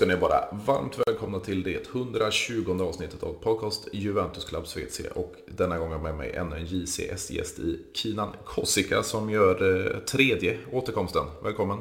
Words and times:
Ska 0.00 0.06
ni 0.06 0.16
vara 0.16 0.44
varmt 0.66 0.98
välkomna 1.06 1.40
till 1.40 1.62
det 1.62 1.86
120 1.86 2.78
avsnittet 2.82 3.22
av 3.22 3.32
podcast 3.32 3.88
Juventus 3.92 4.44
Club 4.44 4.66
Svezia 4.66 5.12
och 5.12 5.34
denna 5.46 5.78
gång 5.78 6.02
med 6.02 6.14
mig 6.14 6.36
ännu 6.36 6.56
en 6.56 6.66
JCS-gäst 6.66 7.58
i 7.58 7.86
Kinan 7.92 8.28
Kossika 8.44 9.02
som 9.02 9.30
gör 9.30 9.86
eh, 9.94 9.98
tredje 9.98 10.58
återkomsten. 10.72 11.22
Välkommen! 11.42 11.78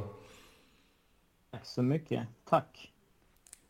Tack 1.52 1.66
så 1.66 1.82
mycket. 1.82 2.24
Tack! 2.50 2.92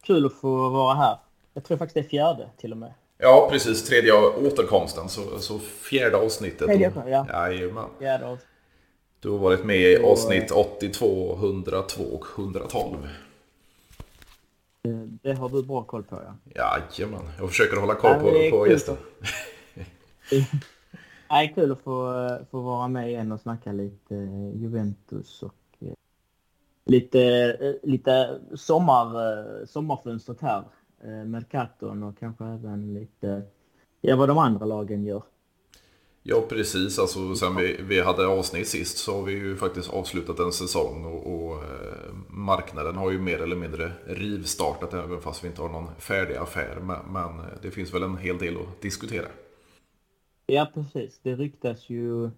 Kul 0.03 0.25
att 0.25 0.33
få 0.33 0.69
vara 0.69 0.93
här. 0.93 1.17
Jag 1.53 1.63
tror 1.63 1.77
faktiskt 1.77 1.93
det 1.93 1.99
är 1.99 2.09
fjärde 2.09 2.49
till 2.57 2.71
och 2.71 2.77
med. 2.77 2.93
Ja, 3.17 3.47
precis. 3.51 3.83
Tredje 3.83 4.13
återkomsten. 4.47 5.09
Så, 5.09 5.39
så 5.39 5.59
fjärde 5.59 6.17
avsnittet. 6.17 6.67
Tredje, 6.67 6.91
ja. 7.07 7.27
Jajamän. 7.29 7.89
Fjärde 7.99 8.37
Du 9.19 9.29
har 9.29 9.37
varit 9.37 9.65
med 9.65 9.77
i 9.77 9.97
avsnitt 9.97 10.51
82, 10.51 11.35
102 11.35 12.03
och 12.03 12.25
112. 12.35 13.07
Eh, 14.83 14.91
det 14.91 15.33
har 15.33 15.49
du 15.49 15.63
bra 15.63 15.83
koll 15.83 16.03
på 16.03 16.15
ja. 16.15 16.35
Jajamän, 16.97 17.29
jag 17.37 17.49
försöker 17.49 17.77
hålla 17.77 17.95
koll 17.95 18.19
på, 18.19 18.57
på 18.57 18.67
gästen. 18.67 18.95
Det 20.29 20.45
är 21.29 21.47
kul 21.55 21.71
att 21.71 21.81
få, 21.81 22.29
få 22.51 22.61
vara 22.61 22.87
med 22.87 23.09
igen 23.09 23.31
och 23.31 23.41
snacka 23.41 23.71
lite 23.71 24.15
Juventus 24.55 25.43
och 25.43 25.55
eh, 25.79 25.93
lite, 26.85 27.21
eh, 27.61 27.89
lite 27.89 28.39
sommar, 28.55 29.65
sommarfönstret 29.65 30.41
här. 30.41 30.63
Mercaton 31.25 32.03
och 32.03 32.19
kanske 32.19 32.45
även 32.45 32.93
lite 32.93 33.41
ja, 34.01 34.15
vad 34.15 34.29
de 34.29 34.37
andra 34.37 34.65
lagen 34.65 35.03
gör. 35.03 35.23
Ja, 36.23 36.45
precis. 36.49 36.99
Alltså, 36.99 37.35
sen 37.35 37.55
vi, 37.55 37.81
vi 37.81 38.01
hade 38.01 38.27
avsnitt 38.27 38.67
sist 38.67 38.97
så 38.97 39.15
har 39.15 39.23
vi 39.23 39.31
ju 39.31 39.55
faktiskt 39.55 39.89
avslutat 39.89 40.39
en 40.39 40.51
säsong 40.51 41.05
och, 41.05 41.33
och 41.33 41.55
eh, 41.55 42.13
marknaden 42.27 42.95
har 42.95 43.11
ju 43.11 43.19
mer 43.19 43.41
eller 43.41 43.55
mindre 43.55 43.91
rivstartat 44.05 44.93
även 44.93 45.21
fast 45.21 45.43
vi 45.43 45.47
inte 45.47 45.61
har 45.61 45.69
någon 45.69 45.89
färdig 45.99 46.35
affär. 46.35 46.79
Men, 46.81 47.13
men, 47.13 47.45
det 47.61 47.71
finns 47.71 47.93
väl 47.93 48.03
en 48.03 48.17
hel 48.17 48.37
del 48.37 48.57
att 48.57 48.81
diskutera. 48.81 49.27
Ja, 50.45 50.71
precis. 50.73 51.19
Det 51.23 51.35
ryktas 51.35 51.89
ju... 51.89 52.29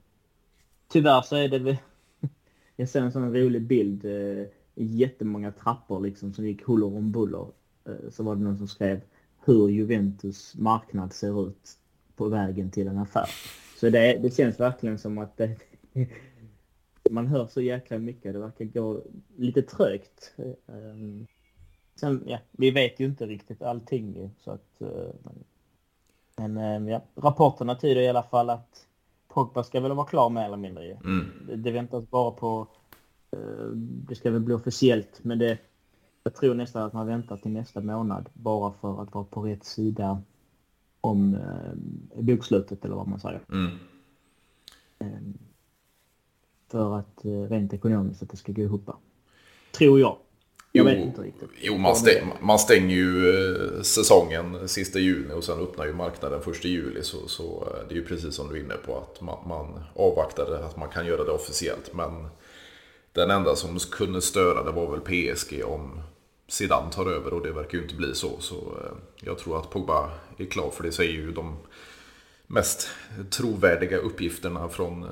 Tyvärr 0.88 1.21
så 1.21 1.35
är 1.35 1.49
det 1.49 1.59
väl... 1.59 1.77
Jag 2.75 2.89
ser 2.89 3.01
en 3.01 3.11
sån 3.11 3.35
rolig 3.35 3.61
bild. 3.61 4.05
Eh, 4.05 4.45
jättemånga 4.75 5.51
trappor 5.51 6.01
liksom 6.01 6.33
som 6.33 6.47
gick 6.47 6.63
huller 6.67 6.97
om 6.97 7.11
buller. 7.11 7.47
Eh, 7.85 8.09
så 8.11 8.23
var 8.23 8.35
det 8.35 8.41
någon 8.41 8.57
som 8.57 8.67
skrev 8.67 9.01
hur 9.45 9.69
Juventus 9.69 10.55
marknad 10.57 11.13
ser 11.13 11.47
ut 11.47 11.77
på 12.16 12.27
vägen 12.27 12.71
till 12.71 12.88
en 12.88 12.97
affär. 12.97 13.29
Så 13.81 13.89
det, 13.89 14.17
det 14.17 14.35
känns 14.35 14.59
verkligen 14.59 14.97
som 14.97 15.17
att 15.17 15.37
det, 15.37 15.55
man 17.09 17.27
hör 17.27 17.47
så 17.47 17.61
jäkla 17.61 17.97
mycket. 17.97 18.33
Det 18.33 18.39
verkar 18.39 18.65
gå 18.65 19.01
lite 19.38 19.61
trögt. 19.61 20.33
Ehm, 20.67 21.27
sen, 21.95 22.23
ja, 22.27 22.39
vi 22.51 22.71
vet 22.71 22.99
ju 22.99 23.05
inte 23.05 23.25
riktigt 23.25 23.61
allting 23.61 24.31
så 24.38 24.51
att... 24.51 24.81
Eh, 24.81 25.31
men 26.35 26.57
ehm, 26.57 26.88
ja, 26.88 27.01
rapporterna 27.15 27.75
tyder 27.75 28.01
i 28.01 28.07
alla 28.07 28.23
fall 28.23 28.49
att 28.49 28.88
Pogba 29.27 29.63
ska 29.63 29.79
väl 29.79 29.91
vara 29.91 30.07
klar 30.07 30.29
mer 30.29 30.45
eller 30.45 30.57
mindre. 30.57 30.91
Mm. 30.91 31.25
Det, 31.47 31.55
det 31.55 31.71
väntas 31.71 32.09
bara 32.09 32.31
på... 32.31 32.67
Eh, 33.31 33.66
det 33.75 34.16
ska 34.16 34.31
väl 34.31 34.41
bli 34.41 34.53
officiellt 34.53 35.19
men 35.23 35.39
det... 35.39 35.57
Jag 36.23 36.35
tror 36.35 36.55
nästan 36.55 36.83
att 36.83 36.93
man 36.93 37.07
väntar 37.07 37.38
till 37.38 37.51
nästa 37.51 37.81
månad 37.81 38.29
bara 38.33 38.73
för 38.81 39.01
att 39.01 39.13
vara 39.13 39.25
på 39.25 39.41
rätt 39.41 39.63
sida 39.63 40.22
om 41.01 41.35
eh, 41.35 42.22
bokslutet 42.22 42.85
eller 42.85 42.95
vad 42.95 43.07
man 43.07 43.19
säger. 43.19 43.41
Mm. 43.51 43.72
Eh, 45.00 45.07
för 46.67 47.00
att 47.00 47.25
eh, 47.25 47.31
rent 47.31 47.73
ekonomiskt 47.73 48.23
att 48.23 48.29
det 48.29 48.38
ska 48.38 48.51
gå 48.51 48.62
ihop. 48.62 48.89
Tror 49.72 50.00
jag. 50.00 50.17
Jag 50.73 50.85
jo, 50.85 50.95
vet 50.95 51.06
inte 51.06 51.22
riktigt. 51.22 51.50
Jo, 51.62 51.78
man, 51.78 51.95
stäng, 51.95 52.31
man 52.41 52.59
stänger 52.59 52.95
ju 52.95 53.29
eh, 53.29 53.81
säsongen 53.81 54.67
sista 54.67 55.00
juni 55.00 55.34
och 55.34 55.44
sen 55.44 55.59
öppnar 55.59 55.85
ju 55.85 55.94
marknaden 55.94 56.41
första 56.41 56.67
juli. 56.67 57.03
Så, 57.03 57.28
så 57.28 57.44
eh, 57.44 57.88
det 57.88 57.94
är 57.94 57.97
ju 57.97 58.06
precis 58.06 58.35
som 58.35 58.50
du 58.50 58.56
är 58.56 58.63
inne 58.63 58.75
på 58.85 58.97
att 58.97 59.22
man, 59.22 59.47
man 59.47 59.83
avvaktade 59.95 60.66
att 60.66 60.78
man 60.78 60.89
kan 60.89 61.06
göra 61.06 61.23
det 61.23 61.31
officiellt. 61.31 61.94
Men 61.94 62.28
den 63.12 63.31
enda 63.31 63.56
som 63.56 63.79
kunde 63.79 64.22
störa 64.22 64.63
det 64.63 64.72
var 64.72 64.91
väl 64.91 65.01
PSG 65.01 65.63
om 65.66 66.01
Zidane 66.51 66.91
tar 66.91 67.06
över 67.06 67.34
och 67.34 67.41
det 67.41 67.51
verkar 67.51 67.78
ju 67.78 67.84
inte 67.84 67.95
bli 67.95 68.16
så. 68.16 68.39
Så 68.39 68.56
eh, 68.56 68.97
jag 69.22 69.38
tror 69.38 69.59
att 69.59 69.69
Pogba 69.69 70.12
är 70.38 70.45
klar 70.45 70.69
för 70.69 70.84
det 70.84 70.91
säger 70.91 71.12
ju 71.12 71.31
de 71.31 71.57
mest 72.47 72.89
trovärdiga 73.29 73.97
uppgifterna 73.97 74.69
från 74.69 75.03
eh, 75.03 75.09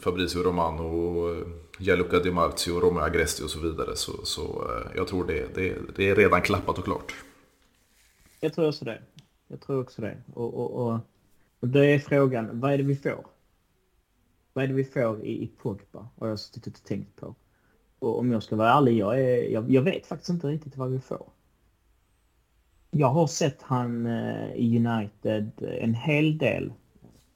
Fabrizio 0.00 0.42
Romano, 0.42 0.82
och 0.82 1.36
eh, 1.36 1.46
Gianluca 1.78 2.18
Di 2.18 2.30
Marzio, 2.30 2.80
Romeo 2.80 3.02
Agresti 3.02 3.42
och 3.44 3.50
så 3.50 3.60
vidare. 3.60 3.96
Så, 3.96 4.24
så 4.24 4.70
jag 4.94 5.08
tror 5.08 5.26
det, 5.26 5.54
det, 5.54 5.76
det, 5.96 6.10
är 6.10 6.16
redan 6.16 6.42
klappat 6.42 6.78
och 6.78 6.84
klart. 6.84 7.14
Jag 8.40 8.54
tror 8.54 8.68
också 8.68 8.84
det. 8.84 9.02
Jag 9.48 9.60
tror 9.60 9.80
också 9.80 10.02
det. 10.02 10.16
Och, 10.34 10.54
och, 10.54 10.86
och, 10.86 10.98
och 11.60 11.68
det 11.68 11.86
är 11.86 11.98
frågan, 11.98 12.60
vad 12.60 12.72
är 12.72 12.78
det 12.78 12.84
vi 12.84 12.96
får? 12.96 13.26
Vad 14.52 14.64
är 14.64 14.68
det 14.68 14.74
vi 14.74 14.84
får 14.84 15.24
i, 15.24 15.42
i 15.42 15.46
Pogba? 15.62 16.08
Har 16.18 16.28
jag 16.28 16.38
suttit 16.38 16.76
och 16.78 16.84
tänkt 16.84 17.16
på. 17.16 17.34
Och 18.02 18.18
om 18.18 18.32
jag 18.32 18.42
ska 18.42 18.56
vara 18.56 18.72
ärlig, 18.72 18.98
jag, 18.98 19.20
är, 19.20 19.50
jag, 19.50 19.70
jag, 19.70 19.82
vet 19.82 20.06
faktiskt 20.06 20.30
inte 20.30 20.46
riktigt 20.46 20.76
vad 20.76 20.90
vi 20.90 21.00
får. 21.00 21.26
Jag 22.90 23.08
har 23.08 23.26
sett 23.26 23.62
han 23.62 24.06
eh, 24.06 24.52
i 24.54 24.86
United 24.86 25.50
en 25.80 25.94
hel 25.94 26.38
del. 26.38 26.72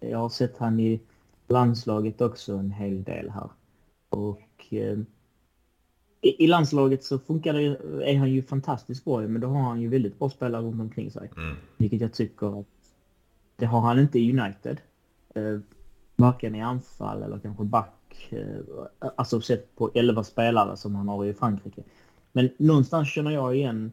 Jag 0.00 0.19
har 0.19 0.28
sett 0.28 0.59
han 0.59 0.81
i 0.81 1.00
landslaget 1.49 2.21
också 2.21 2.53
en 2.56 2.71
hel 2.71 3.04
del 3.04 3.31
här. 3.31 3.50
Och 4.09 4.66
eh, 4.71 4.99
i, 6.21 6.47
landslaget 6.47 7.04
så 7.04 7.19
funkar 7.19 7.53
det, 7.53 7.66
är 8.10 8.19
han 8.19 8.31
ju 8.31 8.43
fantastiskt 8.43 9.04
bra 9.04 9.21
men 9.21 9.41
då 9.41 9.48
har 9.48 9.62
han 9.62 9.81
ju 9.81 9.88
väldigt 9.88 10.19
bra 10.19 10.31
spelare 10.31 10.62
runt 10.62 10.81
omkring 10.81 11.10
sig. 11.10 11.31
Mm. 11.37 11.56
Vilket 11.77 12.00
jag 12.00 12.12
tycker 12.12 12.60
att 12.60 12.66
det 13.56 13.66
har 13.66 13.81
han 13.81 13.98
inte 13.98 14.19
i 14.19 14.41
United. 14.41 14.81
Eh, 15.34 15.59
varken 16.16 16.54
i 16.54 16.62
anfall 16.62 17.22
eller 17.22 17.38
kanske 17.38 17.65
back 17.65 17.96
Eh, 18.31 18.60
alltså 19.16 19.41
sett 19.41 19.77
på 19.77 19.91
11 19.94 20.25
spelare 20.25 20.77
som 20.77 20.94
han 20.94 21.09
har 21.09 21.25
i 21.25 21.34
Frankrike. 21.34 21.82
Men 22.32 22.50
någonstans 22.56 23.09
känner 23.09 23.31
jag 23.31 23.56
igen 23.56 23.93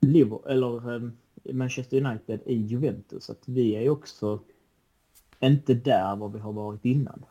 Liverpool, 0.00 0.50
eller 0.52 0.94
eh, 0.94 1.10
Manchester 1.52 2.06
United 2.06 2.40
i 2.46 2.54
Juventus. 2.54 3.30
Att 3.30 3.42
vi 3.48 3.72
är 3.72 3.90
också 3.90 4.40
inte 5.40 5.74
där 5.74 6.16
vad 6.16 6.32
vi 6.32 6.38
har 6.38 6.52
varit 6.52 6.84
innan. 6.84 7.24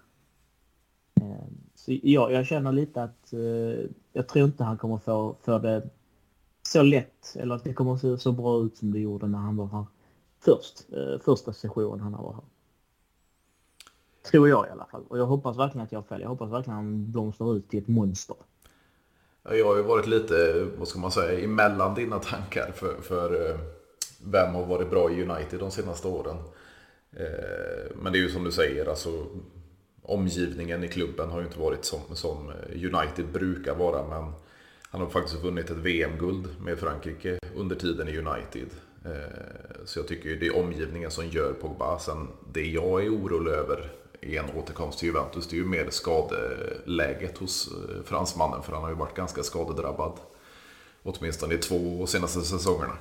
Eh, 1.22 1.48
så 1.76 1.92
ja, 2.04 2.32
jag 2.32 2.46
känner 2.46 2.72
lite 2.72 3.04
att 3.04 3.34
jag 4.14 4.28
tror 4.28 4.46
inte 4.46 4.64
han 4.64 4.78
kommer 4.78 4.98
få 4.98 5.36
för 5.42 5.60
det 5.60 5.90
så 6.64 6.84
lätt 6.84 7.36
eller 7.36 7.56
att 7.56 7.64
det 7.64 7.74
kommer 7.74 7.94
att 7.94 8.02
se 8.02 8.18
så 8.18 8.32
bra 8.32 8.64
ut 8.64 8.78
som 8.78 8.92
det 8.92 9.00
gjorde 9.00 9.28
när 9.28 9.38
han 9.38 9.56
var 9.56 9.68
här 9.68 9.86
först. 10.40 10.86
Första 11.24 11.54
sessionen 11.54 12.00
han 12.00 12.12
var 12.12 12.34
här. 12.34 12.44
Tror 14.32 14.50
jag 14.50 14.68
i 14.68 14.70
alla 14.70 14.86
fall. 14.86 15.04
Och 15.08 15.18
jag 15.18 15.26
hoppas 15.26 15.58
verkligen 15.58 15.86
att 15.86 15.92
jag 15.92 16.00
har 16.00 16.04
fel. 16.04 16.22
Jag 16.22 16.30
hoppas 16.30 16.52
verkligen 16.52 16.78
att 16.78 16.84
han 16.84 17.12
blomstrar 17.12 17.58
ut 17.58 17.70
till 17.70 17.80
ett 17.80 17.88
monster. 17.88 18.36
Jag 19.50 19.66
har 19.66 19.76
ju 19.76 19.84
varit 19.84 20.08
lite, 20.08 20.68
vad 20.78 20.88
ska 20.88 21.00
man 21.00 21.12
säga, 21.12 21.40
emellan 21.40 21.96
dina 21.96 22.20
tankar. 22.20 22.72
För, 22.76 23.02
för 23.02 23.50
eh, 23.50 23.56
vem 24.26 24.56
har 24.56 24.66
varit 24.66 24.90
bra 24.90 25.12
i 25.12 25.24
United 25.24 25.60
de 25.60 25.72
senaste 25.72 26.08
åren? 26.08 26.36
Eh, 27.12 27.96
men 27.96 28.14
det 28.14 28.20
är 28.20 28.22
ju 28.22 28.30
som 28.30 28.44
du 28.44 28.52
säger, 28.52 28.90
alltså 28.90 29.10
omgivningen 30.02 30.84
i 30.84 30.88
klubben 30.88 31.30
har 31.30 31.40
ju 31.40 31.46
inte 31.46 31.60
varit 31.60 31.86
som, 31.86 32.00
som 32.14 32.52
United 32.70 33.26
brukar 33.34 33.76
vara. 33.76 34.08
Men 34.08 34.34
han 34.90 35.02
har 35.02 35.10
faktiskt 35.10 35.44
vunnit 35.44 35.70
ett 35.70 35.78
VM-guld 35.78 36.48
med 36.62 36.80
Frankrike 36.80 37.40
under 37.56 37.76
tiden 37.76 38.08
i 38.08 38.18
United. 38.18 38.70
Eh, 39.06 39.86
så 39.86 40.00
jag 40.00 40.08
tycker 40.08 40.36
det 40.36 40.48
är 40.48 40.58
omgivningen 40.58 41.12
som 41.12 41.28
gör 41.28 41.54
Pogba. 41.54 42.00
Sen 42.00 42.28
det 42.54 42.66
jag 42.66 43.06
är 43.06 43.10
orolig 43.10 43.52
över 43.52 43.92
i 44.22 44.38
en 44.38 44.46
återkomst 44.58 45.00
till 45.00 45.08
Juventus. 45.08 45.48
Det 45.48 45.56
är 45.56 45.58
ju 45.58 45.66
mer 45.66 45.90
skadeläget 45.90 47.38
hos 47.38 47.68
eh, 47.68 48.04
fransmannen 48.04 48.64
för 48.64 48.74
han 48.74 48.82
har 48.82 48.90
ju 48.90 48.96
varit 48.96 49.16
ganska 49.16 49.44
skadedrabbad. 49.44 50.20
Åtminstone 51.04 51.54
i 51.54 51.58
två 51.58 52.08
senaste 52.08 52.42
säsongerna. 52.42 52.98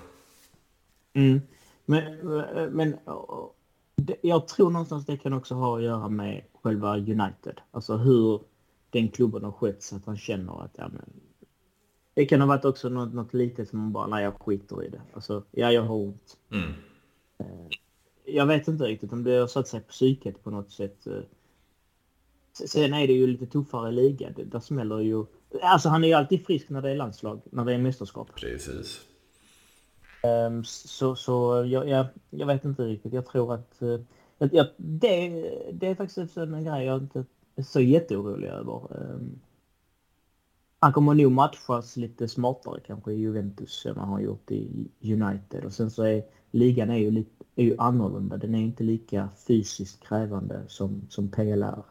Mm. 1.12 1.40
Men, 1.84 2.26
men 2.72 2.96
jag 4.20 4.48
tror 4.48 4.70
någonstans 4.70 5.06
det 5.06 5.16
kan 5.16 5.32
också 5.32 5.54
ha 5.54 5.76
att 5.76 5.84
göra 5.84 6.08
med 6.08 6.42
själva 6.62 6.96
United. 6.96 7.60
Alltså 7.70 7.96
hur 7.96 8.40
den 8.90 9.08
klubben 9.08 9.44
har 9.44 9.52
skött 9.52 9.82
så 9.82 9.96
att 9.96 10.06
han 10.06 10.16
känner 10.16 10.64
att 10.64 10.74
ja, 10.76 10.88
men, 10.88 11.10
det 12.14 12.26
kan 12.26 12.40
ha 12.40 12.48
varit 12.48 12.64
också 12.64 12.88
något, 12.88 13.14
något 13.14 13.34
litet 13.34 13.68
som 13.68 13.78
man 13.78 13.92
bara, 13.92 14.06
nej 14.06 14.24
jag 14.24 14.34
skiter 14.34 14.84
i 14.84 14.88
det. 14.88 15.00
Alltså, 15.12 15.42
ja 15.50 15.72
jag 15.72 15.82
har 15.82 15.94
ont. 15.94 16.36
Mm. 16.50 16.72
Eh, 18.26 18.36
jag 18.36 18.46
vet 18.46 18.68
inte 18.68 18.84
riktigt 18.84 19.12
om 19.12 19.24
det 19.24 19.36
har 19.36 19.46
satt 19.46 19.68
sig 19.68 19.80
på 19.80 19.88
psyket 19.88 20.44
på 20.44 20.50
något 20.50 20.70
sätt. 20.70 21.06
Eh. 21.06 21.20
Sen 22.52 22.94
är 22.94 23.06
det 23.06 23.12
ju 23.12 23.26
lite 23.26 23.46
tuffare 23.46 23.92
liga. 23.92 24.30
Där 24.30 24.60
smäller 24.60 25.00
ju... 25.00 25.24
Alltså 25.62 25.88
han 25.88 26.04
är 26.04 26.08
ju 26.08 26.14
alltid 26.14 26.46
frisk 26.46 26.68
när 26.68 26.82
det 26.82 26.90
är 26.90 26.96
landslag, 26.96 27.40
när 27.50 27.64
det 27.64 27.74
är 27.74 27.78
mästerskap. 27.78 28.34
Precis. 28.34 29.00
Um, 30.22 30.64
så 30.64 31.16
så 31.16 31.64
jag, 31.66 31.88
jag, 31.88 32.06
jag, 32.30 32.46
vet 32.46 32.64
inte 32.64 32.82
riktigt. 32.82 33.12
Jag 33.12 33.26
tror 33.26 33.54
att... 33.54 33.78
Uh, 33.82 34.00
jag, 34.38 34.66
det, 34.76 35.28
det 35.72 35.86
är 35.86 35.94
faktiskt 35.94 36.36
en 36.36 36.64
grej 36.64 36.84
jag 36.84 37.02
inte 37.02 37.24
är 37.56 37.62
så 37.62 37.80
jätteorolig 37.80 38.48
över. 38.48 38.82
Um, 38.90 39.40
han 40.78 40.92
kommer 40.92 41.14
nog 41.14 41.32
matchas 41.32 41.96
lite 41.96 42.28
smartare 42.28 42.80
kanske 42.86 43.12
i 43.12 43.20
Juventus 43.20 43.86
än 43.86 43.94
vad 43.94 44.04
han 44.04 44.12
har 44.12 44.20
gjort 44.20 44.50
i 44.50 44.88
United. 45.00 45.64
Och 45.64 45.72
sen 45.72 45.90
så 45.90 46.02
är 46.02 46.24
ligan 46.50 46.90
är 46.90 46.96
ju, 46.96 47.10
lite, 47.10 47.35
är 47.56 47.64
ju 47.64 47.74
annorlunda. 47.78 48.36
Den 48.36 48.54
är 48.54 48.62
inte 48.62 48.84
lika 48.84 49.28
fysiskt 49.46 50.08
krävande 50.08 50.62
som, 50.68 51.06
som 51.08 51.30
PLR. 51.30 51.82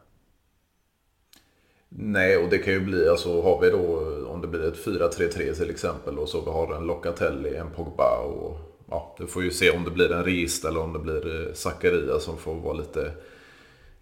Nej, 1.90 2.38
och 2.38 2.50
det 2.50 2.58
kan 2.58 2.74
ju 2.74 2.80
bli, 2.80 3.10
alltså 3.10 3.42
har 3.42 3.62
vi 3.62 3.70
då, 3.70 4.28
om 4.28 4.42
det 4.42 4.48
blir 4.48 4.68
ett 4.68 4.86
4-3-3 4.86 5.54
till 5.54 5.70
exempel 5.70 6.20
och 6.20 6.30
så 6.30 6.42
vi 6.42 6.52
har 6.52 6.76
en 6.76 6.88
Locatelli, 6.88 7.56
en 7.56 7.72
Pogba 7.72 8.18
och 8.18 8.58
ja, 8.90 9.16
du 9.18 9.28
får 9.28 9.44
ju 9.44 9.52
se 9.52 9.72
om 9.72 9.84
det 9.84 9.92
blir 9.92 10.12
en 10.12 10.24
Regist 10.24 10.66
eller 10.66 10.80
om 10.80 10.94
det 10.94 11.00
blir 11.00 11.48
eh, 11.48 11.54
Zakaria 11.54 12.20
som 12.20 12.38
får 12.38 12.56
vara 12.56 12.74
lite 12.74 13.12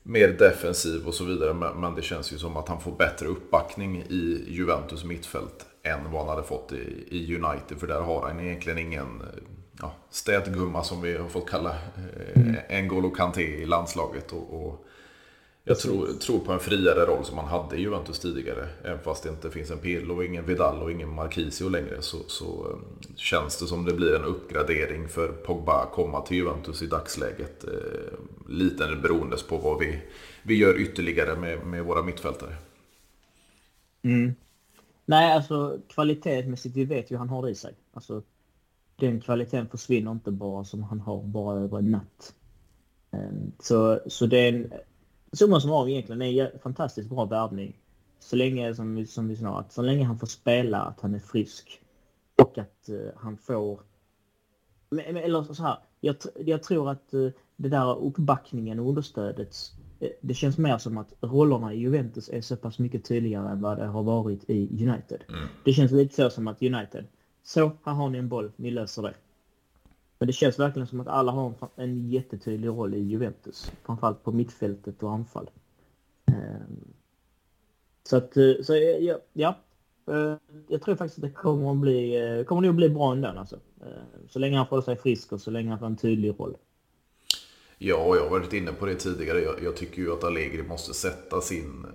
mer 0.04 0.27
defensiv 0.27 1.07
och 1.07 1.13
så 1.13 1.24
vidare. 1.24 1.54
Men 1.54 1.95
det 1.95 2.01
känns 2.01 2.33
ju 2.33 2.38
som 2.38 2.57
att 2.57 2.68
han 2.68 2.81
får 2.81 2.92
bättre 2.92 3.27
uppbackning 3.27 4.04
i 4.10 4.45
Juventus 4.48 5.04
mittfält 5.04 5.65
än 5.83 6.12
vad 6.12 6.21
han 6.21 6.30
hade 6.30 6.48
fått 6.48 6.71
i, 6.71 7.07
i 7.10 7.36
United. 7.36 7.77
För 7.80 7.88
där 7.88 8.01
har 8.01 8.21
han 8.21 8.39
egentligen 8.39 8.80
ingen 8.80 9.21
eh, 9.21 9.44
ja, 9.81 9.94
städgumma 10.10 10.84
som 10.84 11.02
vi 11.02 11.18
har 11.18 11.30
fått 11.30 11.50
kalla 11.50 11.70
eh, 11.70 12.42
mm. 12.42 12.56
N'Golo 12.70 13.16
Kanté 13.16 13.42
i 13.42 13.66
landslaget. 13.66 14.31
Och, 14.31 14.66
och 14.66 14.86
jag 15.66 15.80
tror, 15.80 16.08
tror, 16.08 16.40
på 16.40 16.52
en 16.52 16.60
friare 16.60 17.06
roll 17.06 17.25
som 17.25 17.36
man 17.36 17.46
hade 17.46 17.75
i 17.75 17.81
Juventus 17.81 18.20
tidigare. 18.20 18.68
Även 18.84 19.00
fast 19.00 19.24
det 19.24 19.30
inte 19.30 19.52
finns 19.52 19.72
en 19.72 19.78
Pirlo, 19.78 20.24
ingen 20.24 20.46
Vidal 20.46 20.81
och 20.81 20.92
ingen 20.92 21.10
Marquisio 21.10 21.70
längre. 21.70 22.02
Så, 22.02 22.18
så 22.28 22.46
eh, 22.46 23.16
känns 23.16 23.60
det 23.60 23.68
som 23.68 23.86
det 23.86 23.94
blir 23.94 24.16
en 24.16 24.25
uppgradering 24.25 25.08
för 25.08 25.28
Pogba 25.28 25.84
att 25.84 25.92
komma 25.92 26.22
till 26.22 26.38
Juventus 26.38 26.81
i 26.81 26.88
dagsläget. 26.88 27.64
Eh, 27.64 28.50
lite 28.50 28.96
beroende 29.02 29.38
på 29.50 29.58
vad 29.58 29.80
vi, 29.80 30.00
vi 30.44 30.56
gör 30.56 30.80
ytterligare 30.80 31.36
med, 31.36 31.66
med 31.66 31.84
våra 31.84 32.04
mittfältare. 32.04 32.56
Mm. 34.04 34.34
Nej, 35.06 35.34
alltså 35.34 35.80
kvalitetsmässigt, 35.90 36.75
vi 36.75 36.86
vet 36.86 37.12
ju 37.12 37.18
han 37.18 37.30
har 37.30 37.42
det 37.42 37.50
i 37.50 37.56
sig. 37.56 37.74
Alltså, 37.94 38.22
den 38.95 39.22
kvaliteten 39.22 39.68
försvinner 39.68 40.12
inte 40.12 40.31
bara 40.31 40.63
som 40.63 40.84
han 40.84 41.00
har 41.00 41.24
bara 41.24 41.60
över 41.60 41.78
en 41.78 41.92
natt. 41.92 42.34
Ehm, 43.12 43.51
så, 43.60 44.00
så 44.07 44.25
det 44.25 44.38
är 44.38 44.54
en 44.54 44.74
summa 45.34 45.60
summarum 45.60 45.88
egentligen 45.88 46.22
är 46.22 46.51
en 46.54 46.60
fantastiskt 46.60 47.10
bra 47.10 47.25
värvning. 47.25 47.80
Så 48.19 48.36
länge, 48.36 48.75
som, 48.75 49.06
som 49.06 49.28
vi 49.28 49.36
sa, 49.36 49.66
så 49.69 49.81
länge 49.81 50.04
han 50.04 50.19
får 50.19 50.28
spela, 50.28 50.81
att 50.81 51.01
han 51.01 51.16
är 51.16 51.19
frisk 51.19 51.81
och 52.42 52.57
att 52.57 52.90
uh, 52.90 53.10
han 53.16 53.38
får... 53.38 53.80
Eller 55.06 55.54
så 55.54 55.63
här, 55.63 55.78
jag, 56.01 56.16
jag 56.46 56.63
tror 56.63 56.89
att 56.89 57.13
uh, 57.13 57.31
det 57.56 57.69
där 57.69 57.98
uppbackningen 57.98 58.80
och 58.80 58.89
understödet, 58.89 59.56
uh, 60.01 60.10
det 60.22 60.34
känns 60.34 60.57
mer 60.57 60.78
som 60.78 60.98
att 60.98 61.13
rollerna 61.22 61.74
i 61.74 61.80
Juventus 61.80 62.30
är 62.30 62.42
så 62.42 62.56
pass 62.56 62.80
mycket 62.80 63.06
tydligare 63.06 63.51
än 63.51 63.62
vad 63.62 63.78
det 63.78 63.86
har 63.86 64.04
varit 64.04 64.50
i 64.50 64.68
United. 64.88 65.24
Mm. 65.30 65.48
Det 65.63 65.74
känns 65.74 65.92
lite 65.92 66.16
så 66.16 66.30
som 66.30 66.48
att 66.48 66.62
United, 66.62 67.06
så 67.44 67.72
här 67.84 67.94
har 67.94 68.10
ni 68.10 68.18
en 68.18 68.30
boll, 68.30 68.51
ni 68.56 68.72
löser 68.72 69.01
det. 69.01 69.13
Men 70.19 70.28
det 70.28 70.34
känns 70.34 70.60
verkligen 70.60 70.88
som 70.88 71.00
att 71.00 71.07
alla 71.07 71.31
har 71.31 71.54
en 71.75 72.10
jättetydlig 72.10 72.68
roll 72.68 72.94
i 72.94 73.00
Juventus. 73.00 73.72
Framförallt 73.86 74.24
på 74.24 74.31
mittfältet 74.31 75.04
och 75.04 75.12
anfall. 75.12 75.50
Ehm, 76.25 76.94
så 78.04 78.18
att, 78.18 78.38
eh, 78.38 78.54
så 78.63 78.74
eh, 78.74 78.81
ja, 78.81 79.19
ja. 79.34 79.56
Eh, 80.07 80.36
jag 80.68 80.81
tror 80.81 80.95
faktiskt 80.95 81.18
att 81.18 81.30
det 81.30 81.31
kommer 81.31 81.72
att 81.72 81.78
bli, 81.78 82.45
kommer 82.48 82.62
nog 82.62 82.75
bli 82.75 82.90
bra 82.90 83.12
ändå 83.12 83.28
alltså. 83.28 83.56
Ehm, 83.81 84.28
så 84.30 84.39
länge 84.39 84.57
han 84.57 84.68
får 84.68 84.81
sig 84.81 84.96
frisk 84.96 85.31
och 85.31 85.42
så 85.42 85.51
länge 85.51 85.69
han 85.69 85.80
får 85.80 85.86
en 85.86 85.98
tydlig 85.98 86.39
roll. 86.39 86.56
Ja, 87.78 88.16
jag 88.16 88.24
har 88.24 88.30
varit 88.30 88.54
inne 88.54 88.72
på 88.72 88.86
det 88.86 88.96
tidigare. 88.96 89.39
Jag, 89.39 89.63
jag 89.63 89.75
tycker 89.75 90.01
ju 90.01 90.13
att 90.13 90.24
Allegri 90.24 90.63
måste 90.63 90.94
sätta 90.94 91.42
sin 91.42 91.86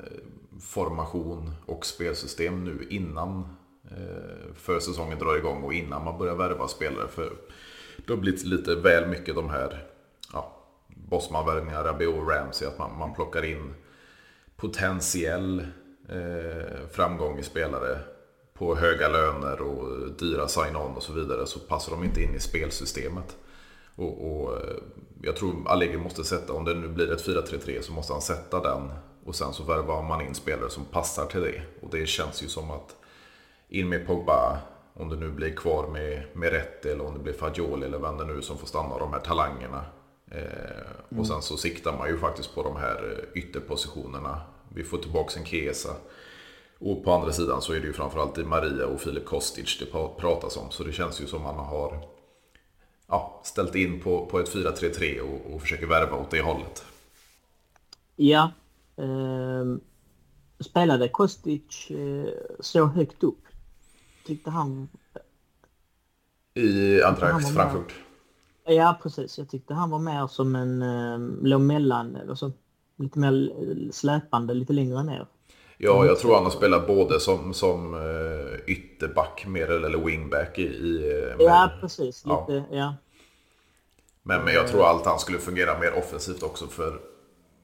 formation 0.60 1.50
och 1.66 1.86
spelsystem 1.86 2.64
nu 2.64 2.86
innan 2.90 3.57
Eh, 3.90 4.54
försäsongen 4.54 5.18
drar 5.18 5.36
igång 5.36 5.62
och 5.62 5.74
innan 5.74 6.04
man 6.04 6.18
börjar 6.18 6.34
värva 6.34 6.68
spelare. 6.68 7.08
För 7.08 7.32
det 7.96 8.12
har 8.12 8.20
blivit 8.20 8.44
lite 8.44 8.74
väl 8.74 9.08
mycket 9.08 9.34
de 9.34 9.50
här 9.50 9.86
ja, 10.32 10.56
Bosman-värvningar, 10.88 11.84
Rabiot 11.84 12.22
och 12.22 12.30
Ramsey. 12.30 12.68
Att 12.68 12.78
man, 12.78 12.98
man 12.98 13.14
plockar 13.14 13.44
in 13.44 13.74
potentiell 14.56 15.66
eh, 16.08 16.88
framgång 16.90 17.38
i 17.38 17.42
spelare 17.42 17.98
på 18.54 18.74
höga 18.74 19.08
löner 19.08 19.60
och 19.60 20.10
dyra 20.18 20.48
sign-on 20.48 20.96
och 20.96 21.02
så 21.02 21.12
vidare. 21.12 21.46
Så 21.46 21.58
passar 21.58 21.92
de 21.92 22.04
inte 22.04 22.22
in 22.22 22.34
i 22.34 22.40
spelsystemet. 22.40 23.36
Och, 23.96 24.32
och 24.32 24.56
eh, 24.56 24.76
jag 25.22 25.36
tror 25.36 25.68
Allegri 25.68 25.98
måste 25.98 26.24
sätta, 26.24 26.52
om 26.52 26.64
det 26.64 26.74
nu 26.74 26.88
blir 26.88 27.12
ett 27.12 27.26
4-3-3 27.26 27.82
så 27.82 27.92
måste 27.92 28.12
han 28.12 28.22
sätta 28.22 28.60
den. 28.60 28.92
Och 29.24 29.34
sen 29.34 29.52
så 29.52 29.62
värvar 29.62 30.02
man 30.02 30.20
in 30.20 30.34
spelare 30.34 30.70
som 30.70 30.84
passar 30.84 31.26
till 31.26 31.40
det. 31.40 31.62
Och 31.82 31.90
det 31.90 32.06
känns 32.06 32.42
ju 32.42 32.48
som 32.48 32.70
att 32.70 32.96
in 33.68 33.88
med 33.88 34.06
Pogba, 34.06 34.58
om 34.94 35.08
det 35.08 35.16
nu 35.16 35.30
blir 35.30 35.56
kvar 35.56 35.88
med, 35.88 36.22
med 36.32 36.52
Rätti 36.52 36.88
eller 36.88 37.06
om 37.06 37.14
det 37.14 37.20
blir 37.20 37.32
Fagioli 37.32 37.86
eller 37.86 37.98
vem 37.98 38.16
det 38.16 38.24
nu 38.24 38.42
som 38.42 38.58
får 38.58 38.66
stanna 38.66 38.98
de 38.98 39.12
här 39.12 39.20
talangerna. 39.20 39.84
Eh, 40.30 40.42
mm. 41.10 41.20
Och 41.20 41.26
sen 41.26 41.42
så 41.42 41.56
siktar 41.56 41.98
man 41.98 42.08
ju 42.08 42.18
faktiskt 42.18 42.54
på 42.54 42.62
de 42.62 42.76
här 42.76 43.18
eh, 43.34 43.42
ytterpositionerna. 43.42 44.40
Vi 44.68 44.84
får 44.84 44.98
tillbaka 44.98 45.40
en 45.40 45.46
Kesa. 45.46 45.90
Och 46.78 47.04
på 47.04 47.12
andra 47.12 47.32
sidan 47.32 47.62
så 47.62 47.72
är 47.72 47.80
det 47.80 47.86
ju 47.86 47.92
framförallt 47.92 48.38
i 48.38 48.44
Maria 48.44 48.86
och 48.86 49.00
Filip 49.00 49.24
Kostic 49.24 49.78
det 49.78 49.86
pratas 50.20 50.56
om. 50.56 50.70
Så 50.70 50.84
det 50.84 50.92
känns 50.92 51.20
ju 51.20 51.26
som 51.26 51.42
man 51.42 51.58
har 51.58 52.00
ja, 53.08 53.40
ställt 53.44 53.74
in 53.74 54.00
på, 54.00 54.26
på 54.26 54.38
ett 54.38 54.54
4-3-3 54.54 55.20
och, 55.20 55.54
och 55.54 55.60
försöker 55.60 55.86
värva 55.86 56.16
åt 56.16 56.30
det 56.30 56.40
hållet. 56.40 56.84
Ja. 58.16 58.52
Eh, 58.96 59.64
spelade 60.60 61.08
Kostic 61.08 61.90
eh, 61.90 62.28
så 62.60 62.84
högt 62.84 63.22
upp? 63.22 63.47
Tyckte 64.28 64.50
han... 64.50 64.88
I 66.54 67.02
Eintracht 67.02 67.54
Frankfurt? 67.54 67.94
Ja, 68.64 68.98
precis. 69.02 69.38
Jag 69.38 69.48
tyckte 69.48 69.74
han 69.74 69.90
var 69.90 69.98
mer 69.98 70.26
som 70.26 70.56
en... 70.56 70.82
Äh, 70.82 71.18
låg 71.46 71.60
mellan, 71.60 72.18
alltså, 72.28 72.52
lite 72.96 73.18
mer 73.18 73.52
släpande, 73.92 74.54
lite 74.54 74.72
längre 74.72 75.02
ner. 75.02 75.26
Ja, 75.78 76.06
jag 76.06 76.18
tror 76.18 76.34
han 76.34 76.44
har 76.44 76.50
spelat 76.50 76.86
både 76.86 77.20
som, 77.20 77.54
som 77.54 77.94
uh, 77.94 78.58
ytterback 78.66 79.46
mer 79.46 79.70
eller 79.70 79.98
wingback 79.98 80.58
i... 80.58 80.62
i 80.62 81.12
uh, 81.38 81.44
ja, 81.44 81.70
precis. 81.80 82.24
Lite, 82.24 82.64
ja. 82.70 82.76
ja. 82.76 82.94
Men, 84.22 84.44
men 84.44 84.54
jag 84.54 84.68
tror 84.68 84.86
allt 84.86 85.06
han 85.06 85.18
skulle 85.18 85.38
fungera 85.38 85.78
mer 85.78 85.98
offensivt 85.98 86.42
också 86.42 86.66
för 86.66 87.00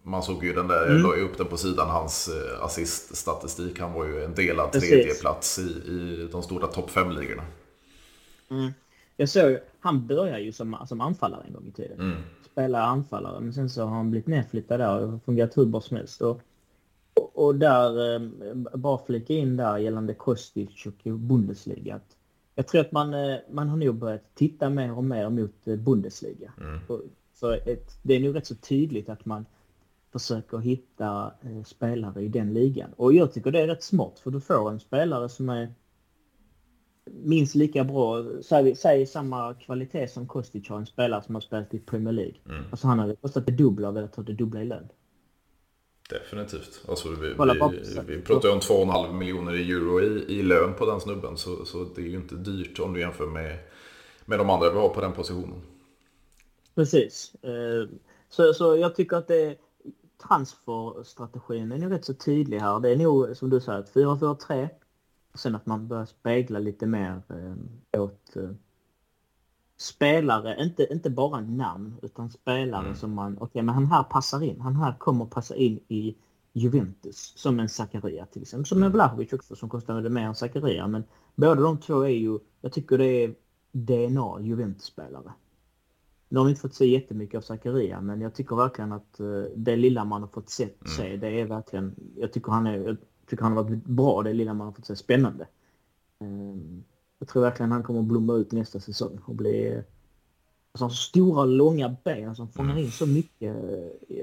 man 0.07 0.23
såg 0.23 0.45
ju 0.45 0.53
den 0.53 0.69
där, 0.69 0.87
mm. 0.87 0.97
jag 0.97 1.03
la 1.03 1.25
upp 1.25 1.39
den 1.39 1.47
på 1.47 1.57
sidan, 1.57 1.89
hans 1.89 2.29
eh, 2.29 2.65
assiststatistik. 2.65 3.81
Han 3.81 3.93
var 3.93 4.07
ju 4.07 4.25
en 4.25 4.35
delad 4.35 4.73
tredjeplats 4.73 5.59
i, 5.59 5.63
i 5.63 6.29
de 6.33 6.43
stora 6.43 6.67
topp 6.67 6.91
5-ligorna. 6.91 7.43
Mm. 8.51 8.73
Jag 9.17 9.29
såg 9.29 9.59
han 9.85 10.07
började 10.07 10.41
ju 10.41 10.53
som, 10.53 10.77
som 10.89 11.01
anfallare 11.01 11.45
en 11.47 11.53
gång 11.53 11.67
i 11.67 11.73
tiden. 11.73 12.01
Mm. 12.01 12.17
Spelade 12.53 12.85
anfallare, 12.85 13.41
men 13.41 13.53
sen 13.53 13.71
så 13.71 13.83
har 13.83 13.97
han 13.97 14.11
blivit 14.11 14.27
nedflyttad 14.27 14.81
där 14.81 15.01
och 15.01 15.25
fungerat 15.25 15.57
hur 15.57 15.65
bra 15.65 15.81
som 15.81 15.97
helst. 15.97 16.23
Och, 16.23 16.41
och, 17.15 17.45
och 17.45 17.55
där, 17.55 18.15
eh, 18.15 18.21
bara 18.55 18.99
flika 19.07 19.33
in 19.33 19.57
där 19.57 19.79
gällande 19.79 20.15
Kostic 20.15 20.87
och 20.87 21.11
Bundesliga. 21.13 22.01
Jag 22.55 22.69
tror 22.69 22.81
att 22.81 22.93
man, 22.93 23.15
eh, 23.15 23.37
man 23.51 23.69
har 23.69 23.77
nog 23.77 23.95
börjat 23.95 24.35
titta 24.35 24.71
mer 24.71 24.93
och 24.93 25.05
mer 25.05 25.31
mot 25.31 25.65
Bundesliga. 25.65 26.53
Mm. 26.61 26.81
Så 27.35 27.51
ett, 27.51 27.99
det 28.03 28.15
är 28.15 28.21
nog 28.21 28.37
rätt 28.37 28.47
så 28.47 28.55
tydligt 28.55 29.09
att 29.09 29.25
man 29.25 29.47
försöker 30.15 30.59
hitta 30.59 31.33
eh, 31.43 31.63
spelare 31.65 32.23
i 32.23 32.29
den 32.29 32.55
ligan. 32.55 32.91
Och 32.97 33.13
jag 33.13 33.33
tycker 33.33 33.51
det 33.51 33.61
är 33.61 33.67
rätt 33.67 33.83
smart 33.83 34.19
för 34.19 34.31
du 34.31 34.41
får 34.41 34.71
en 34.71 34.81
spelare 34.81 35.29
som 35.29 35.49
är 35.49 35.75
minst 37.11 37.55
lika 37.55 37.85
bra, 37.85 38.25
säg, 38.43 38.77
säg 38.77 39.07
samma 39.07 39.55
kvalitet 39.55 40.09
som 40.09 40.29
Kostic 40.29 40.69
har, 40.69 40.79
en 40.79 40.87
spelare 40.87 41.23
som 41.23 41.35
har 41.35 41.43
spelat 41.43 41.75
i 41.75 41.79
Premier 41.79 42.13
League. 42.13 42.35
Mm. 42.49 42.65
Alltså 42.71 42.87
han 42.87 42.99
hade 42.99 43.17
kostat 43.17 43.47
det 43.47 43.53
dubbla 43.53 43.89
och 43.89 43.97
velat 43.97 44.17
ha 44.17 44.23
det 44.23 44.33
dubbla 44.33 44.63
i 44.63 44.65
lön. 44.65 44.89
Definitivt. 46.11 46.85
Alltså 46.89 47.09
vi, 47.09 47.17
vi, 47.17 47.35
vi 48.07 48.23
pratar 48.23 48.49
ju 48.49 48.55
om 48.55 48.61
2,5 48.61 49.13
miljoner 49.13 49.53
euro 49.53 50.01
i, 50.01 50.39
i 50.39 50.43
lön 50.43 50.75
på 50.75 50.87
den 50.87 51.01
snubben. 51.01 51.37
Så, 51.37 51.65
så 51.65 51.85
det 51.95 52.03
är 52.03 52.07
ju 52.07 52.17
inte 52.17 52.35
dyrt 52.35 52.79
om 52.81 52.93
du 52.93 53.01
jämför 53.01 53.27
med, 53.27 53.59
med 54.25 54.39
de 54.39 54.51
andra 54.51 54.71
vi 54.71 54.79
har 54.79 54.89
på 54.89 55.01
den 55.01 55.13
positionen. 55.13 55.63
Precis. 56.75 57.35
Eh, 57.43 57.89
så, 58.29 58.55
så 58.55 58.77
jag 58.77 58.97
tycker 58.97 59.17
att 59.17 59.29
det, 59.29 59.57
transferstrategin 60.23 61.73
är 61.73 61.79
nog 61.79 61.93
rätt 61.93 62.05
så 62.05 62.15
tydlig 62.15 62.61
här. 62.61 62.81
Det 62.81 62.91
är 62.91 62.97
nog 62.97 63.37
som 63.37 63.51
du 63.51 63.61
säger, 63.61 63.83
4-4-3. 63.83 64.69
Sen 65.35 65.55
att 65.55 65.67
man 65.67 65.89
börjar 65.89 66.07
spegla 66.07 66.59
lite 66.59 66.87
mer 66.87 67.23
eh, 67.29 68.03
åt 68.03 68.37
eh, 68.37 68.51
spelare, 69.77 70.63
inte, 70.63 70.87
inte 70.93 71.11
bara 71.11 71.41
namn, 71.41 71.95
utan 72.03 72.31
spelare 72.31 72.85
mm. 72.85 72.97
som 72.97 73.13
man, 73.15 73.33
okej 73.33 73.45
okay, 73.45 73.63
men 73.63 73.75
han 73.75 73.87
här 73.87 74.03
passar 74.03 74.43
in. 74.43 74.61
Han 74.61 74.77
här 74.77 74.95
kommer 74.99 75.27
passa 75.27 75.57
in 75.57 75.81
i 75.89 76.17
Juventus, 76.53 77.33
som 77.37 77.61
en 77.61 77.69
Zakaria 77.69 78.27
till 78.27 78.43
exempel. 78.43 78.67
Som 78.67 78.83
en 78.83 78.93
Vlahovic 78.93 79.33
också 79.33 79.57
som 79.57 79.69
kostade 79.69 80.11
mer 80.11 80.23
än 80.23 80.35
Zakaria. 80.35 80.87
Men 80.87 81.05
båda 81.35 81.61
de 81.61 81.79
två 81.79 82.03
är 82.03 82.09
ju, 82.09 82.39
jag 82.61 82.73
tycker 82.73 82.99
det 82.99 83.25
är 83.25 83.35
DNA 83.73 84.41
Juventus-spelare. 84.41 85.33
Nu 86.35 86.41
har 86.41 86.45
vi 86.45 86.51
inte 86.51 86.61
fått 86.61 86.75
se 86.75 86.87
jättemycket 86.87 87.39
av 87.39 87.43
Zakaria 87.43 88.01
men 88.01 88.21
jag 88.21 88.35
tycker 88.35 88.57
verkligen 88.57 88.93
att 88.93 89.21
uh, 89.21 89.45
det 89.57 89.77
lilla 89.77 90.05
man 90.05 90.23
har 90.23 90.29
fått 90.29 90.49
se, 90.49 90.63
mm. 90.65 90.75
se 90.97 91.17
det 91.17 91.41
är 91.41 91.45
verkligen... 91.45 91.95
Jag 92.17 92.33
tycker 92.33 92.53
han 92.53 92.67
är... 92.67 92.97
tycker 93.27 93.43
han 93.43 93.57
har 93.57 93.63
varit 93.63 93.85
bra 93.85 94.23
det 94.23 94.33
lilla 94.33 94.55
man 94.55 94.67
har 94.67 94.73
fått 94.73 94.87
se. 94.87 94.97
Spännande. 94.97 95.47
Ehm, 96.21 96.85
jag 97.19 97.29
tror 97.29 97.43
verkligen 97.43 97.73
han 97.73 97.83
kommer 97.83 98.01
att 98.01 98.07
blomma 98.07 98.35
ut 98.35 98.53
nästa 98.53 98.81
säsong 98.81 99.19
och 99.25 99.35
bli 99.35 99.83
Alltså 100.73 100.89
stora 100.89 101.45
långa 101.45 101.97
ben 102.05 102.35
som 102.35 102.49
fångar 102.49 102.79
in 102.79 102.91
så 102.91 103.07
mycket. 103.07 103.57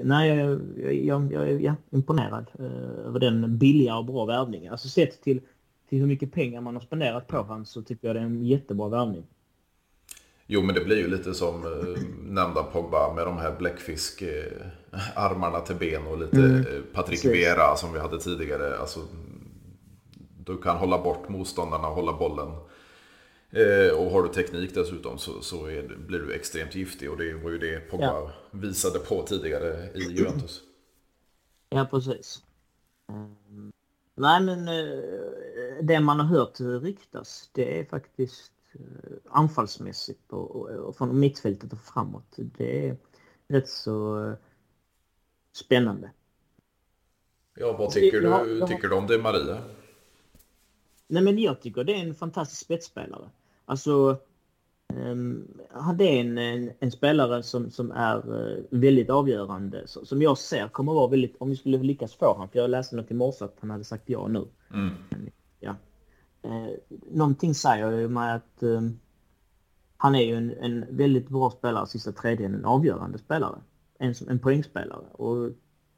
Nej, 0.02 0.28
jag, 0.28 0.60
jag, 1.04 1.32
jag 1.32 1.64
är 1.64 1.76
imponerad 1.90 2.46
eh, 2.58 3.06
över 3.06 3.20
den 3.20 3.58
billiga 3.58 3.96
och 3.96 4.04
bra 4.04 4.24
värvningen. 4.24 4.72
Alltså 4.72 4.88
sett 4.88 5.22
till, 5.22 5.40
till 5.88 5.98
hur 5.98 6.06
mycket 6.06 6.32
pengar 6.32 6.60
man 6.60 6.74
har 6.74 6.82
spenderat 6.82 7.26
på 7.26 7.36
honom 7.36 7.64
så 7.64 7.82
tycker 7.82 8.06
jag 8.06 8.16
det 8.16 8.20
är 8.20 8.24
en 8.24 8.46
jättebra 8.46 8.88
värvning. 8.88 9.26
Jo, 10.54 10.62
men 10.62 10.74
det 10.74 10.80
blir 10.80 10.96
ju 10.96 11.08
lite 11.08 11.34
som 11.34 11.64
eh, 11.64 12.02
nämnda 12.22 12.62
Pogba 12.62 13.14
med 13.14 13.26
de 13.26 13.38
här 13.38 13.56
bläckfisk 13.58 14.22
eh, 14.22 14.66
armarna 15.14 15.60
till 15.60 15.76
ben 15.76 16.06
och 16.06 16.18
lite 16.18 16.36
mm. 16.36 16.66
Eh, 16.66 16.82
Patrick 16.92 17.24
Vera 17.24 17.76
som 17.76 17.92
vi 17.92 17.98
hade 17.98 18.18
tidigare. 18.18 18.78
Alltså, 18.78 19.00
du 20.44 20.58
kan 20.58 20.76
hålla 20.76 21.02
bort 21.02 21.28
motståndarna 21.28 21.88
och 21.88 21.94
hålla 21.94 22.12
bollen. 22.12 22.48
Eh, 23.50 23.98
och 23.98 24.10
har 24.10 24.22
du 24.22 24.28
teknik 24.28 24.74
dessutom 24.74 25.18
så, 25.18 25.40
så 25.40 25.66
är, 25.66 25.96
blir 25.96 26.18
du 26.18 26.34
extremt 26.34 26.74
giftig 26.74 27.10
och 27.10 27.16
det 27.16 27.34
var 27.34 27.50
ju 27.50 27.58
det 27.58 27.90
Pogba 27.90 28.04
ja. 28.04 28.30
visade 28.50 28.98
på 28.98 29.22
tidigare 29.22 29.90
i 29.94 30.02
Juventus. 30.02 30.60
Ja, 31.68 31.86
precis. 31.90 32.42
Um, 33.08 33.72
nej, 34.14 34.42
men 34.42 34.68
uh, 34.68 35.82
det 35.82 36.00
man 36.00 36.20
har 36.20 36.26
hört 36.26 36.60
ryktas, 36.60 37.50
det 37.52 37.80
är 37.80 37.84
faktiskt 37.84 38.52
anfallsmässigt 39.30 40.32
och, 40.32 40.56
och, 40.56 40.68
och, 40.70 40.96
från 40.96 41.20
mittfältet 41.20 41.72
och 41.72 41.78
framåt. 41.78 42.34
Det 42.36 42.88
är 42.88 42.96
rätt 43.48 43.68
så 43.68 44.18
uh, 44.18 44.34
spännande. 45.52 46.10
Ja, 47.54 47.76
vad 47.78 47.90
tycker 47.90 48.20
du, 48.20 48.26
jag, 48.26 48.50
jag, 48.50 48.68
tycker 48.68 48.88
du 48.88 48.94
om 48.94 49.06
det 49.06 49.18
Maria? 49.18 49.58
Nej, 51.06 51.22
men 51.22 51.38
jag 51.38 51.60
tycker 51.60 51.84
det 51.84 51.94
är 51.94 52.06
en 52.06 52.14
fantastisk 52.14 52.64
spetsspelare. 52.64 53.30
Alltså, 53.64 54.18
um, 54.94 55.48
det 55.98 56.04
är 56.04 56.20
en, 56.20 56.38
en, 56.38 56.70
en, 56.78 56.90
spelare 56.90 57.42
som, 57.42 57.70
som 57.70 57.90
är 57.90 58.30
uh, 58.30 58.64
väldigt 58.70 59.10
avgörande. 59.10 59.82
Som 59.86 60.22
jag 60.22 60.38
ser 60.38 60.68
kommer 60.68 60.92
vara 60.92 61.08
väldigt, 61.08 61.36
om 61.38 61.48
vi 61.48 61.56
skulle 61.56 61.78
lyckas 61.78 62.14
få 62.14 62.32
honom, 62.32 62.48
för 62.48 62.58
jag 62.58 62.70
läste 62.70 62.96
något 62.96 63.10
i 63.10 63.14
morse 63.14 63.44
att 63.44 63.56
han 63.60 63.70
hade 63.70 63.84
sagt 63.84 64.08
ja 64.08 64.28
nu. 64.28 64.46
Mm. 64.74 64.90
Ja. 65.60 65.76
Uh, 66.44 66.68
någonting 67.10 67.54
säger 67.54 67.98
ju 67.98 68.08
mig 68.08 68.32
att 68.32 68.62
um, 68.62 69.00
han 69.96 70.14
är 70.14 70.22
ju 70.22 70.34
en, 70.34 70.50
en 70.50 70.96
väldigt 70.96 71.28
bra 71.28 71.50
spelare 71.50 71.86
sista 71.86 72.12
tredjedelen, 72.12 72.54
en 72.54 72.64
avgörande 72.64 73.18
spelare. 73.18 73.58
En, 73.98 74.14
en 74.28 74.38
poängspelare. 74.38 75.06
Och 75.12 75.50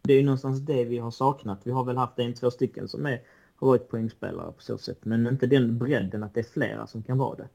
det 0.03 0.13
är 0.13 0.17
ju 0.17 0.25
någonstans 0.25 0.61
det 0.61 0.85
vi 0.85 0.99
har 0.99 1.11
saknat. 1.11 1.61
Vi 1.65 1.71
har 1.71 1.85
väl 1.85 1.97
haft 1.97 2.19
en, 2.19 2.35
två 2.35 2.51
stycken 2.51 2.89
som 2.89 3.07
är 3.07 3.23
har 3.57 3.69
varit 3.69 3.89
poängspelare 3.89 4.53
på 4.53 4.63
så 4.63 4.79
sätt. 4.79 4.99
Men 5.03 5.27
inte 5.27 5.47
den 5.47 5.79
bredden 5.79 6.23
att 6.23 6.35
det 6.35 6.41
är 6.41 6.45
flera 6.45 6.87
som 6.87 7.03
kan 7.03 7.19
vara 7.19 7.37
det. 7.37 7.49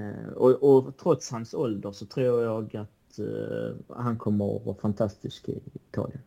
Eh, 0.00 0.32
och, 0.32 0.50
och 0.50 0.96
trots 0.96 1.30
hans 1.30 1.54
ålder 1.54 1.92
så 1.92 2.06
tror 2.06 2.42
jag 2.42 2.76
att 2.76 3.18
uh, 3.18 3.74
han 3.88 4.18
kommer 4.18 4.56
att 4.56 4.64
vara 4.64 4.76
fantastisk 4.76 5.48
i 5.48 5.60
Italien. 5.74 6.20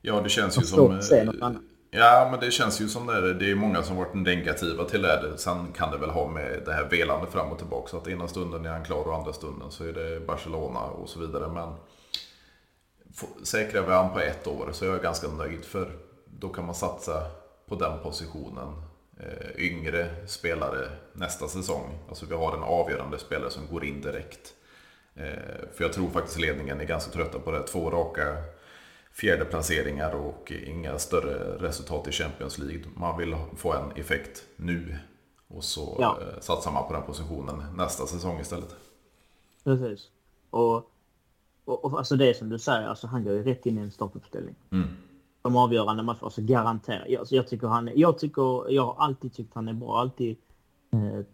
Ja, 0.00 0.20
det 0.20 0.28
känns 0.28 0.58
ju 0.58 0.62
som... 0.62 0.92
Eh, 0.92 1.52
ja, 1.90 2.28
men 2.30 2.40
det 2.40 2.50
känns 2.50 2.80
ju 2.80 2.88
som 2.88 3.06
det. 3.06 3.34
Det 3.34 3.50
är 3.50 3.54
många 3.54 3.82
som 3.82 3.96
varit 3.96 4.14
negativa 4.14 4.84
till 4.84 5.02
det. 5.02 5.38
Sen 5.38 5.72
kan 5.72 5.90
det 5.90 5.98
väl 5.98 6.10
ha 6.10 6.28
med 6.28 6.62
det 6.64 6.72
här 6.72 6.84
velande 6.84 7.26
fram 7.26 7.52
och 7.52 7.58
tillbaka. 7.58 7.88
Så 7.88 7.96
att 7.96 8.08
ena 8.08 8.28
stunden 8.28 8.66
är 8.66 8.70
han 8.70 8.84
klar 8.84 9.08
och 9.08 9.14
andra 9.14 9.32
stunden 9.32 9.70
så 9.70 9.84
är 9.84 9.92
det 9.92 10.26
Barcelona 10.26 10.80
och 10.80 11.08
så 11.08 11.20
vidare. 11.20 11.48
Men 11.48 11.74
säkrar 13.42 13.82
vi 13.82 13.92
han 13.92 14.12
på 14.12 14.20
ett 14.20 14.46
år 14.46 14.70
så 14.72 14.84
är 14.84 14.88
jag 14.88 15.02
ganska 15.02 15.28
nöjd. 15.28 15.64
För 15.64 15.90
då 16.26 16.48
kan 16.48 16.66
man 16.66 16.74
satsa 16.74 17.22
på 17.68 17.74
den 17.74 17.98
positionen. 18.02 18.82
Eh, 19.22 19.64
yngre 19.64 20.26
spelare 20.26 20.88
nästa 21.12 21.48
säsong. 21.48 21.98
Alltså 22.08 22.26
vi 22.26 22.34
har 22.34 22.56
en 22.56 22.62
avgörande 22.62 23.18
spelare 23.18 23.50
som 23.50 23.66
går 23.66 23.84
in 23.84 24.00
direkt. 24.00 24.54
Eh, 25.14 25.68
för 25.74 25.84
jag 25.84 25.92
tror 25.92 26.10
faktiskt 26.10 26.40
ledningen 26.40 26.80
är 26.80 26.84
ganska 26.84 27.12
trötta 27.12 27.38
på 27.38 27.50
det. 27.50 27.62
Två 27.62 27.90
raka 27.90 28.36
fjärde 29.12 29.44
placeringar 29.44 30.14
och 30.14 30.52
inga 30.66 30.98
större 30.98 31.66
resultat 31.66 32.08
i 32.08 32.12
Champions 32.12 32.58
League. 32.58 32.84
Man 32.96 33.18
vill 33.18 33.36
få 33.56 33.72
en 33.72 33.92
effekt 33.96 34.44
nu. 34.56 34.98
Och 35.48 35.64
så 35.64 35.96
ja. 36.00 36.18
Eh, 36.20 36.40
satsar 36.40 36.72
man 36.72 36.86
på 36.86 36.92
den 36.92 37.02
positionen 37.02 37.76
nästa 37.76 38.06
säsong 38.06 38.40
istället. 38.40 38.76
Precis. 39.64 40.08
Och, 40.50 40.74
och, 41.64 41.84
och 41.84 41.98
alltså 41.98 42.16
det 42.16 42.36
som 42.36 42.48
du 42.48 42.58
säger, 42.58 42.88
alltså 42.88 43.06
han 43.06 43.24
går 43.24 43.32
ju 43.32 43.42
rätt 43.42 43.66
in 43.66 43.78
i 43.78 43.80
en 43.80 43.90
startuppställning. 43.90 44.54
Mm 44.72 44.88
de 45.42 45.56
avgörande 45.56 46.02
matcherna. 46.02 46.20
Alltså 46.22 46.42
garanterat. 46.42 47.08
Jag, 47.08 47.26
jag, 47.30 47.48
tycker 47.48 47.66
han, 47.66 47.90
jag, 47.94 48.18
tycker, 48.18 48.70
jag 48.72 48.86
har 48.86 49.04
alltid 49.04 49.32
tyckt 49.32 49.54
han 49.54 49.68
är 49.68 49.72
bra. 49.72 50.00
Alltid, 50.00 50.36
eh, 50.92 51.24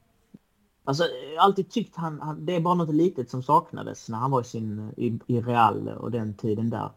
alltså, 0.85 1.05
alltid 1.39 1.71
tyckt 1.71 1.97
han, 1.97 2.21
han, 2.21 2.47
Det 2.47 2.57
är 2.57 2.61
bara 2.61 2.75
något 2.75 2.95
litet 2.95 3.31
som 3.31 3.43
saknades 3.43 4.09
när 4.09 4.19
han 4.19 4.31
var 4.31 4.41
i, 4.41 4.45
sin, 4.45 4.93
i, 4.97 5.19
i 5.27 5.41
Real 5.41 5.89
och 5.89 6.11
den 6.11 6.35
tiden 6.35 6.71
där. 6.71 6.91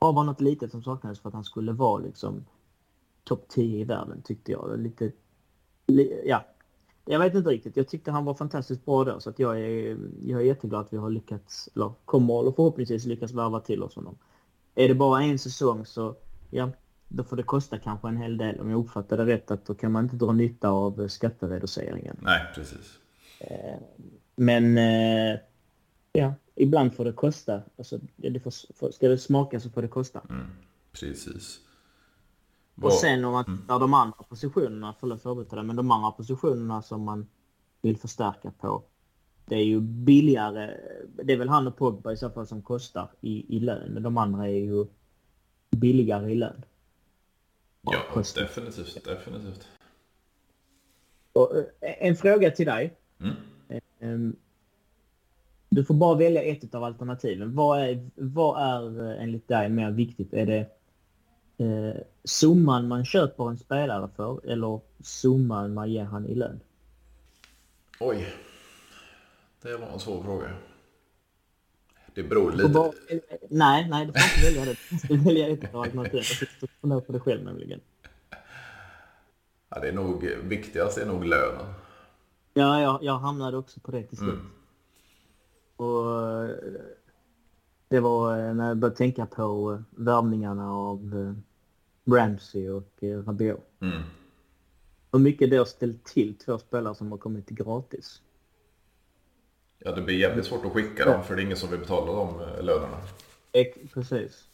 Det 0.00 0.06
var 0.06 0.12
bara 0.12 0.24
något 0.24 0.40
litet 0.40 0.70
som 0.70 0.82
saknades 0.82 1.20
för 1.20 1.28
att 1.28 1.34
han 1.34 1.44
skulle 1.44 1.72
vara 1.72 1.98
liksom 1.98 2.44
topp 3.24 3.48
10 3.48 3.80
i 3.80 3.84
världen 3.84 4.22
tyckte 4.22 4.52
jag. 4.52 4.78
Lite, 4.78 5.12
li, 5.86 6.22
ja. 6.26 6.44
Jag 7.04 7.18
vet 7.18 7.34
inte 7.34 7.50
riktigt. 7.50 7.76
Jag 7.76 7.88
tyckte 7.88 8.10
han 8.10 8.24
var 8.24 8.34
fantastiskt 8.34 8.84
bra 8.84 9.04
då 9.04 9.20
så 9.20 9.30
att 9.30 9.38
jag 9.38 9.60
är, 9.60 9.98
jag 10.22 10.40
är 10.40 10.44
jätteglad 10.44 10.80
att 10.80 10.92
vi 10.92 10.96
har 10.96 11.10
lyckats, 11.10 11.68
eller 11.74 11.92
kommer 12.04 12.40
eller 12.40 12.52
förhoppningsvis 12.52 13.06
lyckas 13.06 13.32
värva 13.32 13.60
till 13.60 13.82
oss 13.82 13.94
honom. 13.94 14.18
Är 14.74 14.88
det 14.88 14.94
bara 14.94 15.22
en 15.22 15.38
säsong 15.38 15.86
så 15.86 16.14
ja, 16.50 16.70
då 17.08 17.24
får 17.24 17.36
det 17.36 17.42
kosta 17.42 17.78
kanske 17.78 18.08
en 18.08 18.16
hel 18.16 18.36
del. 18.36 18.60
Om 18.60 18.70
jag 18.70 18.80
uppfattar 18.80 19.16
det 19.16 19.26
rätt 19.26 19.50
att 19.50 19.66
då 19.66 19.74
kan 19.74 19.92
man 19.92 20.04
inte 20.04 20.16
dra 20.16 20.32
nytta 20.32 20.68
av 20.68 21.08
skattereduceringen. 21.08 22.16
Nej, 22.22 22.40
precis. 22.54 22.98
Eh, 23.40 23.78
men 24.36 24.78
eh, 24.78 25.38
ja, 26.12 26.34
ibland 26.62 26.94
får 26.94 27.04
det 27.04 27.12
kosta. 27.12 27.62
Alltså, 27.78 27.98
det 28.16 28.40
får, 28.40 28.90
ska 28.92 29.08
det 29.08 29.18
smaka 29.18 29.60
så 29.60 29.70
får 29.70 29.82
det 29.82 29.88
kosta. 29.88 30.20
Mm, 30.30 30.46
precis. 30.92 31.60
Och 32.82 32.92
sen 32.92 33.24
om 33.24 33.32
man 33.32 33.44
mm. 33.44 33.58
tittar 33.58 33.78
de 33.78 33.94
andra 33.94 34.22
positionerna, 34.28 34.94
förlåt 35.00 35.22
för 35.22 35.56
det, 35.56 35.62
men 35.62 35.76
de 35.76 35.90
andra 35.90 36.10
positionerna 36.10 36.82
som 36.82 37.02
man 37.02 37.26
vill 37.82 37.96
förstärka 37.96 38.50
på 38.50 38.84
det 39.50 39.56
är 39.56 39.64
ju 39.64 39.80
billigare. 39.80 40.76
Det 41.24 41.32
är 41.32 41.36
väl 41.36 41.48
han 41.48 41.66
och 41.66 41.76
Pogba 41.76 42.12
i 42.12 42.16
så 42.16 42.30
fall 42.30 42.46
som 42.46 42.62
kostar 42.62 43.10
i, 43.20 43.56
i 43.56 43.60
lön. 43.60 43.92
Men 43.92 44.02
de 44.02 44.16
andra 44.16 44.48
är 44.48 44.58
ju 44.58 44.86
billigare 45.70 46.32
i 46.32 46.34
lön. 46.34 46.64
Ja, 47.82 47.98
kostar. 48.12 48.42
definitivt. 48.42 49.04
definitivt. 49.04 49.68
Och, 51.32 51.56
eh, 51.56 51.64
en 51.80 52.16
fråga 52.16 52.50
till 52.50 52.66
dig. 52.66 52.96
Mm. 54.00 54.36
Du 55.72 55.84
får 55.84 55.94
bara 55.94 56.14
välja 56.14 56.42
ett 56.42 56.74
av 56.74 56.84
alternativen. 56.84 57.54
Vad 57.54 57.80
är, 57.80 58.10
vad 58.14 58.62
är 58.62 59.10
eh, 59.10 59.22
enligt 59.22 59.48
dig 59.48 59.68
mer 59.68 59.90
viktigt? 59.90 60.32
Är 60.32 60.46
det 60.46 60.66
eh, 61.64 62.02
summan 62.24 62.88
man 62.88 63.04
köper 63.04 63.50
en 63.50 63.58
spelare 63.58 64.08
för 64.16 64.50
eller 64.50 64.80
summan 65.00 65.74
man 65.74 65.90
ger 65.90 66.04
han 66.04 66.26
i 66.26 66.34
lön? 66.34 66.60
Oj. 68.00 68.26
Det 69.62 69.76
var 69.76 69.86
en 69.86 69.98
svår 69.98 70.22
fråga. 70.22 70.50
Det 72.14 72.22
beror 72.22 72.52
lite... 72.52 72.68
Bara, 72.68 72.92
nej, 73.48 73.88
nej, 73.90 74.06
du 74.06 74.12
får 74.12 74.22
inte 74.22 74.60
välja 74.60 74.64
det. 74.64 74.78
Du 74.90 74.98
ska 74.98 75.28
välja 75.28 75.48
ett 75.48 75.74
av 75.74 75.80
alternativen. 75.80 76.24
Jag 76.60 76.70
funderar 76.80 77.00
på 77.00 77.12
det 77.12 77.20
själv 77.20 77.44
nämligen. 77.44 77.80
Ja, 79.68 79.80
det 79.80 79.88
är 79.88 79.92
nog 79.92 80.24
viktigast 80.44 80.98
är 80.98 81.06
nog 81.06 81.24
lönen. 81.24 81.74
Ja, 82.54 82.80
jag, 82.80 83.02
jag 83.02 83.18
hamnade 83.18 83.56
också 83.56 83.80
på 83.80 83.90
det 83.90 84.02
till 84.02 84.18
slut. 84.18 84.34
Mm. 84.34 84.50
Och 85.80 86.48
det 87.88 88.00
var 88.00 88.52
när 88.54 88.68
jag 88.68 88.76
började 88.76 88.96
tänka 88.96 89.26
på 89.26 89.82
värvningarna 89.90 90.72
av 90.72 90.98
eh, 91.14 92.12
Ramsey 92.14 92.68
och 92.68 93.04
eh, 93.04 93.18
Rabiot. 93.24 93.60
Mm. 93.80 94.02
Hur 95.12 95.18
mycket 95.18 95.50
det 95.50 95.56
har 95.56 95.64
ställt 95.64 96.04
till 96.04 96.34
två 96.34 96.58
spelare 96.58 96.94
som 96.94 97.10
har 97.10 97.18
kommit 97.18 97.48
gratis. 97.48 98.22
Ja, 99.78 99.92
det 99.92 100.02
blir 100.02 100.18
jävligt 100.18 100.46
svårt 100.46 100.64
att 100.64 100.72
skicka 100.72 101.04
dem 101.04 101.24
för 101.24 101.36
det 101.36 101.42
är 101.42 101.44
ingen 101.44 101.56
som 101.56 101.70
vill 101.70 101.80
betala 101.80 102.12
de 102.12 102.40
eh, 102.40 102.64
lönerna. 102.64 102.96
Precis. 103.94 104.44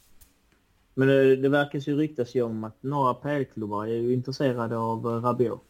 Men 0.93 1.07
det, 1.07 1.35
det 1.35 1.49
verkar 1.49 1.79
ju 1.79 1.97
ryktas 1.97 2.35
ju 2.35 2.41
om 2.41 2.63
att 2.63 2.83
några 2.83 3.13
PL-klubbar 3.13 3.85
är 3.85 3.95
ju 3.95 4.13
intresserade 4.13 4.77
av 4.77 5.05
Rabiot. 5.05 5.66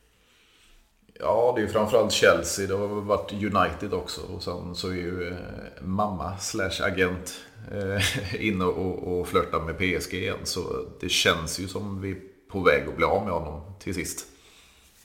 Ja, 1.20 1.54
det 1.56 1.62
är 1.62 1.66
ju 1.66 1.72
framförallt 1.72 2.12
Chelsea. 2.12 2.68
Det 2.68 2.74
har 2.74 2.88
varit 2.88 3.34
United 3.34 3.94
också. 3.94 4.22
Och 4.36 4.44
sen 4.44 4.76
så 4.76 4.88
är 4.88 4.94
ju 4.94 5.28
eh, 5.28 5.38
mamma 5.82 6.38
slash 6.38 6.82
agent 6.82 7.40
eh, 7.72 8.42
inne 8.48 8.66
och, 8.66 9.20
och 9.20 9.28
flörtar 9.28 9.60
med 9.60 9.78
PSG 9.78 10.14
igen. 10.14 10.38
Så 10.44 10.60
det 11.00 11.10
känns 11.10 11.60
ju 11.60 11.68
som 11.68 12.02
vi 12.02 12.12
är 12.12 12.18
på 12.48 12.60
väg 12.60 12.88
att 12.88 12.96
bli 12.96 13.06
av 13.06 13.24
med 13.24 13.34
honom 13.34 13.62
till 13.80 13.96
sist. 13.96 14.28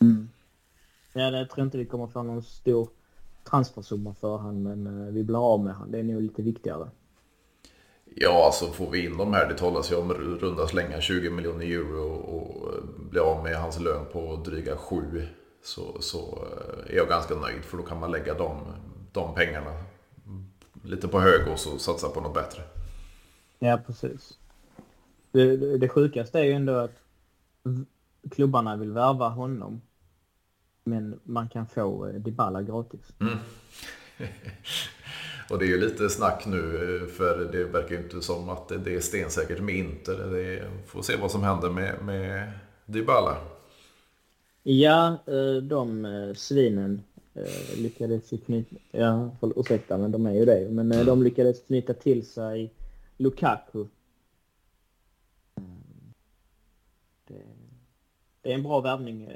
Mm. 0.01 0.29
Ja, 1.13 1.31
det 1.31 1.47
tror 1.47 1.65
inte 1.65 1.79
vi 1.79 1.87
kommer 1.87 2.07
få 2.07 2.23
någon 2.23 2.43
stor 2.43 2.89
transfersumma 3.51 4.15
för 4.21 4.39
han 4.39 4.63
men 4.63 4.87
eh, 4.87 5.13
vi 5.15 5.25
blir 5.25 5.53
av 5.53 5.65
med 5.65 5.75
han. 5.75 5.91
Det 5.91 5.99
är 5.99 6.03
nog 6.03 6.23
lite 6.23 6.43
viktigare. 6.43 6.89
Ja, 8.15 8.45
alltså 8.47 8.67
får 8.67 8.91
vi 8.91 9.05
in 9.07 9.17
de 9.17 9.33
här, 9.33 9.49
det 9.49 9.59
talas 9.59 9.93
ju 9.93 9.97
om 9.97 10.13
runda 10.15 10.67
slänga 10.67 11.01
20 11.01 11.31
miljoner 11.31 11.67
euro 11.67 12.09
och 12.13 12.73
bli 13.11 13.21
av 13.21 13.43
med 13.43 13.57
hans 13.57 13.81
lön 13.81 14.07
på 14.13 14.37
dryga 14.37 14.77
7 14.77 15.27
så, 15.63 16.01
så 16.01 16.49
är 16.87 16.97
jag 16.97 17.09
ganska 17.09 17.35
nöjd 17.35 17.65
för 17.65 17.77
då 17.77 17.83
kan 17.83 18.01
man 18.01 18.11
lägga 18.11 18.35
de, 18.35 18.61
de 19.13 19.35
pengarna 19.35 19.73
lite 20.85 21.09
på 21.09 21.21
hög 21.21 21.49
och 21.49 21.59
så 21.59 21.79
satsa 21.79 22.09
på 22.09 22.21
något 22.21 22.35
bättre. 22.35 22.63
Ja, 23.59 23.81
precis. 23.87 24.39
Det, 25.33 25.79
det, 25.79 25.89
sjukaste 25.89 26.39
är 26.39 26.45
ju 26.45 26.53
ändå 26.53 26.75
att 26.75 27.03
klubbarna 28.31 28.77
vill 28.77 28.93
värva 28.93 29.29
honom 29.29 29.81
men 30.85 31.21
man 31.25 31.49
kan 31.49 31.67
få 31.67 32.07
eh, 32.07 32.15
Dybala 32.15 32.63
gratis. 32.63 33.13
Mm. 33.21 33.39
och 35.51 35.59
det 35.59 35.65
är 35.65 35.69
ju 35.69 35.81
lite 35.81 36.11
snack 36.11 36.47
nu 36.47 36.59
eh, 36.59 37.09
för 37.09 37.49
det 37.53 37.65
verkar 37.65 37.91
ju 37.91 38.03
inte 38.03 38.23
som 38.23 38.49
att 38.49 38.69
det 38.69 38.95
är 38.95 39.01
stensäkert 39.01 39.61
med 39.61 39.75
Inter. 39.75 40.17
Det 40.17 40.71
får 40.87 41.03
se 41.03 41.17
vad 41.17 41.31
som 41.31 41.43
händer 41.43 41.71
med, 41.71 42.05
med 42.05 42.53
Dybala. 42.87 43.37
Ja, 44.63 45.19
eh, 45.27 45.63
de 45.63 46.35
svinen 46.37 47.03
lyckades 47.77 48.31
knyta, 48.47 48.77
ja, 48.91 49.31
ursäkta 49.57 49.99
men 49.99 50.13
de 50.13 50.27
är 50.27 50.33
ju 50.33 50.45
det, 50.45 50.69
men 50.71 50.93
mm. 50.93 51.07
de 51.07 51.23
lyckades 51.23 51.61
knyta 51.67 51.95
till 51.95 52.27
sig 52.27 52.75
Lukaku. 53.17 53.87
Det, 57.25 57.43
det 58.43 58.51
är 58.51 58.55
en 58.55 58.63
bra 58.63 58.81
värvning 58.81 59.31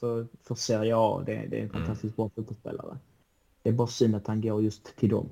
för, 0.00 0.26
för 0.42 0.54
Serie 0.54 0.96
A. 0.96 1.22
Det, 1.26 1.32
det 1.32 1.56
är 1.56 1.62
en 1.62 1.68
mm. 1.68 1.72
fantastiskt 1.72 2.16
bra 2.16 2.30
fotbollsspelare. 2.34 2.98
Det 3.62 3.68
är 3.68 3.72
bara 3.72 3.88
synd 3.88 4.16
att 4.16 4.26
han 4.26 4.40
går 4.40 4.62
just 4.62 4.96
till 4.96 5.08
dem. 5.08 5.28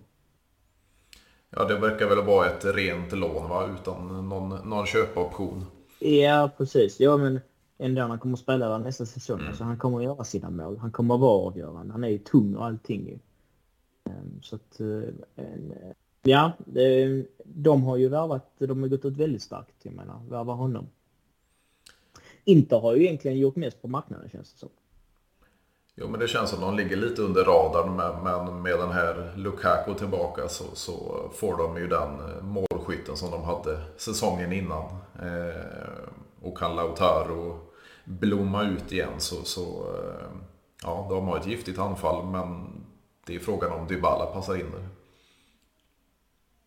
Ja, 1.50 1.64
det 1.64 1.78
verkar 1.78 2.08
väl 2.08 2.24
vara 2.24 2.46
ett 2.46 2.64
rent 2.64 3.12
lån 3.12 3.48
va? 3.48 3.70
utan 3.80 4.28
någon, 4.28 4.68
någon 4.68 4.86
köpoption. 4.86 5.64
Ja, 5.98 6.50
precis. 6.56 7.00
Ja, 7.00 7.16
men 7.16 7.40
ändå 7.78 8.02
han 8.02 8.18
kommer 8.18 8.34
att 8.34 8.40
spela 8.40 8.68
där 8.68 8.78
nästa 8.78 9.06
säsong. 9.06 9.38
Mm. 9.38 9.48
Alltså, 9.48 9.64
han 9.64 9.78
kommer 9.78 9.98
att 9.98 10.04
göra 10.04 10.24
sina 10.24 10.50
mål. 10.50 10.78
Han 10.78 10.92
kommer 10.92 11.14
att 11.14 11.20
vara 11.20 11.46
avgörande. 11.46 11.92
Han 11.92 12.04
är 12.04 12.08
ju 12.08 12.18
tung 12.18 12.56
och 12.56 12.64
allting. 12.64 13.20
Um, 14.04 14.42
så 14.42 14.56
att, 14.56 14.80
uh, 14.80 15.04
en, 15.36 15.72
ja, 16.22 16.52
det, 16.58 17.24
de 17.44 17.82
har 17.82 17.96
ju 17.96 18.08
värvat, 18.08 18.52
de 18.58 18.82
har 18.82 18.88
gått 18.88 19.04
ut 19.04 19.16
väldigt 19.16 19.42
starkt, 19.42 19.74
jag 19.82 19.94
menar, 19.94 20.20
värva 20.28 20.52
honom. 20.52 20.86
Inter 22.44 22.78
har 22.80 22.94
ju 22.94 23.04
egentligen 23.04 23.38
gjort 23.38 23.56
mest 23.56 23.82
på 23.82 23.88
marknaden 23.88 24.28
känns 24.30 24.52
det 24.52 24.58
som. 24.58 24.68
Jo 25.94 26.08
men 26.08 26.20
det 26.20 26.28
känns 26.28 26.50
som 26.50 26.60
de 26.60 26.76
ligger 26.76 26.96
lite 26.96 27.22
under 27.22 27.44
radarn 27.44 27.96
men 28.24 28.62
med 28.62 28.78
den 28.78 28.90
här 28.90 29.32
Lukaku 29.36 29.94
tillbaka 29.94 30.48
så, 30.48 30.64
så 30.74 31.24
får 31.34 31.56
de 31.56 31.76
ju 31.76 31.86
den 31.86 32.20
eh, 32.20 32.42
målskytten 32.42 33.16
som 33.16 33.30
de 33.30 33.44
hade 33.44 33.80
säsongen 33.96 34.52
innan. 34.52 34.84
Eh, 35.22 36.08
och 36.42 36.58
kan 36.58 36.76
Lautaro 36.76 37.58
blomma 38.06 38.64
ut 38.64 38.92
igen 38.92 39.12
så, 39.18 39.44
så 39.44 39.62
eh, 39.62 40.28
ja, 40.82 41.06
de 41.10 41.28
har 41.28 41.38
ett 41.38 41.46
giftigt 41.46 41.78
anfall 41.78 42.26
men 42.26 42.66
det 43.26 43.34
är 43.34 43.38
frågan 43.38 43.72
om 43.72 43.86
Dybala 43.86 44.26
passar 44.26 44.54
in 44.54 44.70
där. 44.70 44.88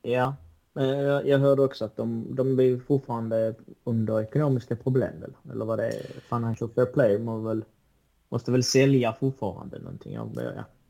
Ja, 0.01 0.36
jag, 0.74 1.27
jag 1.27 1.39
hörde 1.39 1.62
också 1.62 1.86
att 1.86 1.98
de, 1.98 2.36
de 2.36 2.55
blir 2.55 2.79
fortfarande 2.79 3.55
under 3.84 4.22
ekonomiska 4.22 4.75
problem 4.75 5.22
väl? 5.22 5.34
Eller 5.51 5.65
vad 5.65 5.79
det 5.79 5.88
är? 5.88 6.05
Financial 6.29 6.69
Fair 6.75 6.86
Play 6.86 7.19
måste 7.19 7.47
väl, 7.47 7.65
måste 8.30 8.52
väl 8.52 8.63
sälja 8.63 9.15
fortfarande 9.19 9.80
någonting? 9.80 10.13
Ja, 10.13 10.30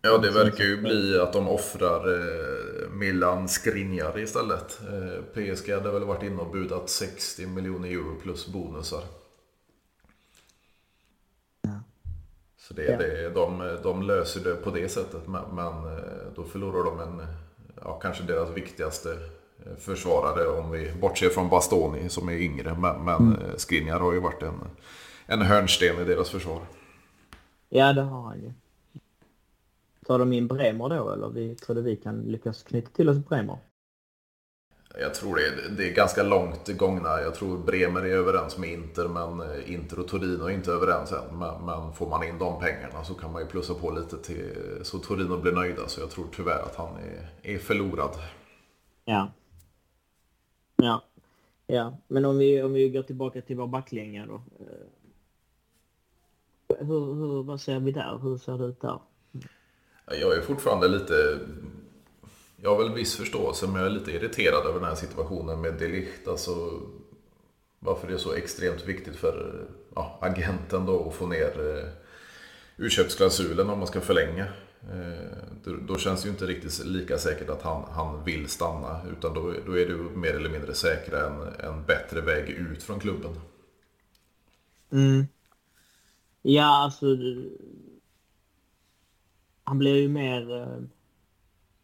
ja 0.01 0.17
det 0.17 0.31
verkar 0.31 0.63
ju 0.63 0.81
bli 0.81 1.19
att 1.19 1.33
de 1.33 1.47
offrar 1.47 2.07
eh, 2.07 2.89
Milan 2.91 3.49
Skriniar 3.49 4.19
istället. 4.19 4.79
Eh, 4.81 5.23
PSG 5.33 5.73
hade 5.73 5.91
väl 5.91 6.03
varit 6.03 6.23
inne 6.23 6.41
och 6.41 6.51
budat 6.51 6.89
60 6.89 7.47
miljoner 7.47 7.89
euro 7.89 8.15
plus 8.21 8.47
bonusar. 8.47 9.03
Så 12.69 12.75
det, 12.75 12.83
ja. 12.83 12.97
det, 12.97 13.29
de, 13.29 13.77
de 13.83 14.03
löser 14.03 14.43
det 14.43 14.55
på 14.55 14.69
det 14.69 14.89
sättet 14.89 15.27
men, 15.27 15.67
eh, 15.67 16.33
då 16.35 16.43
förlorar 16.43 16.83
de 16.83 16.99
en, 16.99 17.27
ja, 17.81 17.99
kanske 17.99 18.23
deras 18.23 18.49
viktigaste 18.49 19.09
försvarare 19.77 20.47
om 20.47 20.71
vi 20.71 20.91
bortser 21.01 21.29
från 21.29 21.49
Bastoni 21.49 22.09
som 22.09 22.29
är 22.29 22.33
yngre. 22.33 22.75
Men, 22.79 23.05
men 23.05 23.17
mm. 23.17 23.41
Eh, 23.41 23.55
Skriniar 23.55 23.99
har 23.99 24.13
ju 24.13 24.19
varit 24.19 24.43
en, 24.43 24.59
en 25.25 25.41
hörnsten 25.41 26.01
i 26.01 26.03
deras 26.03 26.29
försvar. 26.29 26.61
Ja, 27.69 27.93
det 27.93 28.01
har 28.01 28.21
han 28.21 28.41
ju. 28.41 28.51
Tar 30.05 30.19
de 30.19 30.33
in 30.33 30.47
Bremer 30.47 30.89
då 30.89 31.11
eller 31.11 31.29
vi, 31.29 31.55
tror 31.55 31.75
du 31.75 31.81
vi 31.81 31.95
kan 31.95 32.21
lyckas 32.21 32.63
knyta 32.63 32.89
till 32.89 33.09
oss 33.09 33.17
Bremer? 33.17 33.57
Jag 35.01 35.13
tror 35.13 35.35
det 35.35 35.47
är, 35.47 35.69
det 35.77 35.89
är 35.89 35.93
ganska 35.93 36.23
långt 36.23 36.77
gångna. 36.77 37.21
Jag 37.21 37.35
tror 37.35 37.57
Bremer 37.57 38.01
är 38.01 38.15
överens 38.15 38.57
med 38.57 38.69
Inter 38.69 39.07
men 39.07 39.41
eh, 39.41 39.73
Inter 39.73 39.99
och 39.99 40.07
Torino 40.07 40.43
är 40.43 40.49
inte 40.49 40.71
överens 40.71 41.11
än. 41.11 41.39
Men, 41.39 41.65
men, 41.65 41.93
får 41.93 42.09
man 42.09 42.23
in 42.23 42.37
de 42.39 42.59
pengarna 42.59 43.03
så 43.03 43.13
kan 43.13 43.31
man 43.31 43.41
ju 43.41 43.47
plussa 43.47 43.73
på 43.73 43.91
lite 43.91 44.17
till 44.17 44.53
så 44.81 44.99
Torino 44.99 45.37
blir 45.37 45.51
nöjda. 45.51 45.87
Så 45.87 46.01
jag 46.01 46.09
tror 46.09 46.25
tyvärr 46.35 46.61
att 46.61 46.75
han 46.75 46.95
är, 46.95 47.53
är 47.53 47.57
förlorad. 47.57 48.11
Ja. 49.05 49.31
Ja, 50.75 51.03
ja. 51.67 51.97
men 52.07 52.25
om 52.25 52.37
vi, 52.37 52.61
om 52.61 52.73
vi 52.73 52.89
går 52.89 53.03
tillbaka 53.03 53.41
till 53.41 53.55
vår 53.55 53.67
backlinje 53.67 54.25
då. 54.25 54.35
Eh, 54.35 54.87
hur, 56.79 57.13
hur, 57.13 57.43
vad 57.43 57.61
ser 57.61 57.79
vi 57.79 57.91
där? 57.91 58.19
Hur 58.21 58.37
ser 58.37 58.57
det 58.57 58.65
ut 58.65 58.81
där? 58.81 58.99
Jag 60.05 60.37
är 60.37 60.41
fortfarande 60.41 60.87
lite... 60.87 61.39
Jag 62.61 62.69
har 62.69 62.83
väl 62.83 62.93
viss 62.93 63.15
förståelse 63.15 63.67
men 63.67 63.75
jag 63.75 63.85
är 63.85 63.89
lite 63.89 64.11
irriterad 64.11 64.65
över 64.65 64.79
den 64.79 64.89
här 64.89 64.95
situationen 64.95 65.61
med 65.61 65.73
Delicht. 65.73 66.27
Alltså, 66.27 66.81
varför 67.79 68.07
det 68.07 68.13
är 68.13 68.17
så 68.17 68.33
extremt 68.33 68.87
viktigt 68.87 69.15
för 69.15 69.65
ja, 69.95 70.19
agenten 70.21 70.85
då 70.85 71.09
att 71.09 71.15
få 71.15 71.27
ner 71.27 71.77
eh, 71.77 71.89
utköpsklausulen 72.77 73.69
om 73.69 73.79
man 73.79 73.87
ska 73.87 74.01
förlänga. 74.01 74.45
Eh, 74.81 75.37
då, 75.63 75.75
då, 75.87 75.97
känns 75.97 76.21
det 76.21 76.27
ju 76.27 76.31
inte 76.31 76.45
riktigt 76.45 76.85
lika 76.85 77.17
säkert 77.17 77.49
att 77.49 77.61
han, 77.61 77.83
han 77.91 78.23
vill 78.23 78.47
stanna. 78.47 79.01
Utan 79.11 79.33
då, 79.33 79.53
då 79.65 79.77
är 79.77 79.85
ju 79.85 79.97
mer 79.97 80.33
eller 80.33 80.49
mindre 80.49 80.73
säkra 80.73 81.27
en, 81.27 81.41
en 81.59 81.83
bättre 81.85 82.21
väg 82.21 82.49
ut 82.49 82.83
från 82.83 82.99
klubben. 82.99 83.31
Mm. 84.91 85.27
Ja, 86.41 86.83
alltså... 86.83 87.05
Han 89.63 89.79
blir 89.79 89.95
ju 89.95 90.09
mer... 90.09 90.61
Eh, 90.61 90.98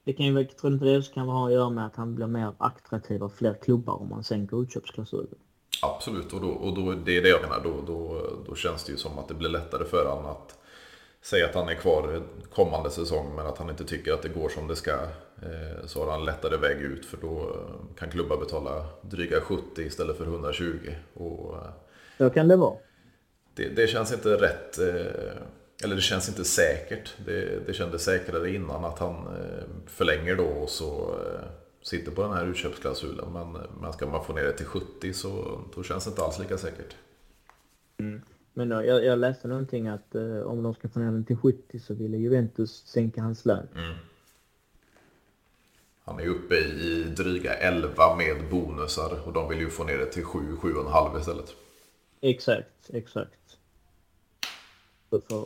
det 0.06 0.14
kan 0.14 0.26
ju 0.26 0.34
väl, 0.34 0.48
tror 0.48 0.74
inte 0.74 0.86
det 0.86 1.14
kan 1.14 1.28
ha 1.28 1.48
att 1.48 1.54
göra 1.54 1.70
med 1.70 1.86
att 1.86 1.96
han 1.96 2.16
blir 2.16 2.28
mer 2.28 2.52
attraktiv 2.58 3.24
av 3.24 3.30
fler 3.30 3.54
klubbar 3.54 3.94
om 3.94 4.10
man 4.10 4.24
sänker 4.24 4.64
utköpsklausulen. 4.64 5.36
Absolut, 5.82 6.34
och, 6.34 6.42
då, 6.42 6.48
och 6.48 6.76
då, 6.76 6.92
det 6.92 7.18
är 7.18 7.22
det 7.22 7.30
jag 7.30 7.42
menar. 7.42 7.62
Då, 7.64 7.82
då, 7.88 8.22
då 8.48 8.56
känns 8.56 8.84
det 8.84 8.92
ju 8.92 8.98
som 8.98 9.20
att 9.20 9.28
det 9.28 9.34
blir 9.34 9.50
lättare 9.50 9.86
för 9.86 10.06
honom 10.10 10.26
att 10.26 10.58
säga 11.22 11.46
att 11.46 11.56
han 11.56 11.70
är 11.70 11.76
kvar 11.76 12.22
kommande 12.54 12.90
säsong 12.90 13.36
men 13.36 13.48
att 13.48 13.58
han 13.58 13.70
inte 13.70 13.86
tycker 13.86 14.14
att 14.14 14.22
det 14.22 14.30
går 14.30 14.50
som 14.50 14.68
det 14.68 14.76
ska. 14.76 14.92
Eh, 15.42 15.86
så 15.86 16.06
har 16.06 16.12
han 16.12 16.26
lättare 16.26 16.58
väg 16.58 16.82
ut 16.82 17.06
för 17.06 17.18
då 17.18 17.40
eh, 17.40 17.96
kan 18.00 18.10
klubbar 18.10 18.38
betala 18.38 18.86
dryga 19.02 19.42
70 19.42 19.82
istället 19.82 20.18
för 20.18 20.26
120. 20.26 20.76
Och, 21.14 21.56
eh, 21.56 21.70
så 22.18 22.30
kan 22.30 22.48
det 22.48 22.56
vara. 22.56 22.78
Det, 23.54 23.70
det, 23.70 23.88
känns 23.88 24.14
inte 24.14 24.30
rätt, 24.30 24.80
eller 25.84 25.96
det 25.96 26.02
känns 26.02 26.30
inte 26.30 26.44
säkert. 26.44 27.14
Det, 27.26 27.68
det 27.68 27.74
kändes 27.74 28.04
säkrare 28.04 28.56
innan 28.56 28.86
att 28.86 29.00
han 29.00 29.16
förlänger 29.88 30.36
då 30.36 30.46
och 30.46 30.70
så 30.70 31.16
sitter 31.82 32.12
på 32.12 32.22
den 32.22 32.34
här 32.34 32.46
utköpsklausulen. 32.46 33.34
Men, 33.34 33.58
men 33.82 33.94
ska 33.94 34.06
man 34.08 34.26
få 34.26 34.34
ner 34.34 34.44
det 34.44 34.54
till 34.54 34.66
70 34.66 35.14
så 35.14 35.60
då 35.76 35.84
känns 35.84 36.04
det 36.06 36.10
inte 36.10 36.22
alls 36.22 36.40
lika 36.40 36.58
säkert. 36.58 36.96
Mm. 37.98 38.22
Men 38.54 38.70
då, 38.70 38.86
jag, 38.86 39.06
jag 39.06 39.20
läste 39.20 39.48
någonting 39.48 39.88
att 39.88 40.16
eh, 40.16 40.40
om 40.40 40.64
de 40.64 40.74
ska 40.74 40.90
få 40.90 41.00
ner 41.00 41.12
den 41.12 41.26
till 41.26 41.38
70 41.38 41.80
så 41.80 41.94
ville 41.94 42.18
Juventus 42.18 42.84
sänka 42.86 43.22
hans 43.22 43.46
lön. 43.46 43.68
Mm. 43.76 43.96
Han 46.04 46.20
är 46.20 46.28
uppe 46.28 46.56
i 46.56 47.04
dryga 47.18 47.54
11 47.54 48.16
med 48.16 48.50
bonusar 48.50 49.20
och 49.26 49.34
de 49.34 49.50
vill 49.50 49.60
ju 49.60 49.70
få 49.70 49.84
ner 49.84 49.98
det 49.98 50.06
till 50.06 50.24
7, 50.24 50.40
7,5 50.40 51.20
istället. 51.20 51.56
Exakt, 52.22 52.90
exakt. 52.94 53.45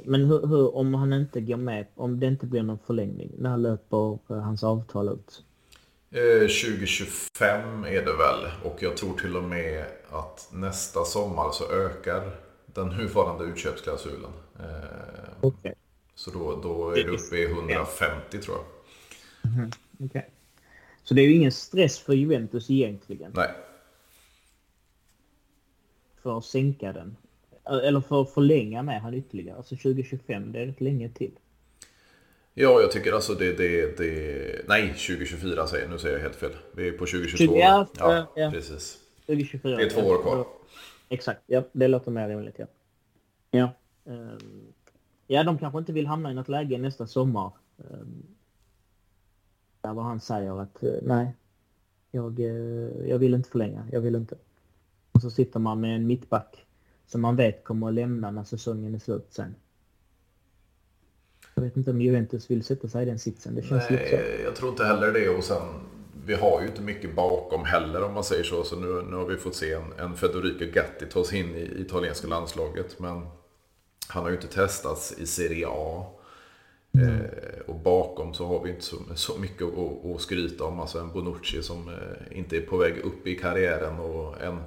Men 0.06 0.26
hur, 0.26 0.48
hur, 0.48 0.76
om 0.76 0.94
han 0.94 1.14
inte 1.14 1.42
går 1.42 1.58
med, 1.58 1.86
om 1.96 2.20
det 2.20 2.28
inte 2.28 2.46
blir 2.46 2.64
någon 2.64 2.80
förlängning, 2.88 3.32
när 3.38 3.58
löper 3.58 4.20
eh, 4.30 4.38
hans 4.38 4.64
avtal 4.64 5.10
ut? 5.10 5.44
2025 6.12 7.84
eh, 7.84 7.94
är 7.94 8.06
det 8.06 8.14
väl 8.14 8.52
och 8.64 8.84
jag 8.84 8.98
tror 8.98 9.18
till 9.18 9.38
och 9.38 9.44
med 9.44 9.86
att 10.10 10.50
nästa 10.54 11.06
sommar 11.06 11.52
så 11.52 11.72
ökar 11.72 12.36
den 12.66 12.88
nuvarande 12.88 13.44
utköpsklausulen. 13.44 14.32
Eh, 14.60 15.46
okay. 15.46 15.74
Så 16.16 16.32
då, 16.32 16.60
då 16.64 16.92
är 16.92 17.04
det 17.04 17.10
uppe 17.10 17.38
i 17.38 17.46
150 17.46 18.38
tror 18.38 18.58
jag. 18.58 18.66
Mm, 19.54 19.72
okay. 20.00 20.24
Så 21.04 21.14
det 21.14 21.22
är 21.22 21.26
ju 21.26 21.34
ingen 21.34 21.52
stress 21.52 22.00
för 22.00 22.14
Juventus 22.14 22.70
egentligen? 22.70 23.32
Nej. 23.36 23.52
För 26.24 26.38
att 26.38 26.46
sänka 26.46 26.94
den? 26.94 27.18
Eller 27.70 28.02
för 28.02 28.22
att 28.22 28.30
förlänga 28.34 28.84
med 28.84 29.02
han 29.02 29.14
ytterligare? 29.14 29.58
Alltså 29.58 29.76
2025, 29.76 30.52
det 30.52 30.60
är 30.60 30.66
rätt 30.66 30.82
länge 30.82 31.10
till. 31.10 31.32
Ja, 32.54 32.82
jag 32.82 32.92
tycker 32.92 33.14
alltså 33.14 33.34
det, 33.34 33.54
det, 33.58 33.98
det... 33.98 34.68
Nej, 34.68 34.88
2024 34.88 35.68
säger 35.68 35.84
jag. 35.84 35.92
Nu 35.92 35.98
säger 36.00 36.16
jag 36.16 36.24
helt 36.24 36.36
fel. 36.36 36.52
Vi 36.76 36.88
är 36.88 36.92
på 36.92 37.06
2022. 37.06 37.56
Ja, 37.58 37.88
ja, 37.98 38.28
ja. 38.36 38.52
precis. 38.52 38.98
2024. 39.26 39.78
Det 39.78 39.84
är 39.84 39.90
två 39.90 40.02
år 40.02 40.22
kvar. 40.22 40.46
Exakt, 41.10 41.42
ja, 41.46 41.64
det 41.72 41.88
låter 41.88 42.12
mer 42.12 42.30
rimligt. 42.30 42.56
Ja. 42.60 42.66
Ja. 43.52 43.70
ehm, 44.14 44.62
ja, 45.28 45.44
de 45.44 45.58
kanske 45.58 45.80
inte 45.80 45.94
vill 45.94 46.08
hamna 46.08 46.32
i 46.32 46.34
något 46.34 46.48
läge 46.50 46.78
nästa 46.78 47.08
sommar. 47.08 47.52
ehm, 47.78 48.24
Där 49.82 49.94
vad 49.94 50.06
han 50.06 50.20
säger 50.20 50.62
att 50.62 50.84
eh, 50.84 50.94
nej, 51.02 51.36
jag, 52.12 52.40
eh, 52.40 53.08
jag 53.10 53.20
vill 53.20 53.34
inte 53.34 53.50
förlänga, 53.50 53.88
jag 53.92 54.02
vill 54.02 54.16
inte. 54.16 54.36
Och 55.12 55.22
så 55.22 55.30
sitter 55.32 55.60
man 55.60 55.82
med 55.82 55.96
en 55.96 56.08
mittback 56.08 56.66
som 57.10 57.22
man 57.22 57.36
vet 57.36 57.64
kommer 57.64 57.88
att 57.88 57.94
lämna 57.94 58.32
när 58.32 58.44
säsongen 58.44 58.96
är 58.96 59.00
slut 59.00 59.28
sen. 59.30 59.56
Jag 61.56 61.64
vet 61.64 61.78
inte 61.78 61.92
om 61.92 62.02
Juventus 62.02 62.52
vill 62.52 62.64
sätta 62.64 62.88
sig 62.88 63.04
i 63.04 63.06
den 63.06 63.20
sitsen. 63.20 63.56
Det 63.56 63.62
känns 63.62 63.90
lite. 63.90 64.04
Nej, 64.04 64.42
jag 64.44 64.56
tror 64.56 64.70
inte 64.70 64.84
heller 64.84 65.12
det. 65.12 65.30
Och 65.30 65.44
sen, 65.44 65.62
vi 66.26 66.34
har 66.34 66.62
ju 66.62 66.68
inte 66.68 66.82
mycket 66.82 67.16
bakom 67.16 67.66
heller 67.66 68.04
om 68.04 68.14
man 68.14 68.24
säger 68.24 68.44
så. 68.44 68.64
Så 68.64 68.80
nu, 68.80 69.02
nu 69.10 69.16
har 69.16 69.26
vi 69.26 69.38
fått 69.38 69.56
se 69.56 69.74
en, 69.74 69.94
en 69.98 70.16
Federico 70.16 70.66
Gatti 70.74 71.06
ta 71.06 71.24
sig 71.24 71.40
in 71.40 71.56
i 71.56 71.82
italienska 71.82 72.28
landslaget. 72.28 73.00
Men 73.00 73.28
han 74.08 74.24
har 74.24 74.30
ju 74.30 74.36
inte 74.36 74.48
testats 74.48 75.20
i 75.20 75.26
Serie 75.26 75.68
A. 75.70 76.06
Eh, 76.94 77.60
och 77.66 77.76
bakom 77.76 78.34
så 78.34 78.46
har 78.46 78.64
vi 78.64 78.70
inte 78.70 78.86
så, 78.86 78.98
så 79.16 79.38
mycket 79.38 79.68
att, 79.68 80.06
att 80.06 80.22
skryta 80.22 80.64
om. 80.64 80.80
Alltså 80.80 81.00
en 81.00 81.12
Bonucci 81.12 81.64
som 81.64 81.90
eh, 81.90 82.38
inte 82.38 82.58
är 82.58 82.62
på 82.62 82.78
väg 82.78 82.98
upp 82.98 83.28
i 83.28 83.36
karriären 83.36 84.00
och 84.00 84.42
en 84.42 84.60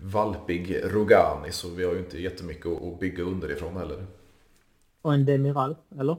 valpig 0.00 0.80
Rogani. 0.84 1.52
Så 1.52 1.68
vi 1.68 1.84
har 1.84 1.92
ju 1.92 1.98
inte 1.98 2.22
jättemycket 2.22 2.66
att, 2.66 3.00
bygga 3.00 3.24
underifrån 3.24 3.76
heller. 3.76 4.06
Och 5.02 5.14
en 5.14 5.24
Demiral, 5.24 5.76
eller? 6.00 6.16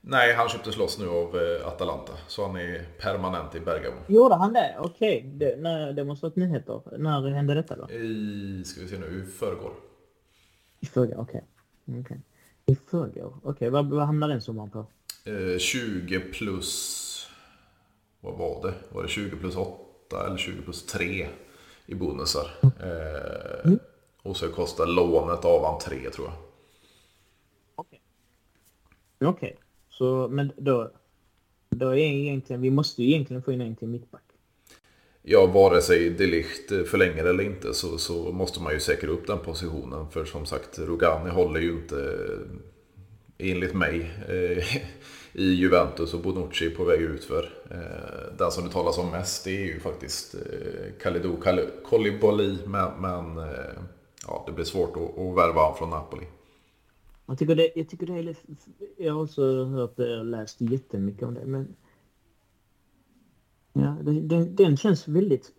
Nej, 0.00 0.34
han 0.34 0.48
köptes 0.48 0.76
loss 0.76 0.98
nu 0.98 1.08
av 1.08 1.36
eh, 1.36 1.66
Atalanta. 1.66 2.12
Så 2.26 2.46
han 2.46 2.56
är 2.56 2.86
permanent 2.98 3.54
i 3.54 3.60
Bergamo. 3.60 3.96
Gjorde 4.08 4.34
han 4.34 4.52
det? 4.52 4.76
Okej, 4.78 5.32
det, 5.34 5.56
nej, 5.56 5.94
det 5.94 6.04
måste 6.04 6.26
ha 6.26 6.30
varit 6.30 6.36
nyheter. 6.36 6.82
När 6.98 7.30
hände 7.30 7.54
detta 7.54 7.76
då? 7.76 7.90
I, 7.90 8.62
ska 8.64 8.80
vi 8.80 8.88
se 8.88 8.98
nu, 8.98 9.22
i 9.22 9.32
förrgår. 9.32 9.72
I 10.80 10.86
förrgår, 10.86 11.20
okej. 11.20 11.44
Okej. 12.00 12.20
I 12.66 12.74
förrgår, 12.74 13.34
okej. 13.42 13.70
Vad, 13.70 13.90
vad 13.90 14.06
hamnar 14.06 14.28
den 14.28 14.42
summan 14.42 14.70
på? 14.70 14.86
Eh, 15.24 15.58
20 15.58 16.20
plus, 16.20 17.28
vad 18.20 18.38
var 18.38 18.62
det? 18.62 18.74
Var 18.88 19.02
det 19.02 19.08
20 19.08 19.36
plus 19.36 19.56
8 19.56 20.26
eller 20.26 20.36
20 20.36 20.62
plus 20.62 20.86
3 20.86 21.28
i 21.86 21.94
bonusar? 21.94 22.50
Eh, 22.62 23.72
och 24.22 24.36
så 24.36 24.48
kostar 24.48 24.86
lånet 24.86 25.44
av 25.44 25.80
3 25.80 26.10
tror 26.10 26.26
jag. 26.26 26.36
Okej. 27.74 28.00
Okej, 29.20 29.56
så 29.90 30.28
men 30.28 30.52
då, 30.56 30.90
då 31.70 31.88
är 31.88 31.96
egentligen, 31.96 32.62
vi 32.62 32.70
måste 32.70 33.02
ju 33.02 33.08
egentligen 33.08 33.42
få 33.42 33.52
in 33.52 33.60
en 33.60 33.76
till 33.76 33.88
mittback. 33.88 34.22
Ja, 35.22 35.46
vare 35.46 35.82
sig 35.82 36.10
Delicht 36.10 36.68
förlänger 36.68 37.24
eller 37.24 37.44
inte 37.44 37.74
så, 37.74 37.98
så 37.98 38.32
måste 38.32 38.62
man 38.62 38.72
ju 38.72 38.80
säkra 38.80 39.10
upp 39.10 39.26
den 39.26 39.38
positionen. 39.38 40.10
För 40.10 40.24
som 40.24 40.46
sagt, 40.46 40.78
Rogani 40.78 41.30
håller 41.30 41.60
ju 41.60 41.72
inte, 41.72 42.28
enligt 43.38 43.74
mig, 43.74 44.10
eh, 44.28 44.64
i 45.32 45.44
Juventus 45.44 46.14
och 46.14 46.20
Bonucci 46.20 46.70
på 46.70 46.84
väg 46.84 47.00
ut 47.00 47.24
för. 47.24 47.42
Eh, 47.70 48.36
den 48.38 48.50
som 48.50 48.64
det 48.64 48.70
talas 48.70 48.98
om 48.98 49.10
mest 49.10 49.44
det 49.44 49.62
är 49.62 49.66
ju 49.66 49.80
faktiskt 49.80 50.34
eh, 50.34 50.92
Kalidou 51.02 51.36
Kolibali, 51.84 52.58
Men, 52.66 53.00
men 53.00 53.38
eh, 53.38 53.82
ja, 54.26 54.44
det 54.46 54.52
blir 54.52 54.64
svårt 54.64 54.96
att, 54.96 55.18
att 55.18 55.36
värva 55.36 55.60
honom 55.60 55.76
från 55.76 55.90
Napoli. 55.90 56.26
Jag 57.26 57.38
tycker 57.38 57.54
det, 57.54 57.72
jag 57.74 57.88
tycker 57.88 58.06
det 58.06 58.18
är 58.18 58.22
lite, 58.22 58.40
jag 58.96 59.14
har 59.14 59.22
också 59.22 59.64
hört 59.64 59.96
det 59.96 60.18
och 60.18 60.24
läst 60.24 60.60
jättemycket 60.60 61.22
om 61.22 61.34
det 61.34 61.46
men 61.46 61.76
ja, 63.72 63.96
den, 64.02 64.56
den 64.56 64.76
känns 64.76 65.08
väldigt 65.08 65.52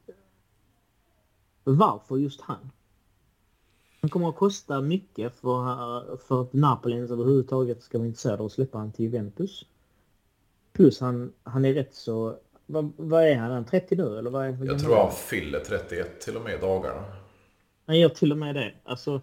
varför 1.63 2.17
just 2.17 2.41
han? 2.41 2.71
Han 4.01 4.09
kommer 4.09 4.29
att 4.29 4.35
kosta 4.35 4.81
mycket 4.81 5.35
för, 5.35 6.17
för 6.17 6.41
att 6.41 6.53
Napoli 6.53 6.95
ens 6.95 7.11
överhuvudtaget 7.11 7.83
ska 7.83 7.97
vara 7.97 8.07
intresserade 8.07 8.39
av 8.39 8.45
att 8.45 8.51
släppa 8.51 8.77
han 8.77 8.91
till 8.91 9.05
Juventus. 9.05 9.65
Plus 10.73 10.99
han, 10.99 11.33
han 11.43 11.65
är 11.65 11.73
rätt 11.73 11.95
så, 11.95 12.37
vad, 12.65 12.91
vad 12.97 13.23
är 13.23 13.35
han, 13.35 13.51
han 13.51 13.65
30 13.65 13.95
nu 13.95 14.17
eller 14.17 14.29
vad 14.29 14.45
är 14.45 14.65
Jag 14.65 14.79
tror 14.79 14.95
han 14.95 15.11
fyller 15.11 15.59
31 15.59 16.21
till 16.21 16.35
och 16.35 16.43
med 16.43 16.53
i 16.53 16.57
dagarna. 16.57 17.03
Han 17.85 17.99
gör 17.99 18.09
till 18.09 18.31
och 18.31 18.37
med 18.37 18.55
det. 18.55 18.73
Alltså, 18.83 19.21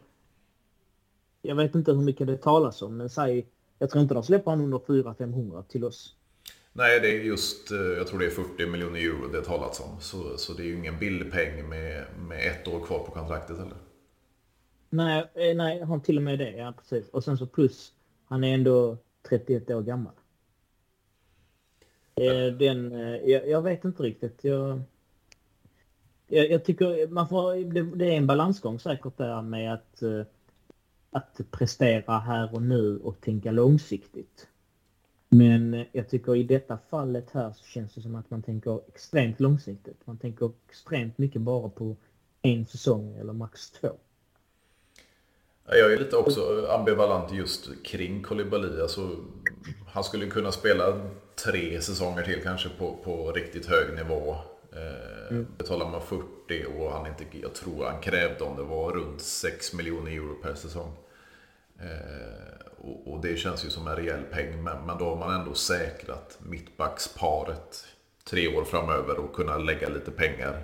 jag 1.42 1.54
vet 1.54 1.74
inte 1.74 1.92
hur 1.92 2.02
mycket 2.02 2.26
det 2.26 2.36
talas 2.36 2.82
om, 2.82 2.96
men 2.96 3.10
säg, 3.10 3.46
jag 3.78 3.90
tror 3.90 4.02
inte 4.02 4.14
de 4.14 4.22
släpper 4.22 4.50
han 4.50 4.60
under 4.60 4.78
400-500 4.78 5.62
till 5.62 5.84
oss. 5.84 6.14
Nej, 6.72 7.00
det 7.00 7.08
är 7.08 7.24
just, 7.24 7.70
eh, 7.70 7.78
jag 7.78 8.06
tror 8.06 8.18
det 8.18 8.26
är 8.26 8.30
40 8.30 8.66
miljoner 8.66 9.00
euro 9.00 9.28
det 9.32 9.42
talats 9.42 9.80
om. 9.80 10.00
Så, 10.00 10.36
så 10.36 10.52
det 10.52 10.62
är 10.62 10.66
ju 10.66 10.76
ingen 10.76 10.98
billig 10.98 11.32
peng 11.32 11.68
med, 11.68 12.04
med 12.18 12.46
ett 12.46 12.68
år 12.68 12.86
kvar 12.86 12.98
på 12.98 13.10
kontraktet 13.10 13.58
heller. 13.58 13.76
Nej, 14.90 15.31
eh, 15.35 15.57
nej, 15.57 15.83
han 15.83 16.01
till 16.03 16.16
och 16.16 16.22
med 16.22 16.38
det, 16.38 16.51
ja 16.51 16.72
precis. 16.79 17.09
Och 17.09 17.24
sen 17.24 17.38
så 17.38 17.46
plus, 17.46 17.92
han 18.24 18.44
är 18.44 18.55
ändå 18.55 18.96
31 19.29 19.70
år 19.70 19.83
gammal. 19.83 20.12
Eh, 22.14 22.55
Den, 22.59 22.92
eh, 22.92 23.16
jag, 23.31 23.48
jag 23.48 23.62
vet 23.62 23.85
inte 23.85 24.03
riktigt. 24.03 24.44
Jag, 24.44 24.81
jag, 26.27 26.51
jag 26.51 26.64
tycker 26.64 27.09
man 27.09 27.29
får, 27.29 27.72
det, 27.72 27.83
det 27.96 28.07
är 28.07 28.16
en 28.16 28.27
balansgång 28.27 28.79
säkert 28.79 29.16
där 29.16 29.42
med 29.42 29.74
att, 29.74 30.03
att 31.11 31.40
prestera 31.51 32.18
här 32.18 32.55
och 32.55 32.62
nu 32.62 32.98
och 32.98 33.20
tänka 33.20 33.51
långsiktigt. 33.51 34.48
Men 35.29 35.85
jag 35.92 36.09
tycker 36.09 36.37
i 36.37 36.42
detta 36.42 36.79
fallet 36.90 37.31
här 37.31 37.53
så 37.53 37.64
känns 37.64 37.94
det 37.94 38.01
som 38.01 38.14
att 38.14 38.31
man 38.31 38.42
tänker 38.42 38.81
extremt 38.88 39.40
långsiktigt. 39.40 40.07
Man 40.07 40.18
tänker 40.18 40.51
extremt 40.68 41.18
mycket 41.18 41.42
bara 41.42 41.68
på 41.68 41.96
en 42.42 42.66
säsong 42.66 43.16
eller 43.16 43.33
max 43.33 43.70
två. 43.70 43.88
Ja, 45.70 45.76
Jag 45.76 45.92
är 45.92 45.98
lite 45.98 46.16
också 46.16 46.66
ambivalent 46.70 47.33
just 47.33 47.85
kring 47.85 48.22
Koulibaly. 48.22 48.81
Alltså, 48.81 49.11
han 49.87 50.04
skulle 50.04 50.26
kunna 50.26 50.52
spela 50.52 51.00
tre 51.44 51.81
säsonger 51.81 52.22
till 52.22 52.42
kanske 52.42 52.68
på, 52.68 52.96
på 53.04 53.33
riktigt 53.33 53.66
hög 53.66 53.94
nivå. 53.96 54.37
Eh, 54.72 55.37
Betalar 55.59 55.90
man 55.90 56.02
40 56.02 56.64
och 56.78 56.92
han 56.92 57.07
inte, 57.07 57.24
jag 57.42 57.54
tror 57.54 57.85
han 57.85 58.00
krävde 58.00 58.44
om 58.44 58.57
det 58.57 58.62
var 58.62 58.92
runt 58.92 59.20
6 59.20 59.74
miljoner 59.74 60.11
euro 60.11 60.35
per 60.42 60.54
säsong. 60.54 60.92
Eh, 61.81 62.66
och, 62.78 63.12
och 63.12 63.20
det 63.20 63.37
känns 63.37 63.64
ju 63.64 63.70
som 63.70 63.88
en 63.88 63.96
rejäl 63.96 64.22
peng. 64.22 64.62
Men, 64.62 64.87
men 64.87 64.98
då 64.98 65.04
har 65.04 65.16
man 65.16 65.40
ändå 65.40 65.54
säkrat 65.54 66.38
mittbacksparet 66.42 67.85
tre 68.24 68.48
år 68.57 68.64
framöver 68.64 69.18
och 69.18 69.35
kunna 69.35 69.59
lägga 69.59 69.88
lite 69.88 70.11
pengar 70.11 70.62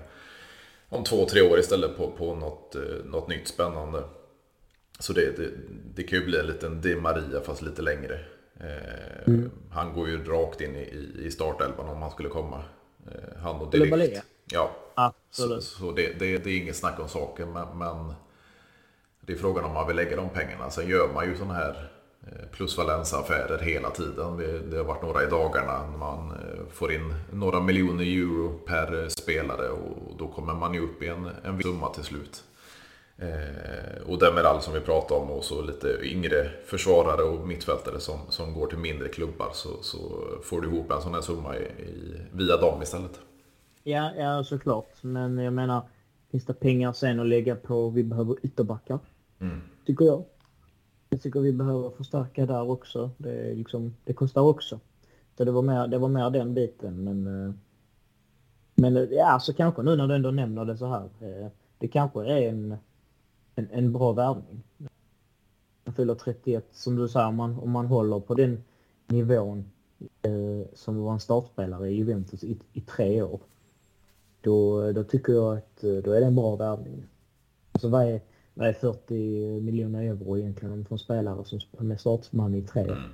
om 0.88 1.04
två, 1.04 1.24
tre 1.24 1.42
år 1.42 1.58
istället 1.58 1.96
på, 1.96 2.10
på 2.10 2.34
något, 2.34 2.74
eh, 2.74 3.04
något 3.04 3.28
nytt 3.28 3.48
spännande. 3.48 4.02
Så 4.98 5.12
det, 5.12 5.36
det, 5.36 5.50
det 5.94 6.02
kan 6.02 6.18
ju 6.18 6.24
bli 6.24 6.38
en 6.38 6.46
liten 6.46 6.80
Di 6.80 6.96
Maria 6.96 7.40
fast 7.40 7.62
lite 7.62 7.82
längre. 7.82 8.18
Eh, 8.60 9.34
Han 9.70 9.92
går 9.94 10.08
ju 10.08 10.24
rakt 10.24 10.60
in 10.60 10.76
i, 10.76 11.12
i 11.18 11.30
startelvan 11.30 11.88
om 11.88 12.02
han 12.02 12.10
skulle 12.10 12.28
komma. 12.28 12.62
Eh, 13.06 13.42
han 13.42 13.56
och 13.56 13.70
Delict. 13.70 14.24
Ja, 14.52 14.70
så, 14.96 15.00
Absolut. 15.02 15.64
så 15.64 15.92
det, 15.92 16.18
det, 16.18 16.38
det 16.38 16.50
är 16.50 16.56
inget 16.56 16.76
snack 16.76 17.00
om 17.00 17.08
saken. 17.08 17.52
Men, 17.52 17.78
men 17.78 18.14
det 19.20 19.32
är 19.32 19.36
frågan 19.36 19.64
om 19.64 19.72
man 19.72 19.86
vill 19.86 19.96
lägga 19.96 20.16
de 20.16 20.28
pengarna. 20.28 20.70
Sen 20.70 20.88
gör 20.88 21.12
man 21.14 21.26
ju 21.28 21.36
sådana 21.36 21.54
här 21.54 21.90
eh, 22.26 22.48
plusvalensaffärer 22.52 23.58
hela 23.58 23.90
tiden. 23.90 24.36
Det, 24.70 24.76
har 24.76 24.84
varit 24.84 25.02
några 25.02 25.22
i 25.24 25.26
dagarna. 25.26 25.86
Man 25.98 26.30
eh, 26.30 26.66
får 26.72 26.92
in 26.92 27.14
några 27.32 27.60
miljoner 27.60 28.04
euro 28.04 28.58
per 28.66 29.02
eh, 29.02 29.08
spelare 29.08 29.68
och 29.68 30.16
då 30.18 30.28
kommer 30.28 30.54
man 30.54 30.74
ju 30.74 30.80
upp 30.80 31.02
i 31.02 31.08
en, 31.08 31.30
en 31.44 31.62
summa 31.62 31.88
till 31.88 32.04
slut. 32.04 32.44
Eh, 33.18 34.02
och 34.10 34.18
Demiral 34.18 34.62
som 34.62 34.74
vi 34.74 34.80
pratade 34.80 35.20
om 35.20 35.30
och 35.30 35.44
så 35.44 35.62
lite 35.62 35.88
yngre 36.02 36.50
försvarare 36.64 37.22
och 37.22 37.48
mittfältare 37.48 38.00
som, 38.00 38.18
som 38.28 38.54
går 38.54 38.66
till 38.66 38.78
mindre 38.78 39.08
klubbar 39.08 39.50
så, 39.52 39.68
så 39.82 39.98
får 40.42 40.60
du 40.60 40.68
ihop 40.68 40.90
en 40.90 41.00
sån 41.02 41.14
här 41.14 41.20
summa 41.20 41.56
i, 41.56 41.62
i, 41.62 42.16
via 42.32 42.56
dem 42.56 42.82
istället. 42.82 43.20
Ja, 43.82 44.12
ja, 44.16 44.44
såklart. 44.44 45.02
Men 45.02 45.38
jag 45.38 45.52
menar, 45.52 45.82
finns 46.30 46.44
det 46.44 46.54
pengar 46.54 46.92
sen 46.92 47.20
att 47.20 47.26
lägga 47.26 47.56
på, 47.56 47.90
vi 47.90 48.04
behöver 48.04 48.36
ytterbackar. 48.42 48.98
Tycker 49.86 50.04
jag. 50.04 50.24
Jag 51.08 51.22
tycker 51.22 51.40
vi 51.40 51.52
behöver 51.52 51.90
förstärka 51.90 52.46
där 52.46 52.70
också. 52.70 53.10
Det, 53.16 53.54
liksom, 53.54 53.94
det 54.04 54.12
kostar 54.12 54.40
också. 54.42 54.80
Så 55.36 55.44
det 55.44 55.52
var 55.52 55.62
mer, 55.62 55.86
det 55.86 55.98
var 55.98 56.08
mer 56.08 56.30
den 56.30 56.54
biten. 56.54 57.04
Men, 57.04 57.26
eh, 57.48 57.54
men 58.74 58.96
eh, 58.96 59.02
ja, 59.02 59.40
så 59.40 59.54
kanske 59.54 59.82
nu 59.82 59.96
när 59.96 60.06
du 60.06 60.14
ändå 60.14 60.30
nämner 60.30 60.64
det 60.64 60.76
så 60.76 60.86
här. 60.86 61.04
eh, 61.20 61.48
Det 61.78 61.88
kanske 61.88 62.20
är 62.20 62.48
en, 62.48 62.76
en, 63.54 63.68
en 63.72 63.92
bra 63.92 64.12
värvning. 64.12 64.62
Han 65.84 65.94
fyller 65.94 66.14
31, 66.14 66.64
som 66.72 66.96
du 66.96 67.08
säger, 67.08 67.26
om 67.26 67.36
man, 67.36 67.58
om 67.58 67.70
man 67.70 67.86
håller 67.86 68.20
på 68.20 68.34
den 68.34 68.64
nivån 69.06 69.70
eh, 70.22 70.66
som 70.74 71.02
var 71.02 71.12
en 71.12 71.20
startspelare 71.20 71.90
i 71.90 71.94
Juventus 71.94 72.44
i, 72.44 72.58
i 72.72 72.80
tre 72.80 73.22
år. 73.22 73.40
Då, 74.40 74.92
då 74.92 75.04
tycker 75.04 75.32
jag 75.32 75.56
att 75.56 75.84
eh, 75.84 75.94
då 75.94 76.12
är 76.12 76.20
det 76.20 76.26
en 76.26 76.34
bra 76.34 76.56
värvning. 76.56 77.04
Alltså 77.72 77.88
vad 77.88 78.02
är, 78.02 78.20
vad 78.54 78.68
är 78.68 78.72
40 78.72 79.60
miljoner 79.60 80.02
euro 80.02 80.38
egentligen 80.38 80.72
om 80.72 80.84
för 80.84 80.94
en 80.94 80.98
spelare 80.98 81.44
som 81.78 81.90
är 81.90 81.96
startman 81.96 82.54
i 82.54 82.62
tre 82.62 82.82
år? 82.82 83.10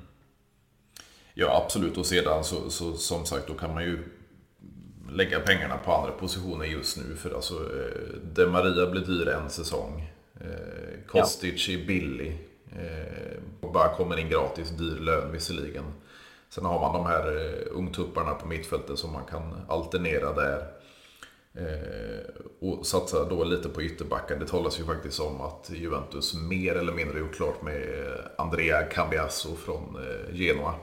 Ja, 1.35 1.63
absolut. 1.65 1.99
Och 1.99 2.07
sedan 2.07 2.45
så, 2.45 2.71
så 2.71 2.93
som 2.93 3.25
sagt, 3.25 3.49
då 3.49 3.55
kan 3.55 3.75
man 3.75 3.85
ju 3.85 3.99
lägga 5.11 5.41
pengarna 5.41 5.77
på 5.77 5.93
andra 5.93 6.13
positioner 6.13 6.65
just 6.65 6.97
nu. 6.97 7.17
För 7.17 7.35
alltså, 7.35 7.55
eh, 7.55 8.19
De 8.35 8.47
Maria 8.47 8.91
blir 8.91 9.03
dyr 9.03 9.29
en 9.29 9.51
säsong. 9.51 10.11
Eh, 10.41 11.07
Kostic 11.07 11.69
ja. 11.69 11.79
är 11.79 11.87
billig. 11.87 12.39
Eh, 12.73 13.71
bara 13.73 13.95
kommer 13.95 14.19
in 14.19 14.29
gratis, 14.29 14.71
dyr 14.71 15.01
lön 15.01 15.33
visserligen. 15.33 15.85
Sen 16.49 16.65
har 16.65 16.81
man 16.81 16.93
de 16.93 17.07
här 17.07 17.37
eh, 17.37 17.77
ungtupparna 17.77 18.35
på 18.35 18.47
mittfältet 18.47 18.99
som 18.99 19.13
man 19.13 19.25
kan 19.25 19.55
alternera 19.69 20.33
där. 20.33 20.67
Eh, 21.55 22.45
och 22.61 22.87
satsa 22.87 23.25
då 23.25 23.45
lite 23.45 23.69
på 23.69 23.83
ytterbacken. 23.83 24.39
Det 24.39 24.47
talas 24.47 24.81
ju 24.81 24.85
faktiskt 24.85 25.21
om 25.21 25.41
att 25.41 25.71
Juventus 25.75 26.35
mer 26.35 26.75
eller 26.75 26.93
mindre 26.93 27.19
gjort 27.19 27.35
klart 27.35 27.63
med 27.63 27.83
Andrea 28.39 28.83
Cambiasso 28.83 29.57
från 29.57 29.97
eh, 29.97 30.35
Genoa. 30.35 30.75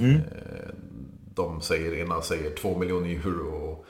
Mm. 0.00 0.16
Eh, 0.16 0.74
de 1.34 1.60
säger, 1.60 1.94
ena 1.94 2.22
säger 2.22 2.50
2 2.50 2.78
miljoner 2.78 3.10
euro 3.10 3.70
och 3.70 3.86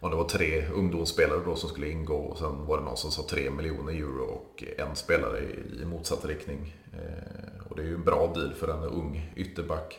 om 0.00 0.10
det 0.10 0.16
var 0.16 0.28
tre 0.28 0.68
ungdomsspelare 0.68 1.40
då 1.44 1.56
som 1.56 1.68
skulle 1.68 1.90
ingå 1.90 2.16
och 2.16 2.38
sen 2.38 2.66
var 2.66 2.78
det 2.78 2.84
någon 2.84 2.96
som 2.96 3.10
sa 3.10 3.22
3 3.30 3.50
miljoner 3.50 3.92
euro 3.92 4.24
och 4.24 4.64
en 4.78 4.96
spelare 4.96 5.40
i, 5.40 5.84
motsatt 5.84 6.24
riktning. 6.24 6.76
Eh, 6.92 7.66
och 7.68 7.76
det 7.76 7.82
är 7.82 7.86
ju 7.86 7.94
en 7.94 8.04
bra 8.04 8.32
deal 8.34 8.54
för 8.54 8.68
en 8.68 8.84
ung 8.84 9.32
ytterback. 9.36 9.98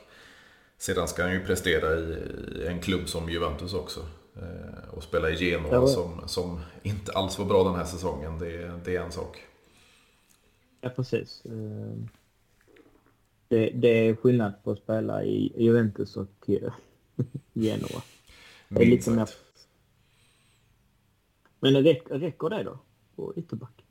Sedan 0.78 1.08
ska 1.08 1.24
han 1.24 1.34
ju 1.34 1.46
prestera 1.46 2.00
i, 2.00 2.68
en 2.68 2.82
klubb 2.82 3.10
som 3.10 3.30
Juventus 3.30 3.74
också. 3.74 4.00
Eh, 4.36 4.90
och 4.94 5.04
spela 5.04 5.30
i 5.30 5.36
Genoa 5.36 5.72
ja, 5.72 5.88
som, 5.88 6.22
som 6.28 6.60
inte 6.84 7.12
alls 7.12 7.40
var 7.40 7.46
bra 7.46 7.64
den 7.64 7.76
här 7.76 7.86
säsongen. 7.86 8.40
Det, 8.40 8.80
det 8.86 8.96
är 8.96 9.02
en 9.02 9.12
sak. 9.12 9.44
Ja, 10.82 10.90
precis. 10.90 11.44
Det, 13.48 13.70
det 13.70 13.88
är 13.88 14.16
skillnad 14.16 14.54
på 14.64 14.72
att 14.72 14.78
spela 14.78 15.24
i 15.24 15.54
Juventus 15.64 16.18
och 16.18 16.30
Genoa. 17.54 18.02
Det 18.70 18.82
är 18.82 18.86
lite 18.86 19.12
mer... 19.12 19.30
Men 21.60 21.84
räcker, 21.84 22.50
det 22.50 22.64
då? 22.64 22.80
På 23.16 23.34
ytterback? 23.36 23.84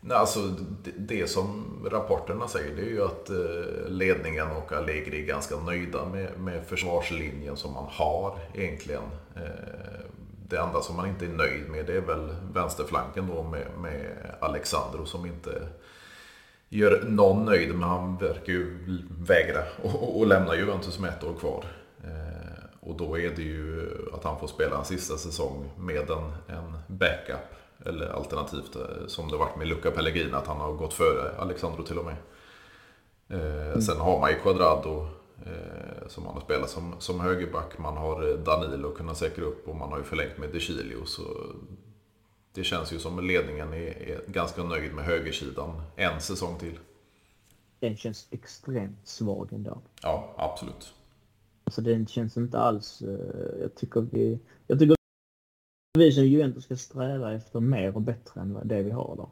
Nej, 0.00 0.16
alltså, 0.16 0.40
det, 0.84 0.90
det, 0.96 1.30
som 1.30 1.64
rapporterna 1.90 2.48
säger 2.48 2.76
det 2.76 2.82
är 2.82 2.90
ju 2.90 3.04
att 3.04 3.30
eh, 3.30 3.88
ledningen 3.88 4.50
och 4.50 4.72
Allegri 4.72 5.22
är 5.22 5.26
ganska 5.26 5.56
nöjda 5.56 6.08
med, 6.08 6.40
med 6.40 6.66
försvarslinjen 6.66 7.56
som 7.56 7.72
man 7.72 7.86
har 7.88 8.38
egentligen. 8.54 9.02
Eh, 9.36 10.06
det 10.48 10.58
enda 10.58 10.80
som 10.80 10.96
man 10.96 11.08
inte 11.08 11.24
är 11.24 11.28
nöjd 11.28 11.68
med 11.68 11.86
det 11.86 11.96
är 11.96 12.00
väl 12.00 12.28
vänsterflanken 12.54 13.26
då 13.26 13.42
med, 13.42 13.66
med 13.80 14.16
Alexandro 14.40 15.06
som 15.06 15.26
inte 15.26 15.68
gör 16.68 17.04
någon 17.08 17.44
nöjd 17.44 17.70
men 17.70 17.82
han 17.82 18.16
verkar 18.16 18.52
ju 18.52 18.78
vägra 19.18 19.62
och 20.00 20.26
lämna 20.26 20.56
Juventus 20.56 20.98
med 20.98 21.10
ett 21.10 21.24
år 21.24 21.34
kvar. 21.34 21.64
Eh, 22.82 22.88
och 22.88 22.96
då 22.96 23.18
är 23.18 23.30
det 23.30 23.42
ju 23.42 23.90
att 24.12 24.24
han 24.24 24.40
får 24.40 24.46
spela 24.46 24.78
en 24.78 24.84
sista 24.84 25.16
säsong 25.16 25.70
med 25.78 26.10
en, 26.10 26.32
en 26.48 26.78
backup. 26.86 27.54
Eller 27.86 28.08
alternativt 28.08 28.76
eh, 28.76 29.06
som 29.06 29.28
det 29.28 29.36
varit 29.36 29.56
med 29.56 29.68
Luca 29.68 29.90
Pellegrini 29.90 30.32
att 30.32 30.46
han 30.46 30.60
har 30.60 30.72
gått 30.72 30.94
före 30.94 31.36
Alexandro 31.38 31.82
till 31.82 31.98
och 31.98 32.04
med. 32.04 32.16
Eh, 33.28 33.66
mm. 33.66 33.82
Sen 33.82 34.00
har 34.00 34.20
man 34.20 34.30
ju 34.30 34.36
Quadrado 34.36 35.08
som 36.06 36.26
han 36.26 36.34
har 36.34 36.40
spelat 36.40 36.70
som, 36.70 36.94
som 36.98 37.20
högerback. 37.20 37.78
Man 37.78 37.96
har 37.96 38.36
Danilo 38.36 38.88
att 38.88 38.96
kunna 38.96 39.14
säkra 39.14 39.44
upp 39.44 39.68
och 39.68 39.76
man 39.76 39.90
har 39.90 39.98
ju 39.98 40.04
förlängt 40.04 40.38
med 40.38 40.50
De 40.50 40.60
Chilio. 40.60 41.04
Så 41.04 41.22
det 42.54 42.64
känns 42.64 42.92
ju 42.92 42.98
som 42.98 43.26
ledningen 43.26 43.72
är, 43.72 44.02
är 44.02 44.20
ganska 44.26 44.64
nöjd 44.64 44.94
med 44.94 45.04
högersidan 45.04 45.82
en 45.96 46.20
säsong 46.20 46.58
till. 46.58 46.78
Den 47.80 47.96
känns 47.96 48.28
extremt 48.30 49.08
svag 49.08 49.52
ändå. 49.52 49.78
Ja, 50.02 50.34
absolut. 50.36 50.94
Alltså 51.72 51.82
den 51.82 52.06
känns 52.06 52.36
inte 52.36 52.58
alls... 52.58 53.02
Uh, 53.02 53.60
jag 53.60 53.74
tycker 53.74 54.00
vi... 54.00 54.38
Jag 54.66 54.78
tycker 54.78 54.96
vi 55.98 56.12
som 56.12 56.24
Juventus 56.24 56.64
ska 56.64 56.76
sträva 56.76 57.32
efter 57.32 57.60
mer 57.60 57.94
och 57.94 58.02
bättre 58.02 58.40
än 58.40 58.58
det 58.64 58.82
vi 58.82 58.90
har 58.90 59.16
då. 59.16 59.30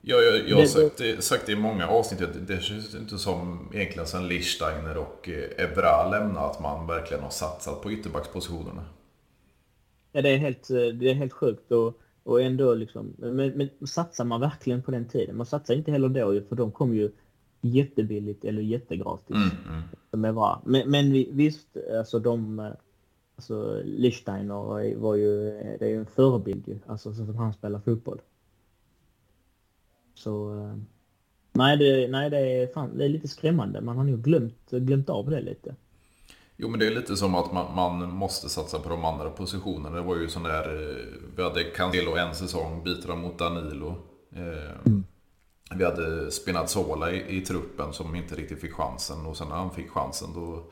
Ja, 0.00 0.16
jag, 0.16 0.48
jag 0.48 0.56
har 0.56 0.64
sagt 0.64 0.98
det, 0.98 1.24
sagt 1.24 1.46
det 1.46 1.52
i 1.52 1.56
många 1.56 1.88
avsnitt. 1.88 2.28
Det, 2.46 2.62
känns 2.62 2.94
inte 2.94 3.18
som 3.18 3.70
egentligen 3.74 4.06
sen 4.06 4.28
Lichsteiner 4.28 4.96
och 4.96 5.28
eh, 5.28 5.64
Evra 5.64 6.10
lämnade 6.10 6.46
att 6.46 6.60
man 6.60 6.86
verkligen 6.86 7.22
har 7.22 7.30
satsat 7.30 7.82
på 7.82 7.92
ytterbackspositionerna. 7.92 8.84
Ja, 10.12 10.22
det 10.22 10.28
är 10.28 10.38
helt, 10.38 10.68
det 10.68 11.10
är 11.10 11.14
helt 11.14 11.32
sjukt. 11.32 11.72
Och, 11.72 12.00
och 12.22 12.42
ändå 12.42 12.74
liksom, 12.74 13.14
men, 13.18 13.36
men 13.36 13.86
satsar 13.86 14.24
man 14.24 14.40
verkligen 14.40 14.82
på 14.82 14.90
den 14.90 15.08
tiden? 15.08 15.36
Man 15.36 15.46
satsar 15.46 15.74
inte 15.74 15.90
heller 15.90 16.08
då 16.08 16.40
för 16.48 16.56
de 16.56 16.72
kom 16.72 16.94
ju 16.94 17.10
jättebilligt 17.60 18.44
eller 18.44 18.62
jättegratis. 18.62 19.36
Mm, 19.36 19.48
mm. 19.68 19.82
De 20.10 20.24
är 20.24 20.32
bra. 20.32 20.62
Men, 20.64 20.90
men 20.90 21.12
visst, 21.12 21.76
alltså 21.98 22.18
de... 22.18 22.70
Alltså 23.36 23.82
Lichsteiner 23.84 24.94
var 24.94 25.14
ju, 25.14 25.50
det 25.78 25.84
är 25.84 25.88
ju 25.88 25.98
en 25.98 26.06
förebild 26.06 26.68
ju, 26.68 26.78
alltså 26.86 27.14
så 27.14 27.26
som 27.26 27.36
han 27.36 27.52
spelar 27.52 27.80
fotboll. 27.80 28.20
Så... 30.14 30.54
Nej, 31.52 31.76
det, 31.76 32.08
nej 32.08 32.30
det, 32.30 32.38
är 32.38 32.66
fan, 32.66 32.98
det 32.98 33.04
är 33.04 33.08
lite 33.08 33.28
skrämmande. 33.28 33.80
Man 33.80 33.96
har 33.96 34.04
nog 34.04 34.22
glömt, 34.22 34.70
glömt 34.70 35.08
av 35.08 35.30
det 35.30 35.40
lite. 35.40 35.74
Jo 36.56 36.68
men 36.68 36.80
det 36.80 36.86
är 36.86 36.90
lite 36.90 37.16
som 37.16 37.34
att 37.34 37.52
man, 37.52 37.74
man, 37.74 38.12
måste 38.12 38.48
satsa 38.48 38.78
på 38.78 38.88
de 38.88 39.04
andra 39.04 39.30
positionerna. 39.30 39.96
Det 39.96 40.02
var 40.02 40.16
ju 40.16 40.28
sån 40.28 40.42
där, 40.42 40.90
eh, 40.90 41.04
vi 41.36 41.42
hade 41.42 41.64
Cancelo 41.64 42.16
en 42.16 42.34
säsong, 42.34 42.84
byter 42.84 43.16
mot 43.16 43.38
Danilo. 43.38 43.94
Eh, 44.32 44.86
mm. 44.86 45.04
Vi 45.76 45.84
hade 45.84 46.30
Spinazzola 46.30 47.12
i, 47.12 47.36
i, 47.38 47.40
truppen 47.40 47.92
som 47.92 48.14
inte 48.14 48.34
riktigt 48.34 48.60
fick 48.60 48.72
chansen 48.72 49.26
och 49.26 49.36
sen 49.36 49.48
när 49.48 49.56
han 49.56 49.70
fick 49.70 49.90
chansen 49.90 50.28
då 50.34 50.64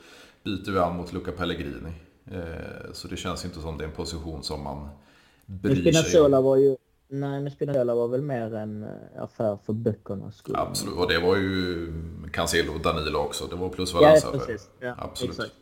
byter 0.44 0.72
vi 0.72 0.78
an 0.78 0.96
mot 0.96 1.12
Luca 1.12 1.32
Pellegrini. 1.32 1.92
Eh, 2.30 2.92
så 2.92 3.09
det 3.09 3.16
känns 3.16 3.44
inte 3.44 3.61
som 3.61 3.78
det 3.78 3.85
är 3.85 3.88
en 3.88 3.94
position 3.94 4.42
som 4.42 4.62
man 4.62 4.88
bryr 5.46 5.70
men 5.70 5.80
Spinazzola 5.80 6.40
var 6.40 6.56
ju 6.56 6.76
Nej, 7.09 7.40
men 7.40 7.50
Spinazzola 7.50 7.94
var 7.94 8.09
väl 8.09 8.22
mer 8.22 8.54
en 8.54 8.82
eh, 8.82 9.22
affär 9.22 9.59
för 9.66 9.72
böckernas 9.72 10.37
skull. 10.37 10.56
Absolut, 10.56 10.94
och 10.94 11.09
det 11.09 11.18
var 11.18 11.37
ju 11.37 11.92
Cancelo 12.32 12.74
och 12.74 12.80
Danilo 12.80 13.18
också. 13.18 13.46
Det 13.46 13.56
var 13.56 13.68
plus 13.68 13.94
Valencia. 13.94 14.28
Ja, 14.32 14.38
precis. 14.38 14.70
Ja, 14.80 14.94
Absolut. 14.98 15.30
Exakt. 15.30 15.54